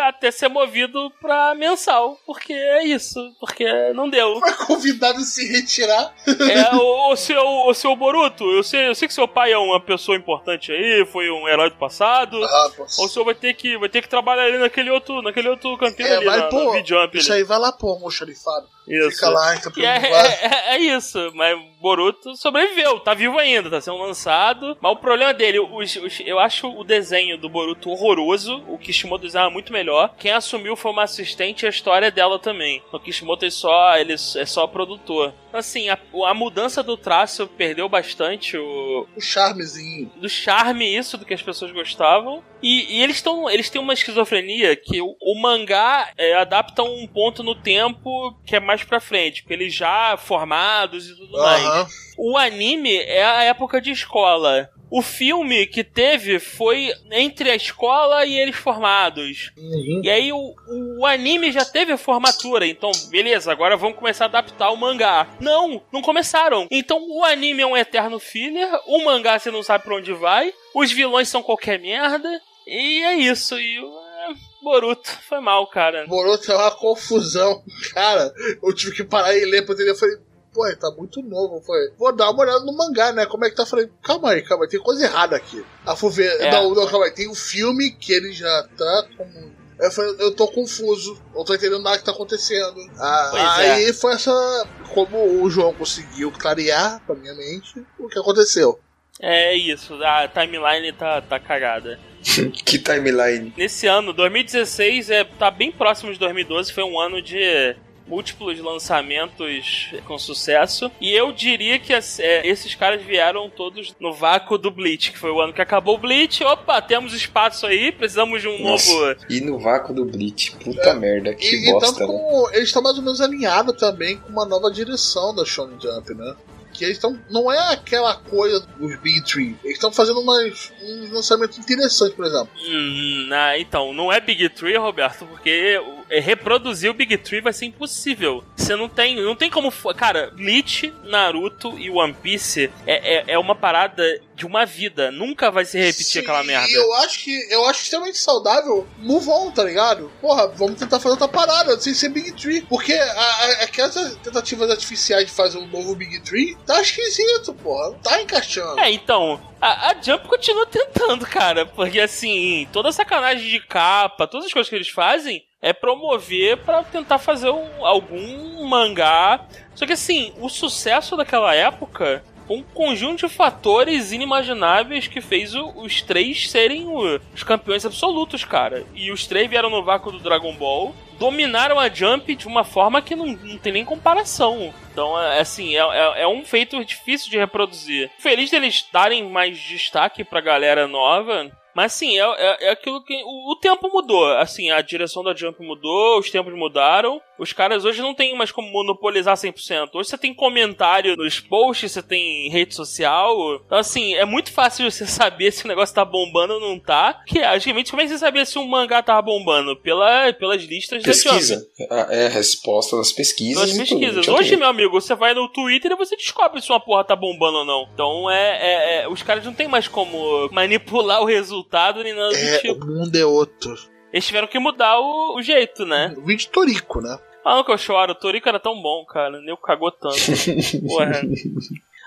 [0.00, 2.18] até ser movido pra mensal.
[2.24, 3.18] Porque é isso.
[3.40, 4.38] Porque não deu.
[4.40, 6.14] Foi convidado a se retirar.
[6.26, 9.58] É, o, o seu, o seu Boruto, eu sei, eu sei que seu pai é
[9.58, 12.42] uma pessoa importante aí, foi um herói do passado.
[12.44, 12.70] Ah.
[12.98, 15.76] Ou o senhor vai ter que, vai ter que trabalhar ali naquele outro, naquele outro
[15.76, 16.72] cantinho É, ali, vai na, pô.
[16.72, 17.40] na Isso ali.
[17.40, 18.68] aí vai lá pô, almoxarifado.
[18.86, 19.10] Isso.
[19.16, 23.70] Fica lá, então E é, é, é- é isso, mas Boruto sobreviveu, tá vivo ainda,
[23.70, 24.76] tá sendo lançado.
[24.80, 28.62] Mas o problema dele, os- os- eu acho o desenho do Boruto horroroso.
[28.68, 30.14] O Kishimoto desenha muito melhor.
[30.18, 32.82] Quem assumiu foi uma assistente e a história dela também.
[32.92, 34.16] O Kishimoto é só, ele é
[34.46, 35.32] só produtor.
[35.52, 40.10] Assim, a, a mudança do traço perdeu bastante o, O charmezinho.
[40.16, 42.42] do charme isso do que as pessoas gostavam.
[42.64, 43.50] E, e eles estão.
[43.50, 48.56] Eles têm uma esquizofrenia que o, o mangá é, adapta um ponto no tempo que
[48.56, 51.62] é mais pra frente, porque eles já formados e tudo mais.
[51.62, 51.86] Aham.
[52.16, 54.70] O anime é a época de escola.
[54.90, 59.50] O filme que teve foi entre a escola e eles formados.
[59.58, 60.00] Uhum.
[60.04, 60.54] E aí o,
[61.00, 65.26] o anime já teve a formatura, então beleza, agora vamos começar a adaptar o mangá.
[65.40, 66.68] Não, não começaram.
[66.70, 70.52] Então o anime é um eterno filler, o mangá você não sabe pra onde vai,
[70.74, 73.58] os vilões são qualquer merda, e é isso.
[73.58, 76.06] E o é, Boruto foi mal, cara.
[76.06, 77.62] Boruto é uma confusão.
[77.92, 79.90] Cara, eu tive que parar e ler pra entender.
[79.90, 80.16] Eu falei,
[80.52, 81.62] pô, tá muito novo.
[81.98, 83.26] Vou dar uma olhada no mangá, né?
[83.26, 83.64] Como é que tá?
[83.64, 85.64] Eu falei, calma aí, calma aí, tem coisa errada aqui.
[85.86, 86.50] Aí fui ver, É.
[86.50, 89.52] não, não, calma aí, tem o filme que ele já tá como.
[89.78, 92.80] Eu falei, eu tô confuso, não tô entendendo nada que tá acontecendo.
[92.96, 94.68] Ah, Pois aí foi essa.
[94.94, 98.78] Como o João conseguiu clarear pra minha mente o que aconteceu.
[99.20, 101.98] É isso, a timeline tá, tá cagada.
[102.64, 103.52] que timeline.
[103.56, 109.88] Nesse ano, 2016, é, tá bem próximo de 2012, foi um ano de múltiplos lançamentos
[110.06, 110.90] com sucesso.
[111.00, 115.18] E eu diria que as- é, esses caras vieram todos no vácuo do Bleach, que
[115.18, 116.44] foi o ano que acabou o Bleach.
[116.44, 119.16] Opa, temos espaço aí, precisamos de um Nossa, novo.
[119.30, 120.52] E no vácuo do Bleach.
[120.62, 122.06] Puta merda, que E, e bosta, tanto né?
[122.06, 126.14] como eles estão mais ou menos alinhados também com uma nova direção da Shonen Jump,
[126.14, 126.34] né?
[126.74, 127.18] Que eles estão.
[127.30, 129.56] Não é aquela coisa dos Big Tree.
[129.64, 132.50] Eles estão fazendo umas, um lançamento interessante, por exemplo.
[132.60, 135.80] Hum, ah, então, não é Big Tree, Roberto, porque
[136.10, 138.44] reproduzir o Big Tree vai ser impossível.
[138.56, 139.72] Você não tem, não tem como.
[139.94, 144.02] Cara, Bleach, Naruto e One Piece é, é, é uma parada
[144.34, 145.10] de uma vida.
[145.10, 146.68] Nunca vai se repetir Sim, aquela merda.
[146.68, 150.10] E eu acho que eu acho extremamente saudável move on, tá ligado?
[150.20, 152.62] Porra, vamos tentar fazer outra parada, sem ser Big Tree.
[152.62, 157.90] Porque a, a, aquelas tentativas artificiais de fazer um novo Big Tree tá esquisito, porra.
[157.90, 158.80] Não tá encaixando.
[158.80, 161.66] É, então, a, a Jump continua tentando, cara.
[161.66, 166.58] Porque assim, toda a sacanagem de capa, todas as coisas que eles fazem é promover
[166.58, 169.40] pra tentar fazer um- algum mangá.
[169.74, 175.72] Só que assim, o sucesso daquela época um conjunto de fatores inimagináveis que fez o-
[175.76, 178.84] os três serem o- os campeões absolutos, cara.
[178.94, 183.00] E os três vieram no vácuo do Dragon Ball, dominaram a Jump de uma forma
[183.00, 184.74] que não, não tem nem comparação.
[184.92, 188.10] Então, é, assim, é, é- é um feito difícil de reproduzir.
[188.18, 191.50] Feliz deles darem mais destaque pra galera nova.
[191.74, 193.14] Mas assim, é, é, é aquilo que.
[193.24, 194.26] O, o tempo mudou.
[194.38, 197.20] Assim, a direção da Jump mudou, os tempos mudaram.
[197.38, 199.90] Os caras hoje não tem mais como monopolizar 100%.
[199.94, 203.56] Hoje você tem comentário nos posts, você tem rede social.
[203.66, 207.22] Então, assim, é muito fácil você saber se o negócio tá bombando ou não tá.
[207.26, 209.76] Que antigamente, como é que você sabia se um mangá tava bombando?
[209.76, 211.24] Pela, pelas listas da Jump.
[211.24, 211.66] Pesquisa.
[212.10, 213.70] É a resposta das pesquisas.
[213.70, 214.28] Tudo, pesquisas.
[214.28, 217.58] Hoje, meu amigo, você vai no Twitter e você descobre se uma porra tá bombando
[217.58, 217.88] ou não.
[217.92, 221.63] Então é, é- é- Os caras não tem mais como manipular o resultado
[222.02, 222.84] nem nada do É, tipo.
[222.84, 223.74] o mundo é outro.
[224.12, 226.14] Eles tiveram que mudar o, o jeito, né?
[226.16, 227.18] O vídeo Torico, né?
[227.44, 229.40] Ah, não que eu choro, o Torico era tão bom, cara.
[229.40, 230.14] Nem cagou tanto.
[230.86, 231.20] Porra.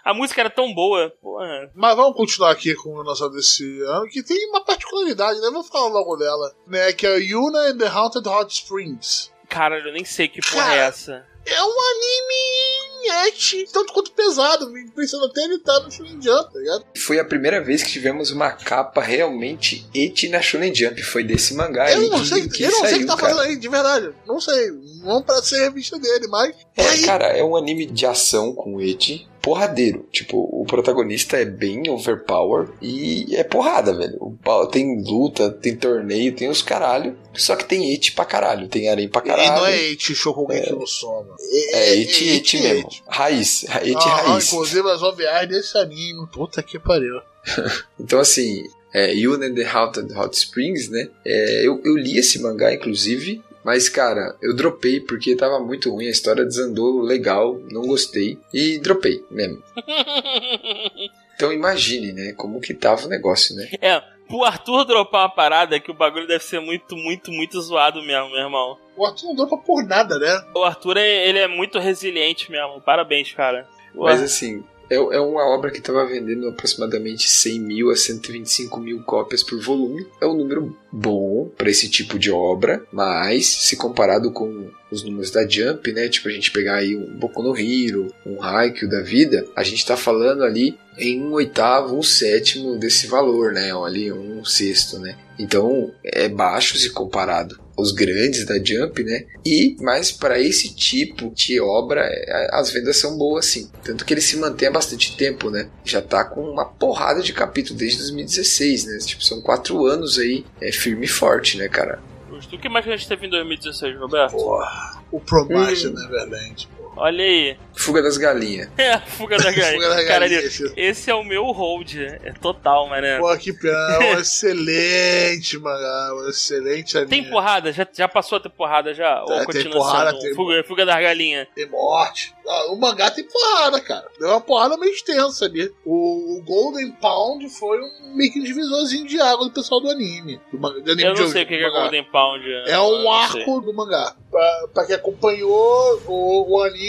[0.03, 1.13] A música era tão boa.
[1.21, 1.69] Porra.
[1.75, 5.49] Mas vamos continuar aqui com o nosso desse ano, que tem uma particularidade, né?
[5.51, 6.55] Vamos falar logo dela.
[6.65, 6.93] Né?
[6.93, 9.31] Que é a Yuna and the Haunted Hot Springs.
[9.49, 11.25] Cara, eu nem sei que porra Cara, é essa.
[11.45, 12.96] É um anime
[13.27, 16.85] ete, tanto quanto pesado, pensando até ele tá no Shonen Jump, tá ligado?
[16.97, 21.01] Foi a primeira vez que tivemos uma capa realmente eti na Shonen Jump.
[21.03, 23.15] Foi desse mangá Eu não que, sei, que eu não sei o saiu, que tá
[23.17, 23.33] cara.
[23.35, 24.09] fazendo aí, de verdade.
[24.25, 24.71] Não sei.
[25.03, 26.55] Não pra ser revista dele, mas.
[26.75, 30.05] É, cara, é um anime de ação com eti porradeiro.
[30.11, 34.37] Tipo, o protagonista é bem overpower e é porrada, velho.
[34.69, 37.17] Tem luta, tem torneio, tem os caralho.
[37.33, 39.51] Só que tem eti pra caralho, tem arém pra e caralho.
[39.51, 41.35] não é ete Shokugeki no Soma.
[41.71, 42.86] É eti, eti mesmo.
[43.07, 44.47] Raiz, eti Ah, raiz.
[44.51, 46.27] inclusive as OVAs desse anime.
[46.27, 47.21] Puta que pariu.
[47.99, 48.63] Então, assim,
[48.93, 51.09] é, Yuna and the Haunted Hot Springs, né?
[51.25, 56.07] É, eu, eu li esse mangá, inclusive, mas, cara, eu dropei porque tava muito ruim,
[56.07, 59.61] a história desandou legal, não gostei, e dropei mesmo.
[61.35, 63.69] Então, imagine, né, como que tava o negócio, né?
[63.79, 68.01] É, pro Arthur dropar uma parada que o bagulho deve ser muito, muito, muito zoado
[68.01, 68.75] mesmo, meu irmão.
[68.97, 70.43] O Arthur não dropa por nada, né?
[70.55, 72.81] O Arthur, é- ele é muito resiliente mesmo.
[72.81, 73.67] Parabéns, cara.
[73.93, 79.03] Mas, assim, é, é uma obra que tava vendendo aproximadamente 100 mil a 125 mil
[79.03, 80.07] cópias por volume.
[80.21, 85.29] É um número bom para esse tipo de obra, mas se comparado com os números
[85.31, 86.07] da Jump, né?
[86.07, 89.85] Tipo, a gente pegar aí um Boku no Hero, um Haikyuu da vida, a gente
[89.85, 93.71] tá falando ali em um oitavo, um sétimo desse valor, né?
[93.73, 95.17] Ali um sexto, né?
[95.37, 99.25] Então, é baixo se comparado aos grandes da Jump, né?
[99.45, 103.69] E, mas para esse tipo de obra, é, as vendas são boas, sim.
[103.83, 105.69] Tanto que ele se mantém há bastante tempo, né?
[105.85, 108.97] Já tá com uma porrada de capítulo desde 2016, né?
[108.99, 111.99] Tipo, são quatro anos aí, é firme e forte, né, cara?
[112.29, 112.55] Justo.
[112.55, 114.31] O que mais que a gente teve em 2016, Roberto?
[114.31, 114.97] Porra.
[115.11, 115.93] O Promise, Hum.
[115.93, 116.67] Neverland.
[116.97, 117.57] Olha aí.
[117.75, 118.69] Fuga das galinhas.
[118.77, 119.73] É, fuga da galinha.
[119.81, 120.39] Fuga da galinha,
[120.75, 121.95] esse- é o meu hold.
[121.95, 123.19] É total, mané.
[123.19, 124.03] Pô, que pena.
[124.03, 126.13] É excelente mangá.
[126.15, 127.09] Um excelente anime.
[127.09, 127.71] Tem porrada?
[127.71, 129.23] Já, já passou a ter porrada já?
[129.23, 131.47] Ou É, tem continua porrada, sendo tem- fuga, fuga da galinha?
[131.55, 132.33] Tem morte.
[132.49, 134.07] Ah, o mangá tem porrada, cara.
[134.19, 135.69] Deu uma porrada meio extensa ali.
[135.85, 140.39] O, o Golden Pound foi um meio que divisorzinho de água do pessoal do anime.
[140.51, 141.69] Do, do anime Eu não de- sei o que que é.
[141.69, 142.45] Golden Pound.
[142.67, 143.41] É um não sei.
[143.41, 144.15] arco do mangá.
[144.31, 146.86] Pra, pra quem acompanhou o, o anime,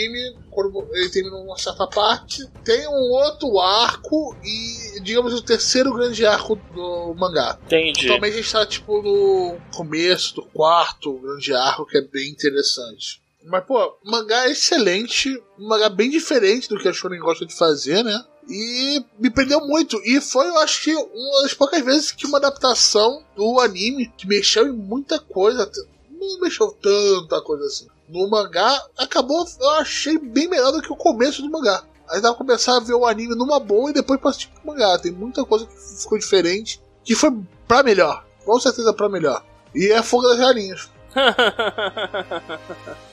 [0.50, 6.26] quando ele termina uma certa parte, tem um outro arco e, digamos, o terceiro grande
[6.26, 7.58] arco do mangá.
[7.66, 8.06] Entendi.
[8.06, 13.22] Atualmente a gente tá, tipo, no começo do quarto grande arco, que é bem interessante.
[13.44, 17.56] Mas, pô, mangá é excelente, um mangá bem diferente do que a Shonen gosta de
[17.56, 18.24] fazer, né?
[18.48, 20.00] E me prendeu muito.
[20.04, 24.26] E foi, eu acho que, uma das poucas vezes que uma adaptação do anime, que
[24.26, 25.70] mexeu em muita coisa,
[26.10, 27.86] não mexeu tanta coisa assim.
[28.08, 31.82] No mangá, acabou, eu achei bem melhor do que o começo do mangá.
[32.10, 34.66] Aí dá pra começar a ver o anime numa boa e depois pra assistir pro
[34.66, 34.98] mangá.
[34.98, 37.30] Tem muita coisa que ficou diferente, que foi
[37.66, 38.24] pra melhor.
[38.44, 39.44] Com certeza pra melhor.
[39.74, 40.90] E é a Fuga das Galinhas.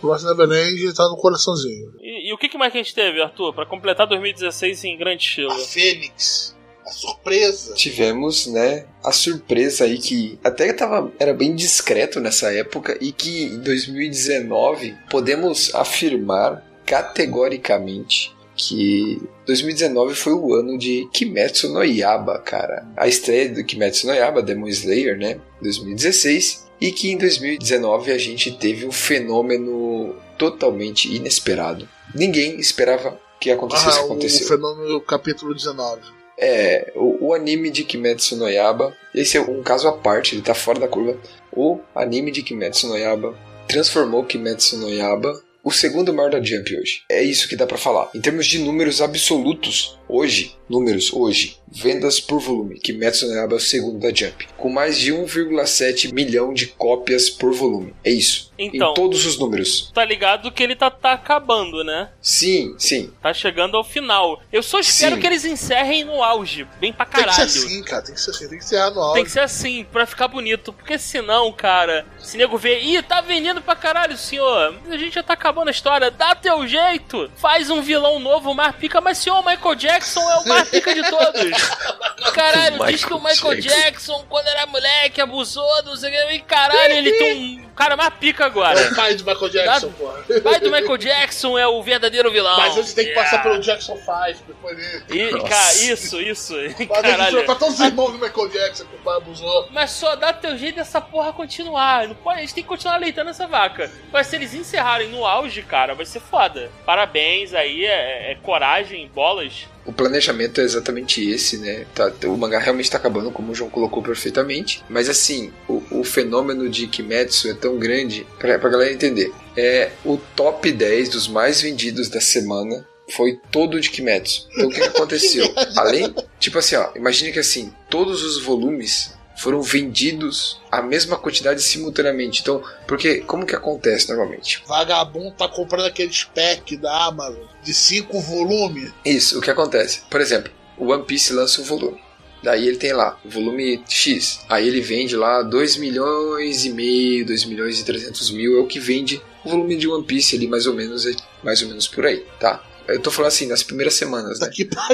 [0.01, 1.93] O Lost Neverland tá no coraçãozinho.
[1.99, 3.53] e, e o que que mais que a gente teve, Arthur?
[3.53, 5.51] Pra completar 2016 em grande estilo.
[5.51, 6.54] A Fênix.
[6.85, 7.73] A surpresa.
[7.73, 13.43] Tivemos, né, a surpresa aí que até tava, era bem discreto nessa época e que
[13.45, 22.87] em 2019 podemos afirmar categoricamente que 2019 foi o ano de Kimetsu no Yaba, cara.
[22.95, 25.39] A estreia do Kimetsu no Yaba, Demon Slayer, né?
[25.61, 26.65] 2016.
[26.79, 31.87] E que em 2019 a gente teve um fenômeno totalmente inesperado.
[32.13, 34.45] Ninguém esperava que acontecesse Ah, o aconteceu.
[34.45, 36.01] o fenômeno capítulo 19.
[36.37, 40.41] É, o, o anime de Kimetsu no Yaba, esse é um caso à parte, ele
[40.41, 41.17] tá fora da curva.
[41.51, 46.77] O anime de Kimetsu no Yaba transformou Kimetsu no Yaba o segundo maior da Jump
[46.77, 47.01] hoje.
[47.09, 48.11] É isso que dá pra falar.
[48.13, 53.59] Em termos de números absolutos, hoje, números hoje, vendas por volume, no Yaba é o
[53.59, 57.93] segundo da Jump, com mais de 1,7 milhão de cópias por volume.
[58.03, 58.51] É isso.
[58.57, 58.91] Então.
[58.91, 59.91] Em todos os números.
[59.93, 62.09] Tá ligado que ele tá, tá acabando, né?
[62.21, 63.11] Sim, sim.
[63.21, 64.41] Tá chegando ao final.
[64.51, 65.21] Eu só espero Sim.
[65.21, 67.49] que eles encerrem no auge, bem pra Tem que caralho.
[67.49, 68.01] ser assim, cara.
[68.03, 68.47] Tem que ser assim.
[68.47, 69.13] Tem que ser anual.
[69.13, 70.71] Tem que ser assim, pra ficar bonito.
[70.71, 74.73] Porque senão, cara, se nego vê, ih, tá vendendo pra caralho, senhor.
[74.89, 76.09] A gente já tá acabando a história.
[76.09, 77.29] Dá teu jeito.
[77.35, 79.01] Faz um vilão novo, mais pica.
[79.01, 79.94] Mas, senhor, o Michael Jackson
[80.31, 81.51] é o mais pica de todos.
[82.33, 84.25] Caralho, diz que o Michael Michael Jackson.
[84.29, 86.33] quando era moleque, abusou, não sei o que.
[86.35, 88.79] E caralho, ele tem um cara mais pica agora.
[88.79, 90.23] É o pai do Michael Jackson, porra.
[90.29, 92.57] O pai do Michael Jackson é o verdadeiro vilão.
[92.57, 93.49] Mas antes tem que passar Yeah.
[93.49, 95.03] pelo Jackson 5, depois dele.
[95.09, 96.53] E, cara, isso, isso.
[96.53, 97.37] Mas a gente Caralho.
[97.37, 99.67] trocar todos os irmãos do Michael Jackson que o pai abusou.
[99.71, 102.07] Mas só dá teu jeito dessa porra continuar.
[102.07, 103.91] Não pode, a gente tem que continuar leitando essa vaca.
[104.13, 106.71] Mas se eles encerrarem no auge, cara, vai ser foda.
[106.85, 109.65] Parabéns aí, é, é coragem, bolas.
[109.85, 111.85] O planejamento é exatamente esse, né?
[111.93, 114.83] Tá- o mangá realmente está acabando, como o João colocou perfeitamente.
[114.89, 119.33] Mas assim, o, o fenômeno de Kimetsu é tão grande, pra, pra galera entender.
[119.57, 124.47] É o top 10 dos mais vendidos da semana foi todo de Kimetsu.
[124.51, 125.51] Então o que, que aconteceu?
[125.75, 131.61] Além, tipo assim, ó, imagine que assim, todos os volumes foram vendidos a mesma quantidade
[131.61, 132.41] simultaneamente.
[132.41, 134.63] Então, porque como que acontece normalmente?
[134.67, 138.91] Vagabundo tá comprando aqueles pack da Amazon de 5 volumes.
[139.03, 140.01] Isso, o que acontece?
[140.09, 142.04] Por exemplo, o One Piece lança um volume.
[142.45, 144.41] Daí ele tem lá, o volume X.
[144.47, 148.59] Aí ele vende lá 2 milhões e meio, 2 milhões e 300 mil.
[148.59, 151.63] É o que vende o volume de One Piece ali, mais ou menos, é mais
[151.63, 152.63] ou menos por aí, tá?
[152.87, 154.47] Eu tô falando assim, nas primeiras semanas, né?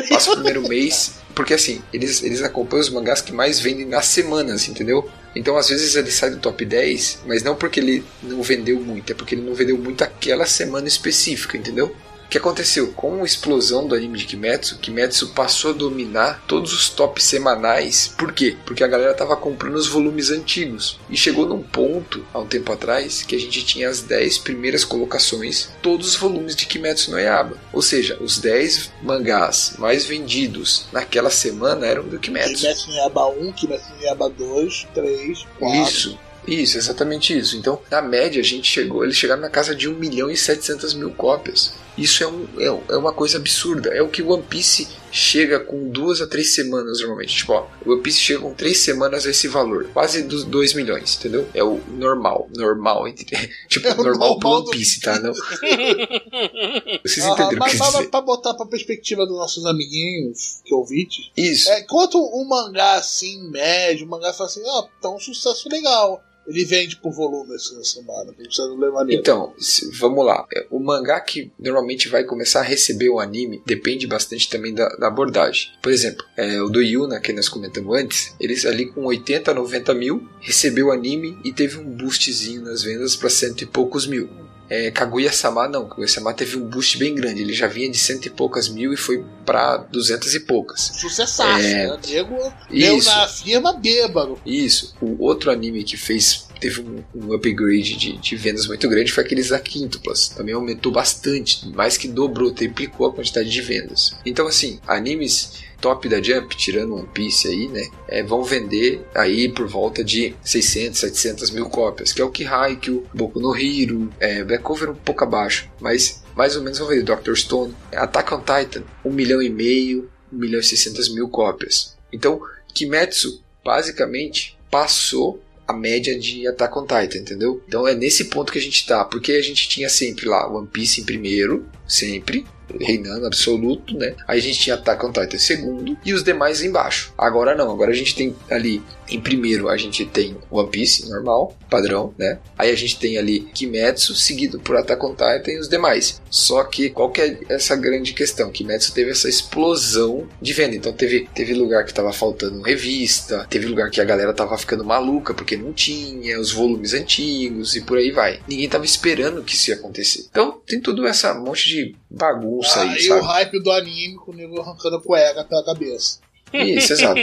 [0.10, 4.06] Passa o primeiro mês, porque assim, eles, eles acompanham os mangás que mais vendem nas
[4.06, 5.12] semanas, entendeu?
[5.36, 9.12] Então às vezes ele sai do top 10, mas não porque ele não vendeu muito,
[9.12, 11.93] é porque ele não vendeu muito aquela semana específica, entendeu?
[12.32, 12.93] O que aconteceu?
[12.93, 18.15] Com a explosão do anime de Kimetsu, Kimetsu passou a dominar todos os tops semanais.
[18.17, 18.55] Por quê?
[18.65, 20.97] Porque a galera tava comprando os volumes antigos.
[21.09, 24.86] E chegou num ponto, há um tempo atrás, que a gente tinha as 10 primeiras
[24.86, 27.57] colocações, todos os volumes de Kimetsu no Yaiba.
[27.73, 32.61] Ou seja, os 10 mangás mais vendidos naquela semana eram do Kimetsu.
[32.61, 35.82] Kimetsu no Yaba 1, Kimetsu no Yaba 2, 3, 4.
[35.84, 36.19] Isso.
[36.47, 37.55] Isso, exatamente isso.
[37.57, 40.93] Então, na média, a gente chegou, eles chegaram na casa de 1 milhão e 700
[40.93, 41.73] mil cópias.
[41.97, 43.89] Isso é, um, é, é uma coisa absurda.
[43.89, 47.35] É o que o One Piece chega com duas a três semanas normalmente.
[47.35, 49.89] Tipo, ó, o One Piece chega com três semanas a esse valor.
[49.93, 51.47] Quase dos 2 milhões, entendeu?
[51.53, 52.47] É o normal.
[52.55, 53.07] Normal.
[53.09, 53.25] entre-
[53.67, 55.19] Tipo, É o normal pro One do Piece, tá?
[55.19, 55.33] Não.
[57.03, 60.61] Vocês Aham, entenderam o que eu mas, mas pra botar pra perspectiva dos nossos amiguinhos
[60.65, 61.69] que ouvintes, Isso.
[61.69, 66.23] é, enquanto um mangá assim, médio, um mangá fala assim, ó, tá um sucesso legal.
[66.47, 69.19] Ele vende por volume semana, não precisa levar nele.
[69.19, 70.45] Então, se- vamos lá.
[70.53, 74.87] É, O mangá que normalmente vai começar a receber o anime depende bastante também da,
[74.97, 75.69] da abordagem.
[75.81, 79.93] Por exemplo, é, o do Yuna, que nós comentamos antes, eles ali com 80, 90
[79.93, 84.27] mil, recebeu o anime e teve um boostzinho nas vendas para cento e poucos mil.
[84.74, 88.30] É, Kaguya-sama não, Kaguya-sama teve um boost bem grande, ele já vinha de cento e
[88.30, 90.80] poucas mil e foi para duzentas e poucas.
[90.93, 91.88] Sucessaço, É.
[91.88, 91.97] né?
[92.01, 92.38] Diego
[92.69, 93.09] deu Isso.
[93.09, 94.39] na firma bêbado.
[94.45, 94.95] Isso.
[95.01, 99.24] O outro anime que fez teve um, um upgrade de, de vendas muito grande foi
[99.26, 100.30] aqueles da Quintuplas.
[100.30, 104.13] Também aumentou bastante, mais que dobrou, triplicou a quantidade de vendas.
[104.26, 109.49] Então assim, animes top da Jump, tirando One Piece aí, né, é, vão vender aí
[109.49, 114.13] por volta de 600, 700 mil cópias, que é o que Haikyuu, Boku no Hero,
[114.19, 117.36] é, Black um pouco abaixo, mas mais ou menos vão vender Dr.
[117.36, 121.97] Stone, Attack on Titan, 1 milhão e meio, 1 milhão e 600 mil cópias.
[122.13, 122.41] Então,
[122.73, 127.63] Kimetsu basicamente passou a média de Attack on Titan, entendeu?
[127.67, 130.67] Então é nesse ponto que a gente tá, porque a gente tinha sempre lá One
[130.67, 132.45] Piece em primeiro, sempre,
[132.80, 134.13] reinando absoluto, né?
[134.28, 137.13] Aí a gente tinha Attack on Titan segundo e os demais embaixo.
[137.17, 138.82] Agora não, agora a gente tem ali
[139.12, 142.39] Em primeiro a gente tem One Piece normal, padrão, né?
[142.57, 146.22] Aí a gente tem ali Kimetsu, seguido por Attack on Titan e os demais.
[146.30, 148.51] Só que qual que é essa grande questão?
[148.51, 150.76] Kimetsu teve essa explosão de venda.
[150.76, 154.86] Então teve, teve lugar que tava faltando revista, teve lugar que a galera tava ficando
[154.86, 158.39] maluca porque não tinha os volumes antigos e por aí vai.
[158.47, 160.26] Ninguém tava esperando que isso ia acontecer.
[160.30, 163.22] Então tem tudo essa monte de bagunça aí, Aí sabe?
[163.22, 166.20] o hype do anime com o nego arrancando a cueca pela cabeça.
[166.54, 167.22] Isso, exato.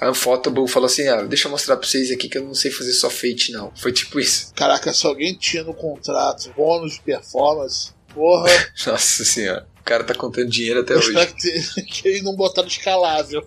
[0.00, 2.70] A Unfotable falou assim: ah, deixa eu mostrar pra vocês aqui que eu não sei
[2.70, 3.72] fazer só fate, não.
[3.76, 4.52] Foi tipo isso.
[4.54, 8.50] Caraca, se alguém tinha no contrato bônus de performance, porra,
[8.86, 9.66] Nossa senhora.
[9.80, 11.12] O cara tá contando dinheiro até eu hoje.
[11.34, 13.44] que, que eles não botaram escalável.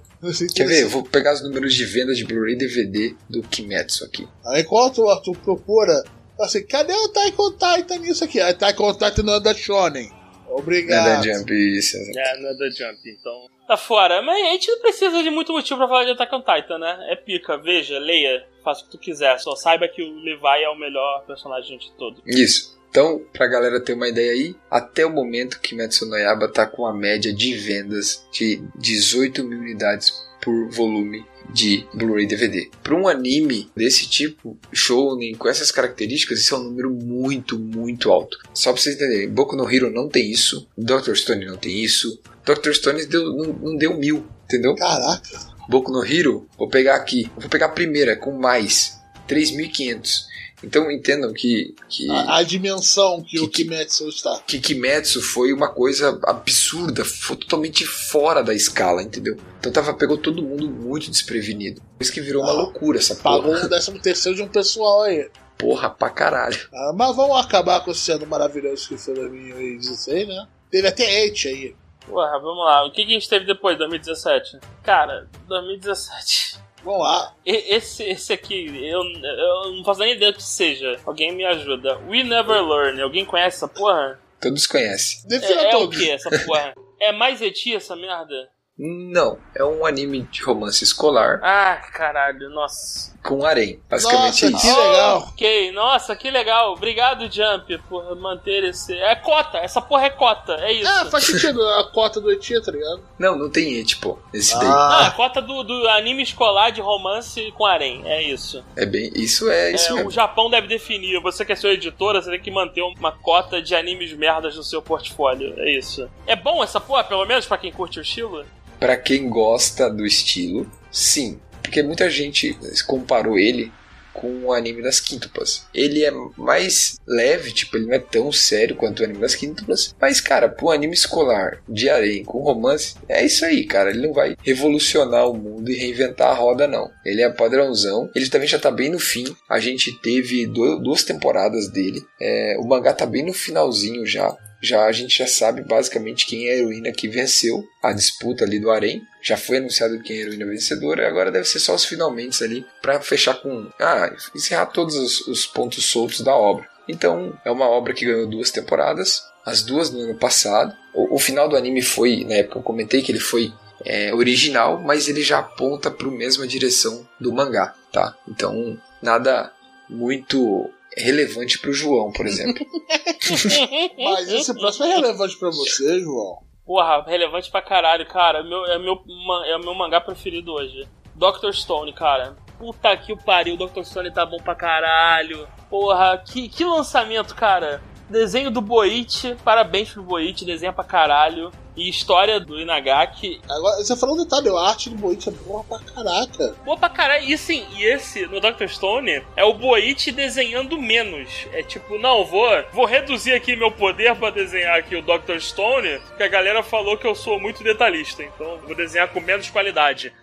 [0.54, 0.84] Quer ver?
[0.84, 4.28] Eu vou pegar os números de venda de Blu-ray e DVD do Kimetsu aqui.
[4.46, 6.04] Aí enquanto o Arthur procura,
[6.36, 8.42] fala assim, cadê o Taiko Titan nisso aqui?
[8.42, 10.12] Aí Taiko Titan não é da Shonen.
[10.48, 11.08] Não Obrigado.
[11.08, 11.98] é da Jump, isso.
[11.98, 13.48] É, não é da Jump, então.
[13.68, 14.22] Tá fora.
[14.22, 17.08] Mas a gente não precisa de muito motivo pra falar de Attack on Titan, né?
[17.10, 19.40] É pica, veja, leia, faça o que tu quiser.
[19.40, 22.22] Só saiba que o Levi é o melhor personagem de todo.
[22.26, 22.76] Isso.
[22.90, 26.86] Então, pra galera ter uma ideia aí, até o momento Kimetsu no Yaiba tá com
[26.86, 32.70] a média de vendas de 18 mil unidades por volume de Blu-ray DVD.
[32.84, 38.12] Para um anime desse tipo, shounen, com essas características, isso é um número muito, muito
[38.12, 38.38] alto.
[38.54, 41.14] Só pra vocês entenderem, Boku no Hero não tem isso, Dr.
[41.16, 42.72] Stone não tem isso, Dr.
[42.72, 44.76] Stone deu, não, não deu mil, entendeu?
[44.76, 45.56] Caraca.
[45.68, 50.26] Boku no Hero, vou pegar aqui, vou pegar a primeira com mais, 3.500.
[50.64, 54.40] Então entendam que, que, A, a dimensão que, o Que- Kimetsu está.
[54.48, 59.38] que Kimetsu foi uma coisa absurda, foi totalmente fora da escala, entendeu?
[59.60, 61.82] Então tava, pegou todo mundo muito desprevenido.
[61.82, 63.66] Por isso que virou uma Ah, loucura essa Pagou porra.
[63.66, 65.30] um décimo terceiro de um pessoal aí.
[65.58, 66.58] Porra pra caralho.
[66.74, 70.48] Ah, mas vamos acabar com esse ano maravilhoso que foi 2016, né?
[70.72, 71.76] Teve até Eight aí.
[72.08, 72.86] Porra, vamos lá.
[72.88, 74.60] O que, que a gente teve depois de 2017?
[74.84, 76.58] Cara, 2017.
[76.86, 77.34] Vamos lá.
[77.44, 81.00] Esse, esse aqui, eu, eu não faço nem ideia do que seja.
[81.04, 81.98] Alguém me ajuda.
[82.08, 83.02] We Never Learn.
[83.02, 84.20] Alguém conhece essa porra?
[84.40, 85.28] Todos conhecem.
[85.28, 86.74] Defina É, é o que essa porra?
[86.98, 88.50] É mais eti essa merda?
[88.78, 93.14] Não, é um anime de romance escolar Ah, caralho, nossa.
[93.24, 93.80] com harém.
[93.90, 94.62] Basicamente Nossa, é isso.
[94.76, 95.18] que legal.
[95.30, 96.74] Ok, nossa, que legal.
[96.74, 98.94] Obrigado, Jump, por manter esse.
[98.94, 100.92] É cota, essa porra é cota, é isso.
[100.92, 103.02] Ah, faz sentido a cota do Eti, tá ligado?
[103.18, 104.20] Não, não tem et, pô.
[104.34, 104.68] Esse daí.
[104.68, 108.62] Ah, Ah, cota do, do anime escolar de romance com harém, é isso.
[108.76, 109.10] É bem.
[109.16, 110.12] Isso é isso É, o mesmo.
[110.12, 111.22] Japão deve definir.
[111.22, 114.64] Você que é sua editora, você tem que manter uma cota de animes merdas no
[114.64, 115.54] seu portfólio.
[115.60, 116.10] É isso.
[116.28, 118.44] É bom essa porra, pelo menos pra quem curte o estilo?
[118.80, 121.40] Pra quem gosta do estilo, sim.
[121.62, 123.72] Porque muita gente comparou ele
[124.14, 125.66] com o anime das quíntuplas.
[125.74, 129.94] Ele é mais leve, tipo, ele não é tão sério quanto o anime das quíntuplas.
[130.00, 133.90] Mas, cara, pro anime escolar de harém com romance, é isso aí, cara.
[133.90, 136.90] Ele não vai revolucionar o mundo e reinventar a roda, não.
[137.06, 138.10] Ele é padrãozão.
[138.16, 139.36] Ele também já tá bem no fim.
[139.50, 142.02] A gente teve du- duas temporadas dele.
[142.22, 144.34] É, o mangá tá bem no finalzinho já.
[144.62, 148.60] Já a gente já sabe basicamente quem é a heroína que venceu a disputa ali
[148.60, 149.02] do harém.
[149.22, 151.08] Já foi anunciado quem é a heroína vencedora.
[151.08, 155.46] Agora deve ser só os finalmente ali pra fechar com ah, encerrar todos os, os
[155.46, 156.68] pontos soltos da obra.
[156.88, 160.76] Então é uma obra que ganhou duas temporadas, as duas no ano passado.
[160.94, 163.54] O, o final do anime foi, na época eu comentei que ele foi
[163.84, 168.16] é, original, mas ele já aponta para a mesma direção do mangá, tá?
[168.28, 169.52] Então nada
[169.90, 172.66] muito relevante para o João, por exemplo.
[173.98, 176.40] mas esse próximo é relevante pra você, João.
[176.66, 178.44] Porra, relevante pra caralho, cara.
[178.44, 179.04] Meu, é, meu,
[179.46, 180.88] é o meu mangá preferido hoje.
[181.14, 181.52] Dr.
[181.54, 182.36] Stone, cara.
[182.58, 183.84] Puta que o pariu, Dr.
[183.84, 185.48] Stone tá bom pra caralho.
[185.70, 187.82] Porra, que, que lançamento, cara.
[188.10, 191.52] Desenho do Boichi, parabéns pro Boichi, desenha pra caralho.
[191.76, 193.42] E história do Inagaki.
[193.50, 196.56] Agora, você falou um detalhe, a arte do Boichi é boa pra caraca.
[196.64, 197.26] Boa pra caralho.
[197.28, 198.68] E sim, e esse, no Dr.
[198.68, 201.48] Stone, é o Boichi desenhando menos.
[201.54, 205.40] É tipo, não, vou, vou reduzir aqui meu poder pra desenhar aqui o Dr.
[205.40, 208.24] Stone, que a galera falou que eu sou muito detalhista.
[208.24, 210.14] Então, vou desenhar com menos qualidade.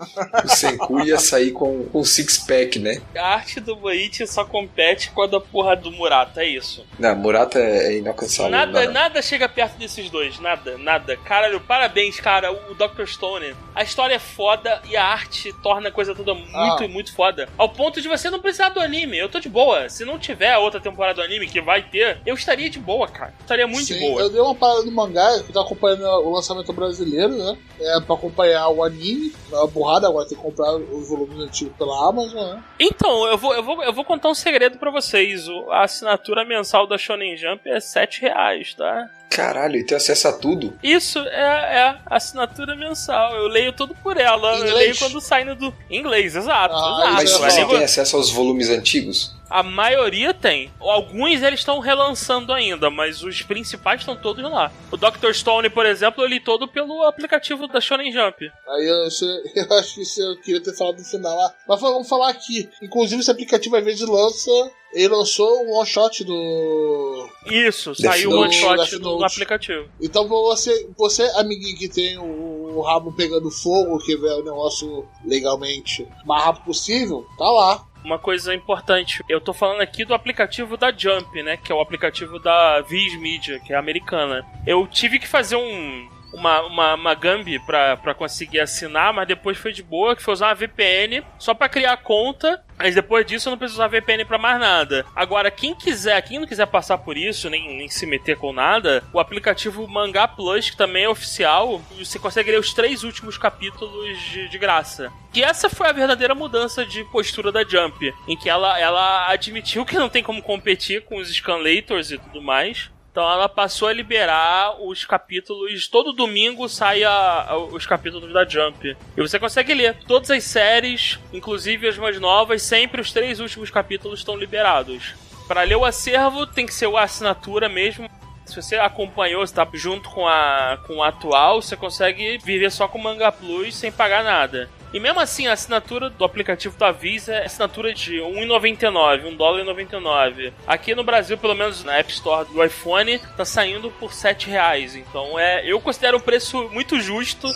[0.44, 3.00] O Senku ia sair com um six-pack, né?
[3.16, 6.86] A arte do Boichi só compete com a da porra do Murata, é isso.
[6.98, 8.50] Não, Murata é inalcançável.
[8.50, 11.16] Nada, nada chega perto desses dois, nada, nada.
[11.42, 13.04] Caralho, parabéns, cara, o Dr.
[13.04, 13.56] Stone.
[13.74, 16.88] A história é foda e a arte torna a coisa toda muito, Ah.
[16.88, 17.48] muito foda.
[17.58, 19.18] Ao ponto de você não precisar do anime.
[19.18, 19.88] Eu tô de boa.
[19.88, 23.08] Se não tiver a outra temporada do anime, que vai ter, eu estaria de boa,
[23.08, 23.34] cara.
[23.40, 24.20] Estaria muito Sim, de boa.
[24.22, 27.58] Eu dei uma parada no mangá, que tô acompanhando o lançamento brasileiro, né?
[27.80, 29.32] É pra acompanhar o anime.
[29.50, 32.62] É uma burrada agora, tem que comprar os volumes antigos pela Amazon, né?
[32.78, 35.48] Então, eu vou, eu, vou, eu vou contar um segredo pra vocês.
[35.70, 39.10] A assinatura mensal da Shonen Jump é 7 reais, tá?
[39.32, 40.74] Caralho, e tem acesso a tudo?
[40.82, 43.34] Isso é, é assinatura mensal.
[43.34, 44.52] Eu leio tudo por ela.
[44.52, 44.74] Eu Inglês?
[44.74, 45.74] leio quando sai no do.
[45.90, 46.74] Inglês, exato.
[46.74, 47.42] Ah, exato.
[47.42, 49.34] Mas eu você tem acesso aos volumes antigos?
[49.48, 50.70] A maioria tem.
[50.80, 54.72] Alguns eles estão relançando ainda, mas os principais estão todos lá.
[54.90, 55.32] O Dr.
[55.32, 58.50] Stone, por exemplo, eu li todo pelo aplicativo da Shonen Jump.
[58.68, 59.08] Aí eu,
[59.70, 61.38] eu acho que isso eu queria ter falado no final.
[61.40, 62.68] Ah, mas vamos falar aqui.
[62.82, 64.50] Inclusive, esse aplicativo às vezes lança.
[64.92, 67.28] Ele lançou um one shot do.
[67.46, 69.24] Isso, saiu o one shot Note.
[69.24, 69.88] aplicativo.
[70.00, 75.06] Então você, você, amiguinho que tem o, o rabo pegando fogo, que vê o negócio
[75.24, 77.86] legalmente o mais rápido possível, tá lá.
[78.04, 81.56] Uma coisa importante, eu tô falando aqui do aplicativo da Jump, né?
[81.56, 84.44] Que é o aplicativo da Viz Media, que é americana.
[84.66, 86.08] Eu tive que fazer um.
[86.32, 90.32] Uma, uma, uma Gambi pra, pra conseguir assinar, mas depois foi de boa, que foi
[90.32, 92.62] usar uma VPN só pra criar conta.
[92.78, 95.06] Mas depois disso eu não preciso usar VPN pra mais nada.
[95.14, 99.04] Agora, quem quiser, quem não quiser passar por isso, nem, nem se meter com nada,
[99.12, 104.18] o aplicativo Mangá Plus, que também é oficial, você consegue ler os três últimos capítulos
[104.22, 105.12] de, de graça.
[105.34, 109.84] E essa foi a verdadeira mudança de postura da Jump, em que ela, ela admitiu
[109.84, 112.90] que não tem como competir com os scanlators e tudo mais.
[113.12, 115.86] Então ela passou a liberar os capítulos.
[115.86, 118.96] Todo domingo sai a- a- os capítulos da Jump.
[119.14, 123.70] E você consegue ler todas as séries, inclusive as mais novas, sempre os três últimos
[123.70, 125.14] capítulos estão liberados.
[125.46, 128.08] Para ler o acervo tem que ser a assinatura mesmo.
[128.46, 132.88] Se você acompanhou, você tá junto com a com o atual, você consegue viver só
[132.88, 134.70] com o Manga Plus sem pagar nada.
[134.92, 139.60] E mesmo assim, a assinatura do aplicativo da Visa é assinatura de R$1,99, 1 dólar
[139.60, 140.52] e 99.
[140.66, 144.94] Aqui no Brasil, pelo menos na App Store do iPhone, tá saindo por 7 reais.
[144.94, 147.48] Então é, eu considero um preço muito justo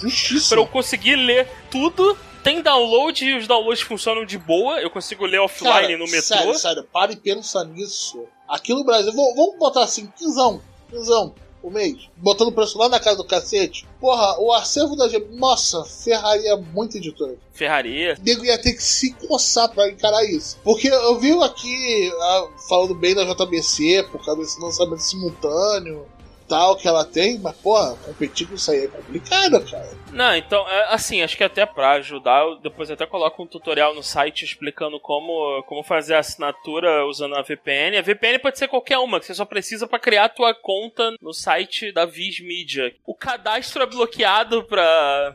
[0.49, 2.17] para eu conseguir ler tudo.
[2.43, 4.81] Tem download e os downloads funcionam de boa.
[4.81, 6.23] Eu consigo ler offline Cara, no metrô.
[6.23, 8.25] Sério, sério, para e pensa nisso.
[8.49, 11.35] Aqui no Brasil, vamos botar assim, quinzão, quinzão,
[11.69, 12.09] o mês.
[12.17, 13.87] Botando o preço lá na casa do cacete.
[14.01, 15.19] Porra, o acervo da G...
[15.33, 17.35] Nossa, ferraria muito editora.
[17.53, 18.17] Ferraria.
[18.23, 20.59] Nego ia ter que se coçar pra encarar isso.
[20.63, 26.07] Porque eu vi aqui, ah, falando bem da JBC, por causa desse lançamento simultâneo
[26.49, 29.91] tal que ela tem, mas, porra, competir com isso aí é complicado, cara.
[30.13, 33.95] Não, então, é, assim, acho que até pra ajudar, eu depois até coloco um tutorial
[33.95, 37.99] no site explicando como, como fazer a assinatura usando a VPN.
[37.99, 41.15] A VPN pode ser qualquer uma, que você só precisa pra criar a tua conta
[41.21, 42.95] no site da Viz Media.
[43.05, 45.35] O cadastro é bloqueado pra.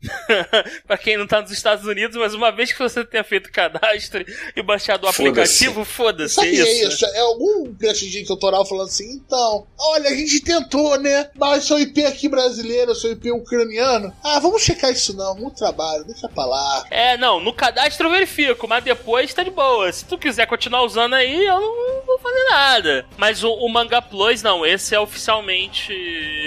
[0.86, 3.52] pra quem não tá nos Estados Unidos, mas uma vez que você tenha feito o
[3.52, 4.24] cadastro
[4.54, 6.34] e baixado o aplicativo, foda-se.
[6.34, 7.04] Sabe é o que é isso.
[7.04, 7.06] isso?
[7.06, 11.30] É algum prestigiante autoral falando assim, então, olha, a gente tentou, né?
[11.34, 14.14] Mas seu IP aqui brasileiro, seu IP ucraniano.
[14.22, 16.84] Ah, vamos checar isso não, muito trabalho, deixa pra lá.
[16.90, 19.92] É, não, no cadastro eu verifico, mas depois tá de boa.
[19.92, 23.06] Se tu quiser continuar usando aí, eu não vou fazer nada.
[23.16, 25.92] Mas o, o Manga Plus, não, esse é oficialmente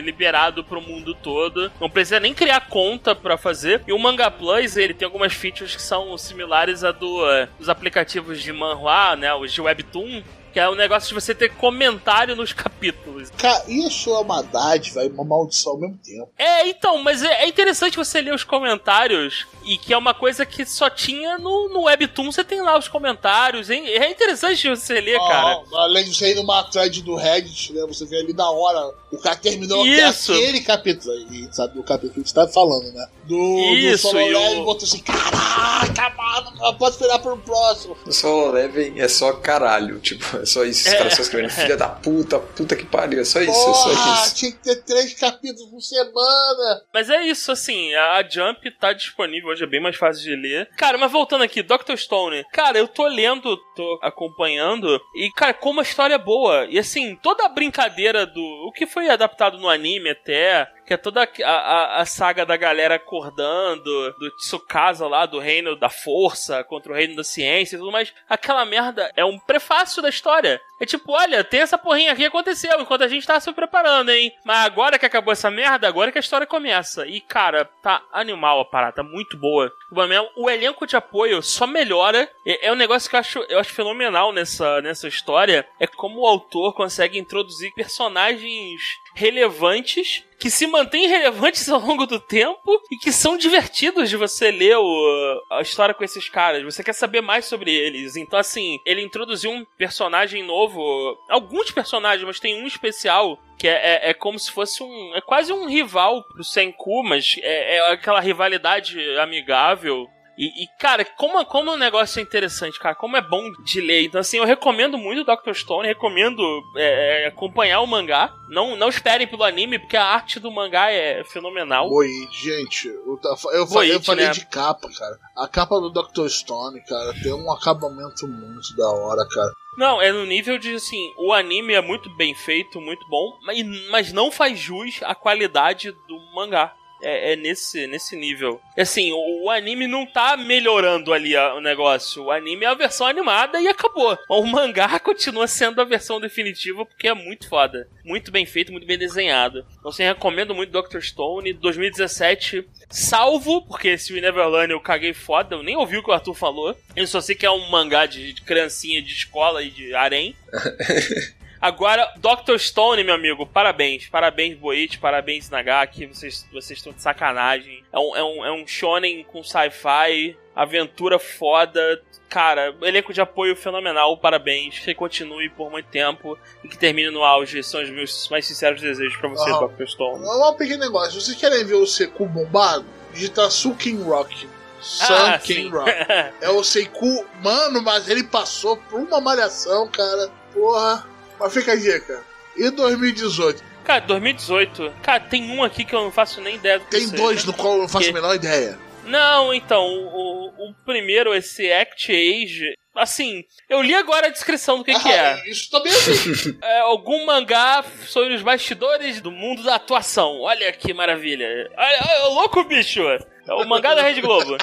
[0.02, 1.72] liberado pro mundo todo.
[1.80, 3.84] Não precisa nem criar conta pra fazer.
[3.88, 7.70] E o Manga Plus, ele tem algumas features que são similares a do, eh, dos
[7.70, 10.24] aplicativos de manhua, né, os de Webtoon.
[10.54, 13.30] Que é o negócio de você ter comentário nos capítulos.
[13.38, 16.30] Cara, isso é uma dádiva e uma maldição ao mesmo tempo.
[16.38, 20.46] É, então, mas é, é interessante você ler os comentários e que é uma coisa
[20.46, 23.88] que só tinha no, no Webtoon, você tem lá os comentários, hein?
[23.88, 25.64] É interessante você ler, cara.
[25.74, 27.86] Além de sair numa thread do Reddit, né?
[27.88, 30.32] Você vê ali na hora, o cara terminou Isso.
[30.34, 31.14] aquele capítulo.
[31.32, 33.08] E sabe do capítulo que a gente tá falando, né?
[33.26, 37.38] Do, Isso, do Solo e o- Leveling botou assim, caraca, mano, não posso esperar pro
[37.38, 37.98] próximo.
[38.06, 40.88] O Solo Leveling é só caralho, tipo, é só isso.
[40.88, 40.98] Os É.
[40.98, 44.24] caras só escrevendo filha da puta, puta que pariu, é só isso, é só Porra,
[44.26, 44.36] isso.
[44.36, 46.82] tinha que ter três capítulos por semana.
[46.94, 50.36] Mas é isso, assim, a a Jump tá disponível hoje, é bem mais fácil de
[50.36, 50.70] ler.
[50.78, 51.96] Cara, mas voltando aqui, Dr.
[51.96, 52.44] Stone.
[52.52, 56.66] Cara, eu tô lendo, tô acompanhando, e, cara, como a história é boa.
[56.70, 58.42] E, assim, toda a brincadeira do.
[58.68, 60.72] O que foi adaptado no anime até.
[60.86, 65.76] Que é toda a, a, a saga da galera acordando, do Tsukasa lá, do reino
[65.76, 68.14] da força contra o reino da ciência e tudo mais.
[68.30, 70.62] Aquela merda é um prefácio da história.
[70.80, 74.10] É tipo, olha, tem essa porrinha aqui que aconteceu enquanto a gente tava se preparando,
[74.10, 74.34] hein?
[74.44, 77.06] Mas agora que acabou essa merda, agora que a história começa.
[77.06, 79.72] E, cara, tá animal a parada, tá muito boa.
[79.92, 82.28] O O elenco de apoio só melhora.
[82.44, 85.68] É, é um negócio que eu acho, eu acho fenomenal nessa, nessa história.
[85.80, 88.82] É como o autor consegue introduzir personagens
[89.14, 94.50] relevantes que se mantêm relevantes ao longo do tempo e que são divertidos de você
[94.50, 96.64] ler o- a história com esses caras.
[96.64, 98.16] Você quer saber mais sobre eles.
[98.16, 100.82] Então, assim, ele introduziu um personagem novo.
[101.30, 103.74] Alguns personagens, mas tem um especial que é,
[104.08, 105.16] é, é como se fosse um.
[105.16, 110.08] É quase um rival pro Senku, mas é, é aquela rivalidade amigável.
[110.38, 114.04] E, e, cara, como, como o negócio é interessante, cara, como é bom de ler.
[114.04, 115.54] Então, assim, eu recomendo muito o Dr.
[115.54, 116.42] Stone, recomendo
[116.76, 118.34] é, é, acompanhar o mangá.
[118.50, 121.90] Não, não esperem pelo anime, porque a arte do mangá é fenomenal.
[121.92, 124.32] Oi, gente, eu, eu, eu falei né?
[124.32, 125.18] de capa, cara.
[125.38, 126.28] A capa do Dr.
[126.28, 129.52] Stone, cara, tem um acabamento muito da hora, cara.
[129.78, 133.66] Não, é no nível de, assim, o anime é muito bem feito, muito bom, mas,
[133.90, 136.74] mas não faz jus à qualidade do mangá.
[137.04, 138.62] É, é nesse, nesse nível.
[138.78, 142.24] Assim, o, o anime não tá melhorando ali a- o negócio.
[142.26, 144.18] O anime é a versão animada e acabou.
[144.30, 147.88] O mangá continua sendo a versão definitiva porque é muito foda.
[148.04, 149.66] Muito bem feito, muito bem desenhado.
[149.80, 151.00] Então, assim, recomendo muito Dr.
[151.02, 151.54] Stone.
[151.54, 156.10] 2017, salvo, porque esse We Never Learn eu caguei foda, eu nem ouvi o que
[156.10, 156.76] o Arthur falou.
[156.96, 160.36] Eu só sei que é um mangá de, de criancinha de escola e de harém.
[161.62, 162.58] Agora, Dr.
[162.58, 164.10] Stone, meu amigo, parabéns.
[164.10, 166.08] Parabéns, Boit, parabéns, Nagaki.
[166.08, 167.84] Vocês vocês estão de sacanagem.
[167.94, 172.02] É um, é um, é um shonen com sci-fi, aventura foda.
[172.28, 174.80] Cara, elenco de apoio fenomenal, parabéns.
[174.80, 177.62] Que continue por muito tempo e que termine no auge.
[177.62, 179.68] São os meus mais sinceros desejos pra você, Ah.
[179.68, 179.86] Dr.
[179.86, 180.26] Stone.
[180.26, 182.86] Um pequeno negócio, vocês querem ver o Seku bombado?
[183.14, 184.50] Digita Sukin Rock.
[184.80, 185.32] Sun Ah.
[185.72, 185.92] Rock.
[186.42, 190.32] É o Seiku, mano, mas ele passou por uma malhação, cara.
[190.54, 191.11] Porra.
[191.42, 192.24] Mas fica a dica.
[192.56, 193.64] E 2018?
[193.84, 194.94] Cara, 2018.
[195.02, 197.16] Cara, tem um aqui que eu não faço nem ideia do que Tem seja.
[197.16, 198.78] dois no qual eu não faço a menor ideia.
[199.06, 204.84] Não, então, o, o primeiro, esse Act Age, assim, eu li agora a descrição do
[204.84, 205.20] que, que é.
[205.34, 205.92] Ah, Isso também
[206.62, 206.80] é.
[206.82, 210.42] Algum mangá sobre os bastidores do mundo da atuação.
[210.42, 211.48] Olha que maravilha.
[211.76, 213.02] Olha, olha o louco bicho.
[213.02, 214.56] É o mangá da Rede Globo.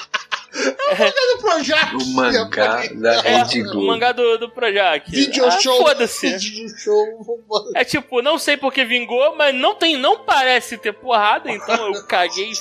[0.52, 1.94] Do Projac.
[1.96, 3.86] O mangá da É, Rede o Globo.
[3.86, 5.10] mangá do, do Projac.
[5.10, 5.78] Video Ah, show.
[5.82, 6.36] Foda-se.
[6.36, 7.06] Video show.
[7.48, 7.70] mano.
[7.74, 12.04] É tipo, não sei porque vingou, mas não tem, não parece ter porrada, então eu
[12.06, 12.52] caguei.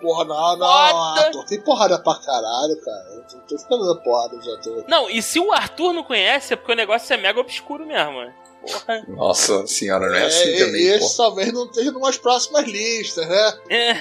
[0.00, 0.66] Porra, não, não.
[0.66, 1.20] Foda.
[1.26, 3.04] Arthur, tem porrada pra caralho, cara.
[3.14, 4.56] Eu tô- tô esperando a porrada já.
[4.58, 4.84] Tô...
[4.86, 8.32] Não, e se o Arthur não conhece, é porque o negócio é mega obscuro mesmo.
[8.62, 9.04] Porra.
[9.08, 11.22] Nossa senhora, não é, assim É, também, esse pô.
[11.24, 13.58] talvez não esteja numas próximas listas, né?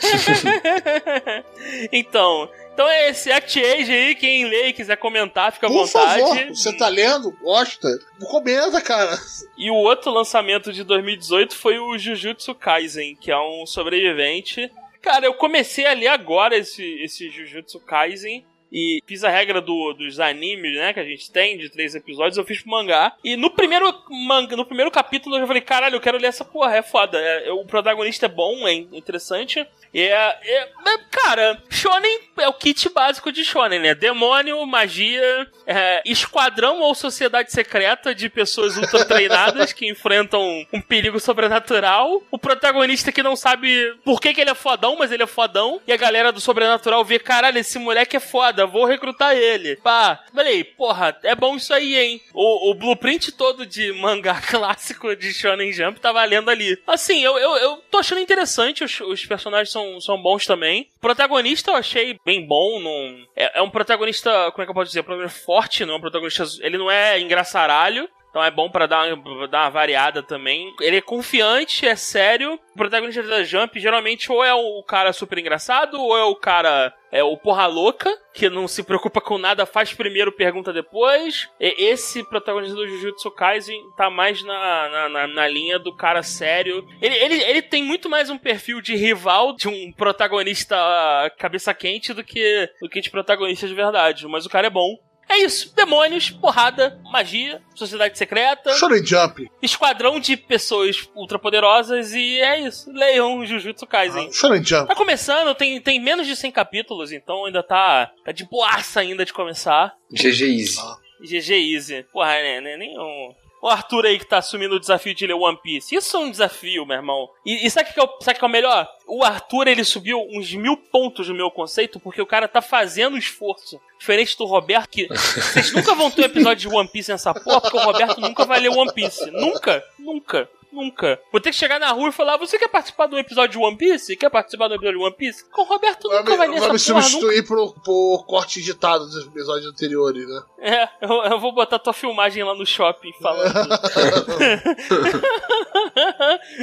[1.91, 5.87] então, então é esse Act Age aí, quem lê e quiser comentar, fica à Por
[5.87, 6.21] vontade.
[6.21, 7.31] favor, você tá lendo?
[7.41, 7.89] Gosta?
[8.29, 9.17] Comenta, cara.
[9.57, 14.71] E o outro lançamento de 2018 foi o Jujutsu Kaisen, que é um sobrevivente.
[15.01, 18.45] Cara, eu comecei a ler agora esse, esse Jujutsu Kaisen.
[18.71, 22.37] E fiz a regra do- dos animes, né, que a gente tem, de três episódios,
[22.37, 23.13] eu fiz pro mangá.
[23.23, 26.75] E no primeiro manga, no primeiro capítulo eu falei, caralho, eu quero ler essa porra,
[26.75, 27.17] é foda.
[27.17, 29.65] É- é- o protagonista é bom, é interessante.
[29.93, 33.93] E é, é- é- Cara, Shonen é o kit básico de Shonen, né?
[33.95, 41.19] Demônio, magia, é, esquadrão ou sociedade secreta de pessoas ultra treinadas que enfrentam um perigo
[41.19, 42.23] sobrenatural.
[42.31, 45.81] O protagonista que não sabe por que, que ele é fodão, mas ele é fodão.
[45.87, 49.75] E a galera do sobrenatural vê, caralho, esse moleque é foda, vou recrutar ele.
[49.77, 52.21] Pá, falei, porra, é bom isso aí, hein?
[52.33, 56.77] O, o blueprint todo de mangá clássico de Shonen Jump tá valendo ali.
[56.87, 60.89] Assim, eu, eu, eu tô achando interessante, os, os personagens são, são bons também.
[60.99, 63.25] Protagonista eu achei bem bom, não...
[63.35, 65.01] é, é um protagonista, como é que eu posso dizer?
[65.01, 66.43] Um protagonista forte, não é um protagonista...
[66.61, 70.71] Ele não é engraçaralho, então é bom pra dar, pra dar uma variada também.
[70.79, 72.59] Ele é confiante, é sério.
[72.73, 76.93] O protagonista da Jump geralmente ou é o cara super engraçado, ou é o cara.
[77.09, 81.47] É o porra louca, que não se preocupa com nada, faz primeiro, pergunta depois.
[81.57, 86.21] E esse protagonista do Jujutsu Kaisen tá mais na, na, na- na linha do cara
[86.21, 86.85] sério.
[87.01, 91.73] Ele, ele, ele tem muito mais um perfil de rival de um protagonista ah, cabeça
[91.73, 94.27] quente do que, do que de protagonista de verdade.
[94.27, 94.97] Mas o cara é bom.
[95.29, 99.49] É isso, demônios, porrada, magia, sociedade secreta, Shonen Jump.
[99.61, 102.89] esquadrão de pessoas ultrapoderosas e é isso.
[102.91, 104.31] Leiam Jujutsu Kaisen.
[104.31, 104.87] Shonen Jump.
[104.87, 109.25] Tá começando, tem, tem menos de 100 capítulos, então ainda tá, tá de boaça ainda
[109.25, 109.93] de começar.
[110.11, 110.81] GG Easy.
[111.21, 112.03] GG Easy.
[112.13, 113.33] Porra, né, né, nem um...
[113.61, 115.95] O Arthur aí que tá assumindo o desafio de ler One Piece.
[115.95, 117.27] Isso é um desafio, meu irmão.
[117.45, 118.87] E, e sabe o que, é o- sabe que é o melhor?
[119.07, 123.17] O Arthur, ele subiu uns mil pontos no meu conceito porque o cara tá fazendo
[123.17, 123.79] esforço.
[123.99, 127.61] Diferente do Roberto, que vocês nunca vão ter um episódio de One Piece nessa porra,
[127.61, 129.29] porque o Roberto nunca vai ler One Piece.
[129.31, 130.47] Nunca, nunca.
[130.77, 131.19] Nunca.
[131.31, 133.75] Vou ter que chegar na rua e falar: Você quer participar do episódio de One
[133.75, 134.15] Piece?
[134.15, 135.49] Quer participar do episódio de One Piece?
[135.49, 137.11] Com o Roberto Vai nunca me, vai ler vai me essa porra, nunca.
[137.11, 140.41] substituir por, por corte editado dos episódios anteriores, né?
[140.59, 143.53] É, eu, eu vou botar tua filmagem lá no shopping falando.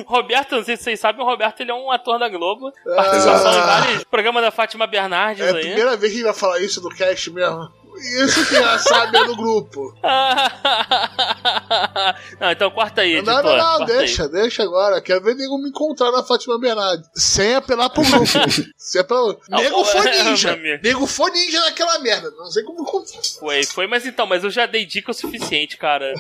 [0.07, 2.73] Roberto, não sei se vocês sabem, o Roberto ele é um ator da Globo.
[2.85, 5.61] Participação em vários programas da Fátima Bernardes É a aí.
[5.63, 7.69] primeira vez que gente vai falar isso do cast mesmo.
[8.25, 9.95] Isso que já sabe é no grupo.
[12.41, 13.43] não, então corta aí, Não, editor.
[13.45, 13.99] não, não, corta aí.
[13.99, 15.01] deixa, deixa agora.
[15.01, 17.09] Quero ver nego me encontrar na Fátima Bernardes.
[17.15, 18.27] Sem apelar pro grupo.
[18.77, 19.37] Sem apelar.
[19.49, 20.57] Nego ô, foi ninja.
[20.83, 22.31] Nego foi ninja naquela merda.
[22.33, 22.85] Não sei como.
[23.41, 26.13] Foi, foi, mas então, mas eu já dei dica o suficiente, cara.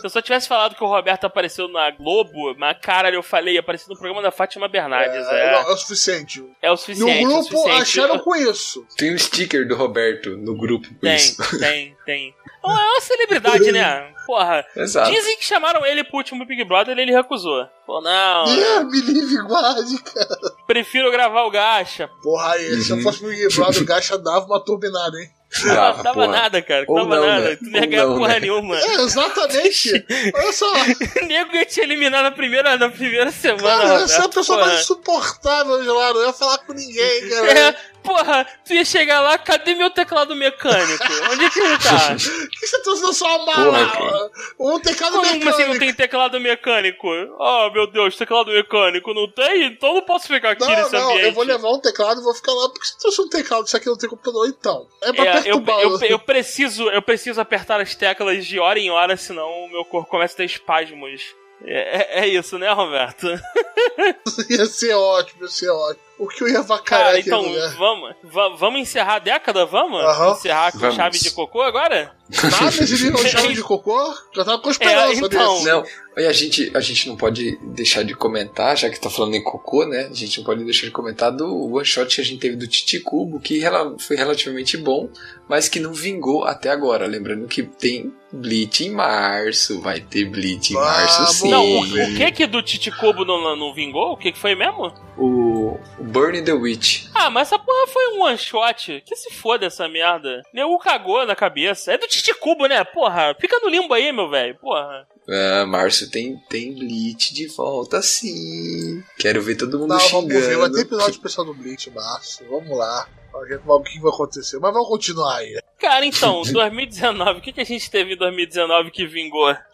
[0.00, 3.58] Se eu só tivesse falado que o Roberto apareceu na Globo, mas caralho, eu falei,
[3.58, 5.26] apareceu no programa da Fátima Bernardes.
[5.26, 6.44] É, É, não, é o suficiente.
[6.62, 7.10] é o No suficiente.
[7.22, 7.82] é o grupo suficiente.
[7.82, 8.86] acharam com isso.
[8.96, 12.34] Tem um sticker do Roberto no grupo com Tem, tem, tem.
[12.64, 14.10] É uma celebridade, né?
[14.26, 14.64] Porra.
[14.74, 15.10] Exato.
[15.10, 17.66] Dizem que chamaram ele pro último Big Brother e ele recusou.
[17.86, 20.38] Pô, não, É, me livre, guarde, cara.
[20.66, 22.08] prefiro gravar o gacha.
[22.22, 23.02] Porra, aí, se eu Uhum.
[23.02, 25.28] fosse no Big Brother, o Gacha dava uma turbinada, hein?
[25.66, 26.26] Não Dava, porra.
[26.26, 26.84] nada, cara.
[26.88, 27.50] Ou Não dava não, nada.
[27.50, 27.56] né?
[27.56, 28.40] Tu não ia ganhar não, porra né?
[28.40, 28.76] nenhuma.
[28.80, 30.06] É, exatamente.
[30.34, 30.72] Olha só.
[30.72, 33.82] O nego ia te eliminar na primeira, na primeira semana.
[33.82, 34.70] Cara, essa é a pessoa porra.
[34.70, 36.12] mais insuportável de lá.
[36.12, 37.52] Não ia falar com ninguém, cara.
[37.58, 41.04] É, porra, tu ia chegar lá, cadê meu teclado mecânico?
[41.32, 42.08] Onde é que ele tá?
[42.14, 44.30] Por que você trouxe na sua Porra, mala?
[44.60, 45.48] Um teclado Como mecânico.
[45.48, 47.08] assim não tem teclado mecânico?
[47.38, 49.64] Oh, meu Deus, teclado mecânico não tem?
[49.66, 51.26] Então eu não posso ficar aqui Não, nesse não, ambiente.
[51.26, 52.68] eu vou levar um teclado e vou ficar lá.
[52.68, 53.66] Por que você trouxe um teclado?
[53.66, 54.86] Isso aqui não tem computador, então.
[55.02, 55.80] É pra É, eu, perturbar.
[55.80, 59.84] eu, eu preciso, eu preciso apertar as teclas de hora em hora, senão o meu
[59.84, 61.22] corpo começa a ter espasmos.
[61.66, 63.26] É, é- é isso, né, Roberto?
[64.50, 66.04] ia ser ótimo, ia ser ótimo.
[66.24, 67.42] O que eu ia vacalhar Cara, então,
[67.76, 70.00] vamos, va- vamos encerrar a década, vamos?
[70.02, 70.32] Aham.
[70.32, 70.96] Encerrar com Vamos.
[70.96, 72.12] chave de cocô agora?
[72.42, 74.14] Nada de nível chave de cocô?
[74.34, 75.54] Já tava com esperança É, então.
[75.54, 75.66] desse.
[75.66, 75.84] Não,
[76.16, 79.42] e a gente, a gente não pode deixar de comentar, já que tá falando em
[79.42, 80.08] cocô, né?
[80.10, 82.66] A gente não pode deixar de comentar do one shot que a gente teve do
[82.66, 83.60] Titi Cubo, que
[83.98, 85.08] foi relativamente bom,
[85.48, 87.06] mas que não vingou até agora.
[87.06, 91.36] Lembrando que tem Bleach em março, vai ter Bleach em março Vamos.
[91.36, 91.50] sim.
[91.50, 94.12] Não, o, o que que do Titicubo não, não vingou?
[94.12, 94.92] O que que foi mesmo?
[95.18, 97.06] O, o Burn the Witch.
[97.12, 99.02] Ah, mas essa porra foi um one shot.
[99.04, 100.42] Que se foda essa merda.
[100.54, 101.92] Nego cagou na cabeça.
[101.92, 102.84] É do Titicubo, né?
[102.84, 104.54] Porra, fica no limbo aí, meu velho.
[104.60, 105.08] Porra.
[105.28, 109.02] Ah, março tem, tem Bleach de volta sim.
[109.18, 110.40] Quero ver todo mundo Não, vamos ver.
[110.40, 110.78] Vai ter xingando.
[110.80, 112.44] episódio especial do Bleach março.
[112.48, 113.08] Vamos lá.
[113.34, 114.58] O que vai acontecer.
[114.60, 115.58] Mas vamos continuar aí.
[115.78, 119.54] Cara, então, 2019, o que, que a gente teve em 2019 que vingou?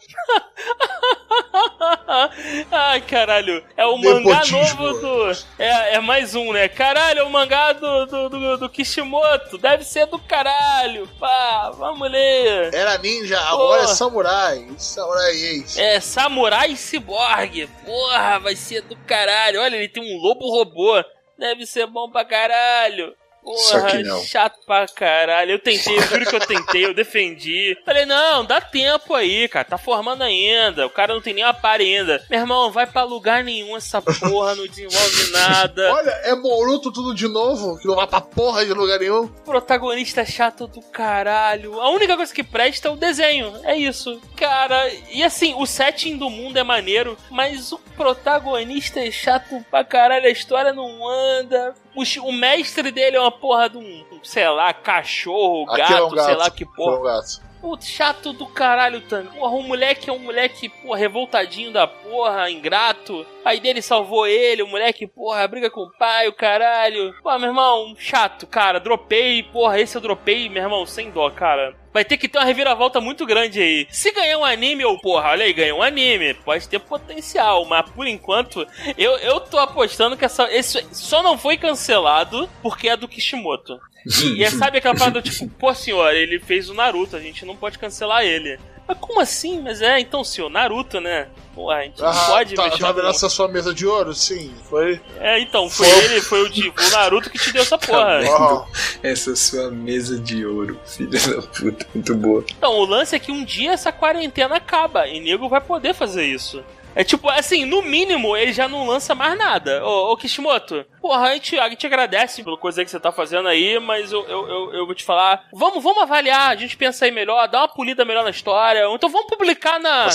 [2.71, 5.31] Ai, caralho, é o mangá novo do.
[5.59, 6.69] É, é mais um, né?
[6.69, 9.57] Caralho, é o mangá do, do, do, do Kishimoto.
[9.59, 11.09] Deve ser do caralho.
[11.19, 12.75] Pá, vamos ler.
[12.75, 13.93] Era ninja, agora Porra.
[13.93, 14.67] é samurai.
[14.77, 15.79] Samurai ex.
[15.79, 17.69] É Samurai Cyborg.
[17.85, 19.61] Porra, vai ser do caralho.
[19.61, 21.03] Olha, ele tem um lobo robô.
[21.39, 23.15] Deve ser bom pra caralho.
[23.45, 24.23] Só Porra, que não.
[24.23, 25.53] chato pra caralho.
[25.53, 27.77] Eu tentei, eu juro que eu tentei, eu defendi.
[27.85, 29.65] Falei, não, dá tempo aí, cara.
[29.65, 30.87] Tá formando ainda.
[30.87, 32.25] O cara não tem nem uma par ainda.
[32.31, 35.93] Meu irmão, vai pra lugar nenhum essa porra, não desenvolve nada.
[35.93, 39.27] Olha, é Boruto tudo de novo, que não vai pra porra de lugar nenhum.
[39.29, 41.81] Protagonista chato do caralho.
[41.81, 43.53] A única coisa que presta é o desenho.
[43.65, 44.21] É isso.
[44.37, 49.85] Cara, e assim, o setting do mundo é maneiro, mas o protagonista é chato pra
[49.85, 50.27] caralho.
[50.27, 51.75] A história não anda.
[51.95, 56.11] O, o mestre dele é uma porra de um, sei lá, cachorro, gato, é um
[56.11, 56.27] gato.
[56.27, 56.97] sei lá que porra.
[56.97, 57.51] É um gato.
[57.83, 59.29] Chato do caralho, Tang.
[59.37, 63.21] Porra, o moleque é um moleque, porra, revoltadinho da porra, ingrato.
[63.21, 67.15] O pai dele salvou ele, o moleque, porra, briga com o pai, o caralho.
[67.23, 68.81] Pô, meu irmão, chato, cara.
[68.81, 71.77] Dropei, porra, esse eu dropei, meu irmão, sem dó, cara.
[71.93, 73.87] Vai ter que ter uma reviravolta muito grande aí.
[73.91, 76.35] Se ganhar um anime, ou porra, olha aí, ganhou um anime.
[76.35, 81.37] Pode ter potencial, mas por enquanto, eu, eu tô apostando que essa, esse só não
[81.37, 83.79] foi cancelado porque é do Kishimoto.
[84.25, 87.55] E, e sabe aquela parada tipo, pô senhor, ele fez o Naruto, a gente não
[87.55, 88.59] pode cancelar ele.
[88.91, 89.61] Mas como assim?
[89.63, 91.29] Mas é, então, senhor, Naruto, né?
[91.55, 94.13] Pô, a gente não Ah, pode tá, mexer tá vendo essa sua mesa de ouro?
[94.15, 95.01] Sim, foi.
[95.19, 96.05] É, então, foi Foi.
[96.05, 98.21] ele, foi o, Di- o Naruto que te deu essa porra.
[98.29, 98.65] Ó,
[99.03, 102.45] Essa sua mesa de ouro, filha da puta, muito boa.
[102.57, 106.25] Então, o lance é que um dia essa quarentena acaba e nego vai poder fazer
[106.25, 106.63] isso.
[106.95, 109.85] É tipo, assim, no mínimo ele já não lança mais nada.
[109.85, 113.49] Ô, ô Kishimoto, porra, a gente, a gente agradece pela coisa que você tá fazendo
[113.49, 115.45] aí, mas eu, eu, eu, eu vou te falar.
[115.53, 118.85] Vamos, vamos avaliar, a gente pensa aí melhor, dá uma polida melhor na história.
[118.93, 120.07] Então vamos publicar na,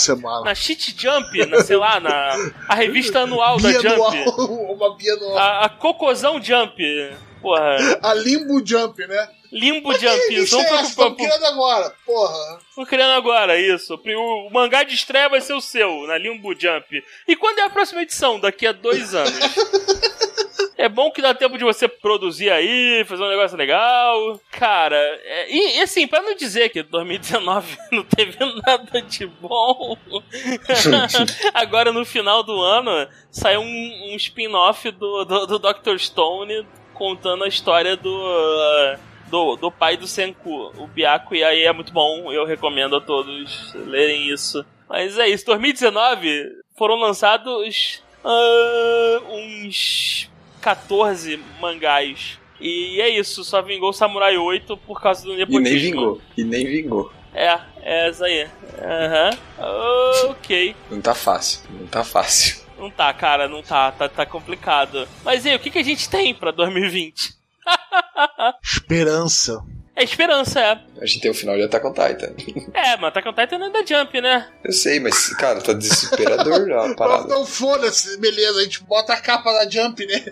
[0.44, 2.36] na Shit Jump, na, sei lá, na
[2.68, 3.86] a revista anual da Jump.
[4.74, 5.38] uma bianual.
[5.38, 6.76] A, a Cocôzão Jump.
[7.42, 9.30] Porra, A Limbo Jump, né?
[9.56, 10.96] Limbo Mas revista Vamos é pro- essa?
[10.98, 12.60] Tão pro- pro- criando agora, porra.
[12.76, 13.96] Tô criando agora, isso.
[13.96, 17.02] O, o mangá de estreia vai ser o seu, na Limbo Jump.
[17.28, 18.38] E quando é a próxima edição?
[18.40, 19.34] Daqui a dois anos.
[20.78, 24.40] É bom que dá tempo de você produzir aí, fazer um negócio legal.
[24.52, 29.98] Cara, é- e, e assim, pra não dizer que 2019 não teve nada de bom,
[31.54, 35.98] agora no final do ano saiu um, um spin-off do, do, do Dr.
[35.98, 38.14] Stone contando a história do.
[38.14, 39.00] uh,
[39.30, 43.02] do, do pai do Senku, o Byaku, e aí é muito bom, eu recomendo a
[43.02, 44.66] todos lerem isso.
[44.88, 46.44] Mas é isso, 2019
[46.78, 50.30] foram lançados ah, uns
[50.62, 52.40] 14 mangás.
[52.60, 55.64] E é isso, só vingou o Samurai 8 por causa do E nepotismo.
[55.64, 56.22] nem vingou.
[56.38, 57.12] E nem vingou.
[57.34, 58.48] É, é essa aí.
[58.82, 59.30] Aham.
[60.30, 60.76] Ok.
[60.90, 61.62] Não tá fácil.
[61.70, 62.64] Não tá fácil.
[62.78, 65.08] Não tá, cara, não tá, tá, tá complicado.
[65.24, 67.36] Mas e aí, o que, que a gente tem pra 2020?
[68.64, 69.64] Esperança.
[69.96, 70.80] É esperança, é.
[71.02, 72.36] A gente tem o final de Attack on Titan.
[72.74, 74.50] É, mas Attack on Titan não é da Jump, né?
[74.64, 77.24] Eu sei, mas, cara, tá desesperador já a parada.
[77.24, 80.26] Então foda-se, beleza, a gente bota a capa da Jump, né?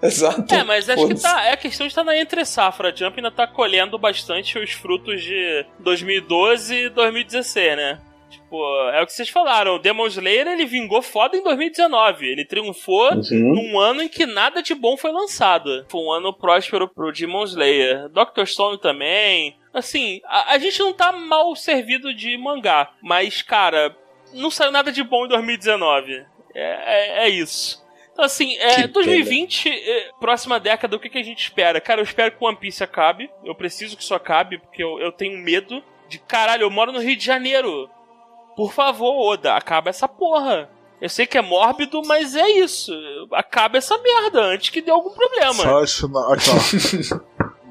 [0.00, 0.54] Exato.
[0.54, 1.44] É, mas acho que tá.
[1.46, 2.90] É a questão de estar na entre safra.
[2.90, 7.98] A Jump ainda tá colhendo bastante os frutos de 2012 e 2016, né?
[8.30, 8.56] Tipo,
[8.90, 9.76] é o que vocês falaram.
[9.76, 12.26] O Demon Slayer ele vingou foda em 2019.
[12.26, 13.54] Ele triunfou Uhum.
[13.54, 15.86] num ano em que nada de bom foi lançado.
[15.88, 18.08] Foi um ano próspero pro Demon Slayer.
[18.10, 19.56] Doctor Stone também.
[19.72, 22.90] Assim, a, a gente não tá mal servido de mangá.
[23.02, 23.96] Mas, cara,
[24.34, 26.24] não saiu nada de bom em 2019.
[26.54, 27.86] É, é, é isso.
[28.12, 31.80] Então, assim, é, Que 2020, é, próxima década, o que, que a gente espera?
[31.80, 33.30] Cara, eu espero que One Piece acabe.
[33.44, 36.18] Eu preciso que isso acabe, porque eu, eu tenho medo de.
[36.18, 37.88] Caralho, eu moro no Rio de Janeiro.
[38.58, 40.68] Por favor, Oda, acaba essa porra.
[41.00, 42.92] Eu sei que é mórbido, mas é isso.
[43.32, 45.54] Acaba essa merda antes que dê algum problema.
[45.54, 47.18] Só isso na, aqui, ó.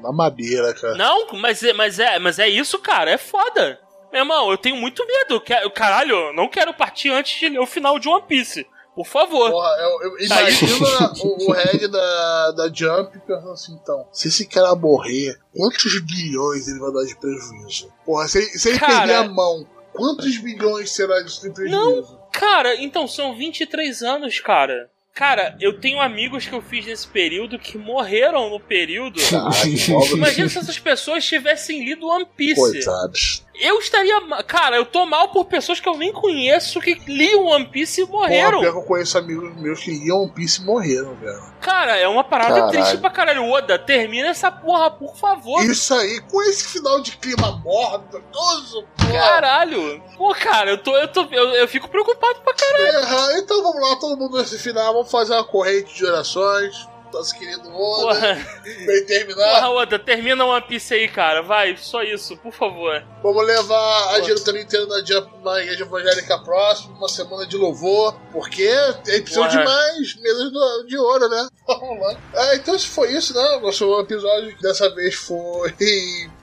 [0.02, 0.94] na madeira, cara.
[0.96, 3.10] Não, mas é, mas, é, mas é isso, cara.
[3.10, 3.78] É foda.
[4.10, 5.34] Meu irmão, eu tenho muito medo.
[5.34, 8.66] Eu quero- Caralho, eu não quero partir antes de ler o final de One Piece.
[8.94, 9.50] Por favor.
[9.50, 14.28] Porra, eu, eu Tá imagina o, o Red da, da Jump pensando assim, então, se
[14.28, 17.92] esse cara morrer, quantos bilhões ele vai dar de prejuízo?
[18.06, 19.66] Porra, se, se ele Cara- perder a mão,
[19.98, 22.18] quantos bilhões será de prejuízo?
[22.32, 24.88] Cara, então são 23 anos, cara.
[25.12, 29.18] Cara, eu tenho amigos que eu fiz nesse período que morreram no período.
[30.14, 32.54] Imagina se essas pessoas tivessem lido One Piece.
[32.54, 33.44] Coitados.
[33.60, 34.20] Eu estaria.
[34.46, 38.06] Cara, eu tô mal por pessoas que eu nem conheço que liam One Piece e
[38.06, 38.60] morreram.
[38.60, 41.42] pior que eu conheço amigos meus que liam One Piece e morreram, velho.
[41.60, 42.70] Cara, é uma parada Caralho.
[42.70, 43.44] triste pra caralho.
[43.50, 45.62] Oda, termina essa porra, por favor.
[45.64, 49.12] Isso aí, com esse final de clima mordoso, porra.
[49.12, 50.02] Caralho!
[50.16, 50.96] Pô, cara, eu tô.
[50.96, 52.86] Eu, tô eu, eu fico preocupado pra caralho.
[52.86, 53.38] Erra.
[53.38, 56.88] Então vamos lá, todo mundo nesse final, vamos fazer uma corrente de orações.
[57.12, 58.34] Nosso querido Oda, Porra,
[58.86, 59.54] bem terminar.
[59.54, 61.42] porra, Oda, termina One Piece aí, cara.
[61.42, 63.02] Vai, só isso, por favor.
[63.22, 64.20] Vamos levar a Pô.
[64.20, 68.68] diretoria inteira da Jump na igreja evangélica próxima, uma semana de louvor, porque
[69.02, 69.48] precisa Porra.
[69.50, 71.48] de mais mesas do- de ouro, né?
[71.66, 72.16] Vamos lá.
[72.34, 73.58] É, então, se foi isso, né?
[73.62, 75.72] Nosso episódio dessa vez foi.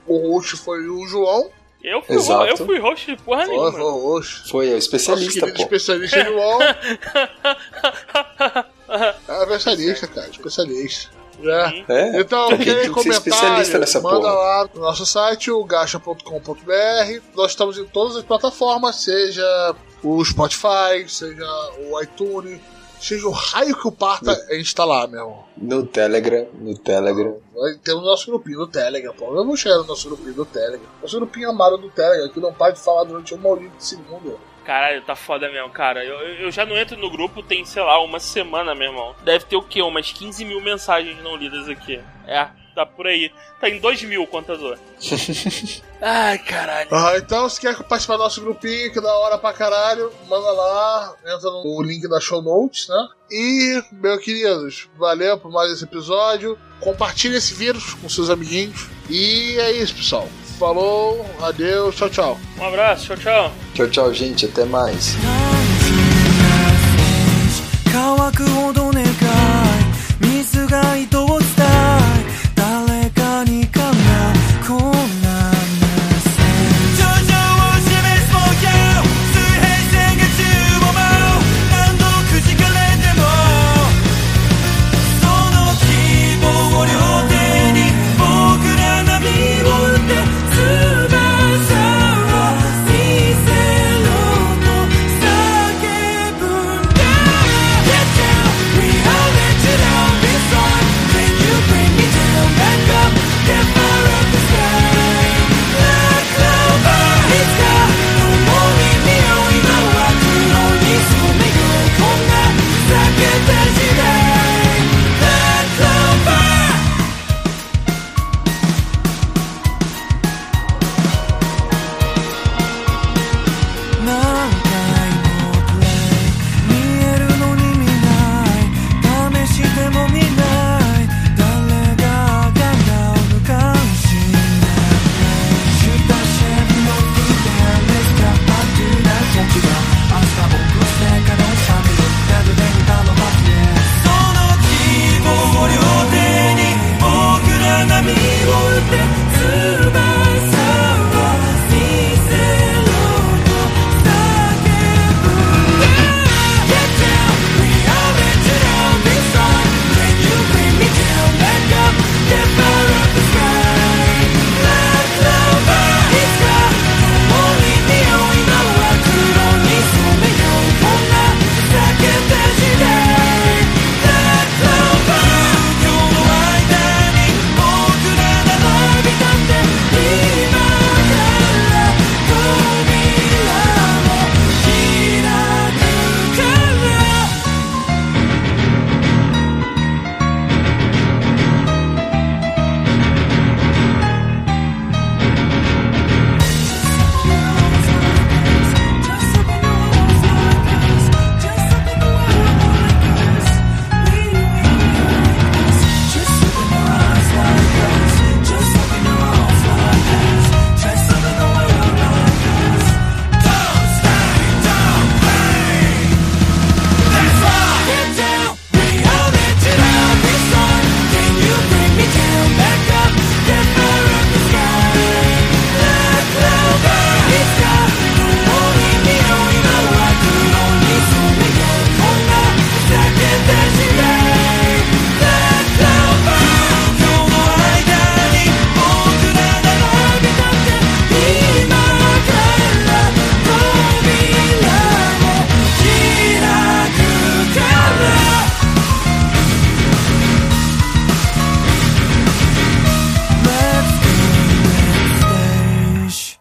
[0.06, 1.50] O host foi o João.
[1.82, 2.46] Eu fui, Exato.
[2.46, 3.72] eu fui host de porra Foi, nenhuma.
[3.72, 4.22] foi.
[4.50, 5.62] Foi, o Nosso especialista, querido pô.
[5.62, 6.58] especialista João.
[8.88, 11.10] É, especialista, cara, especialista.
[11.42, 11.70] Já.
[11.88, 12.20] É.
[12.20, 14.32] Então, Tem que quem comentário, nessa manda porra.
[14.32, 17.20] lá no nosso site, o gacha.com.br.
[17.34, 21.44] Nós estamos em todas as plataformas, seja o Spotify, seja
[21.90, 22.60] o iTunes,
[23.00, 25.44] seja o raio que o parta, a gente tá lá, meu irmão.
[25.56, 27.36] No Telegram, no Telegram.
[27.82, 29.34] Ter o nosso grupinho do Telegram, pô.
[29.36, 30.88] Eu vou chegar no nosso grupinho do Telegram.
[31.02, 34.38] Nosso grupinho amado do Telegram, que não para de falar durante uma hora de segundo.
[34.66, 36.04] Caralho, tá foda mesmo, cara.
[36.04, 39.14] Eu, eu já não entro no grupo tem, sei lá, uma semana, meu irmão.
[39.22, 39.80] Deve ter o quê?
[39.80, 42.00] Umas 15 mil mensagens não lidas aqui.
[42.26, 43.30] É, tá por aí.
[43.60, 44.76] Tá em 2 mil, contador.
[46.02, 46.88] Ai, caralho.
[46.92, 51.14] Ah, então, se quer participar do nosso grupinho, que da hora pra caralho, manda lá,
[51.24, 53.08] entra no link da show notes, né?
[53.30, 56.58] E, meus queridos, valeu por mais esse episódio.
[56.80, 58.88] Compartilhe esse vírus com seus amiguinhos.
[59.08, 60.28] E é isso, pessoal.
[60.58, 62.38] Falou, adeus, tchau, tchau.
[62.58, 63.52] Um abraço, tchau, tchau.
[63.74, 65.16] Tchau, tchau, gente, até mais.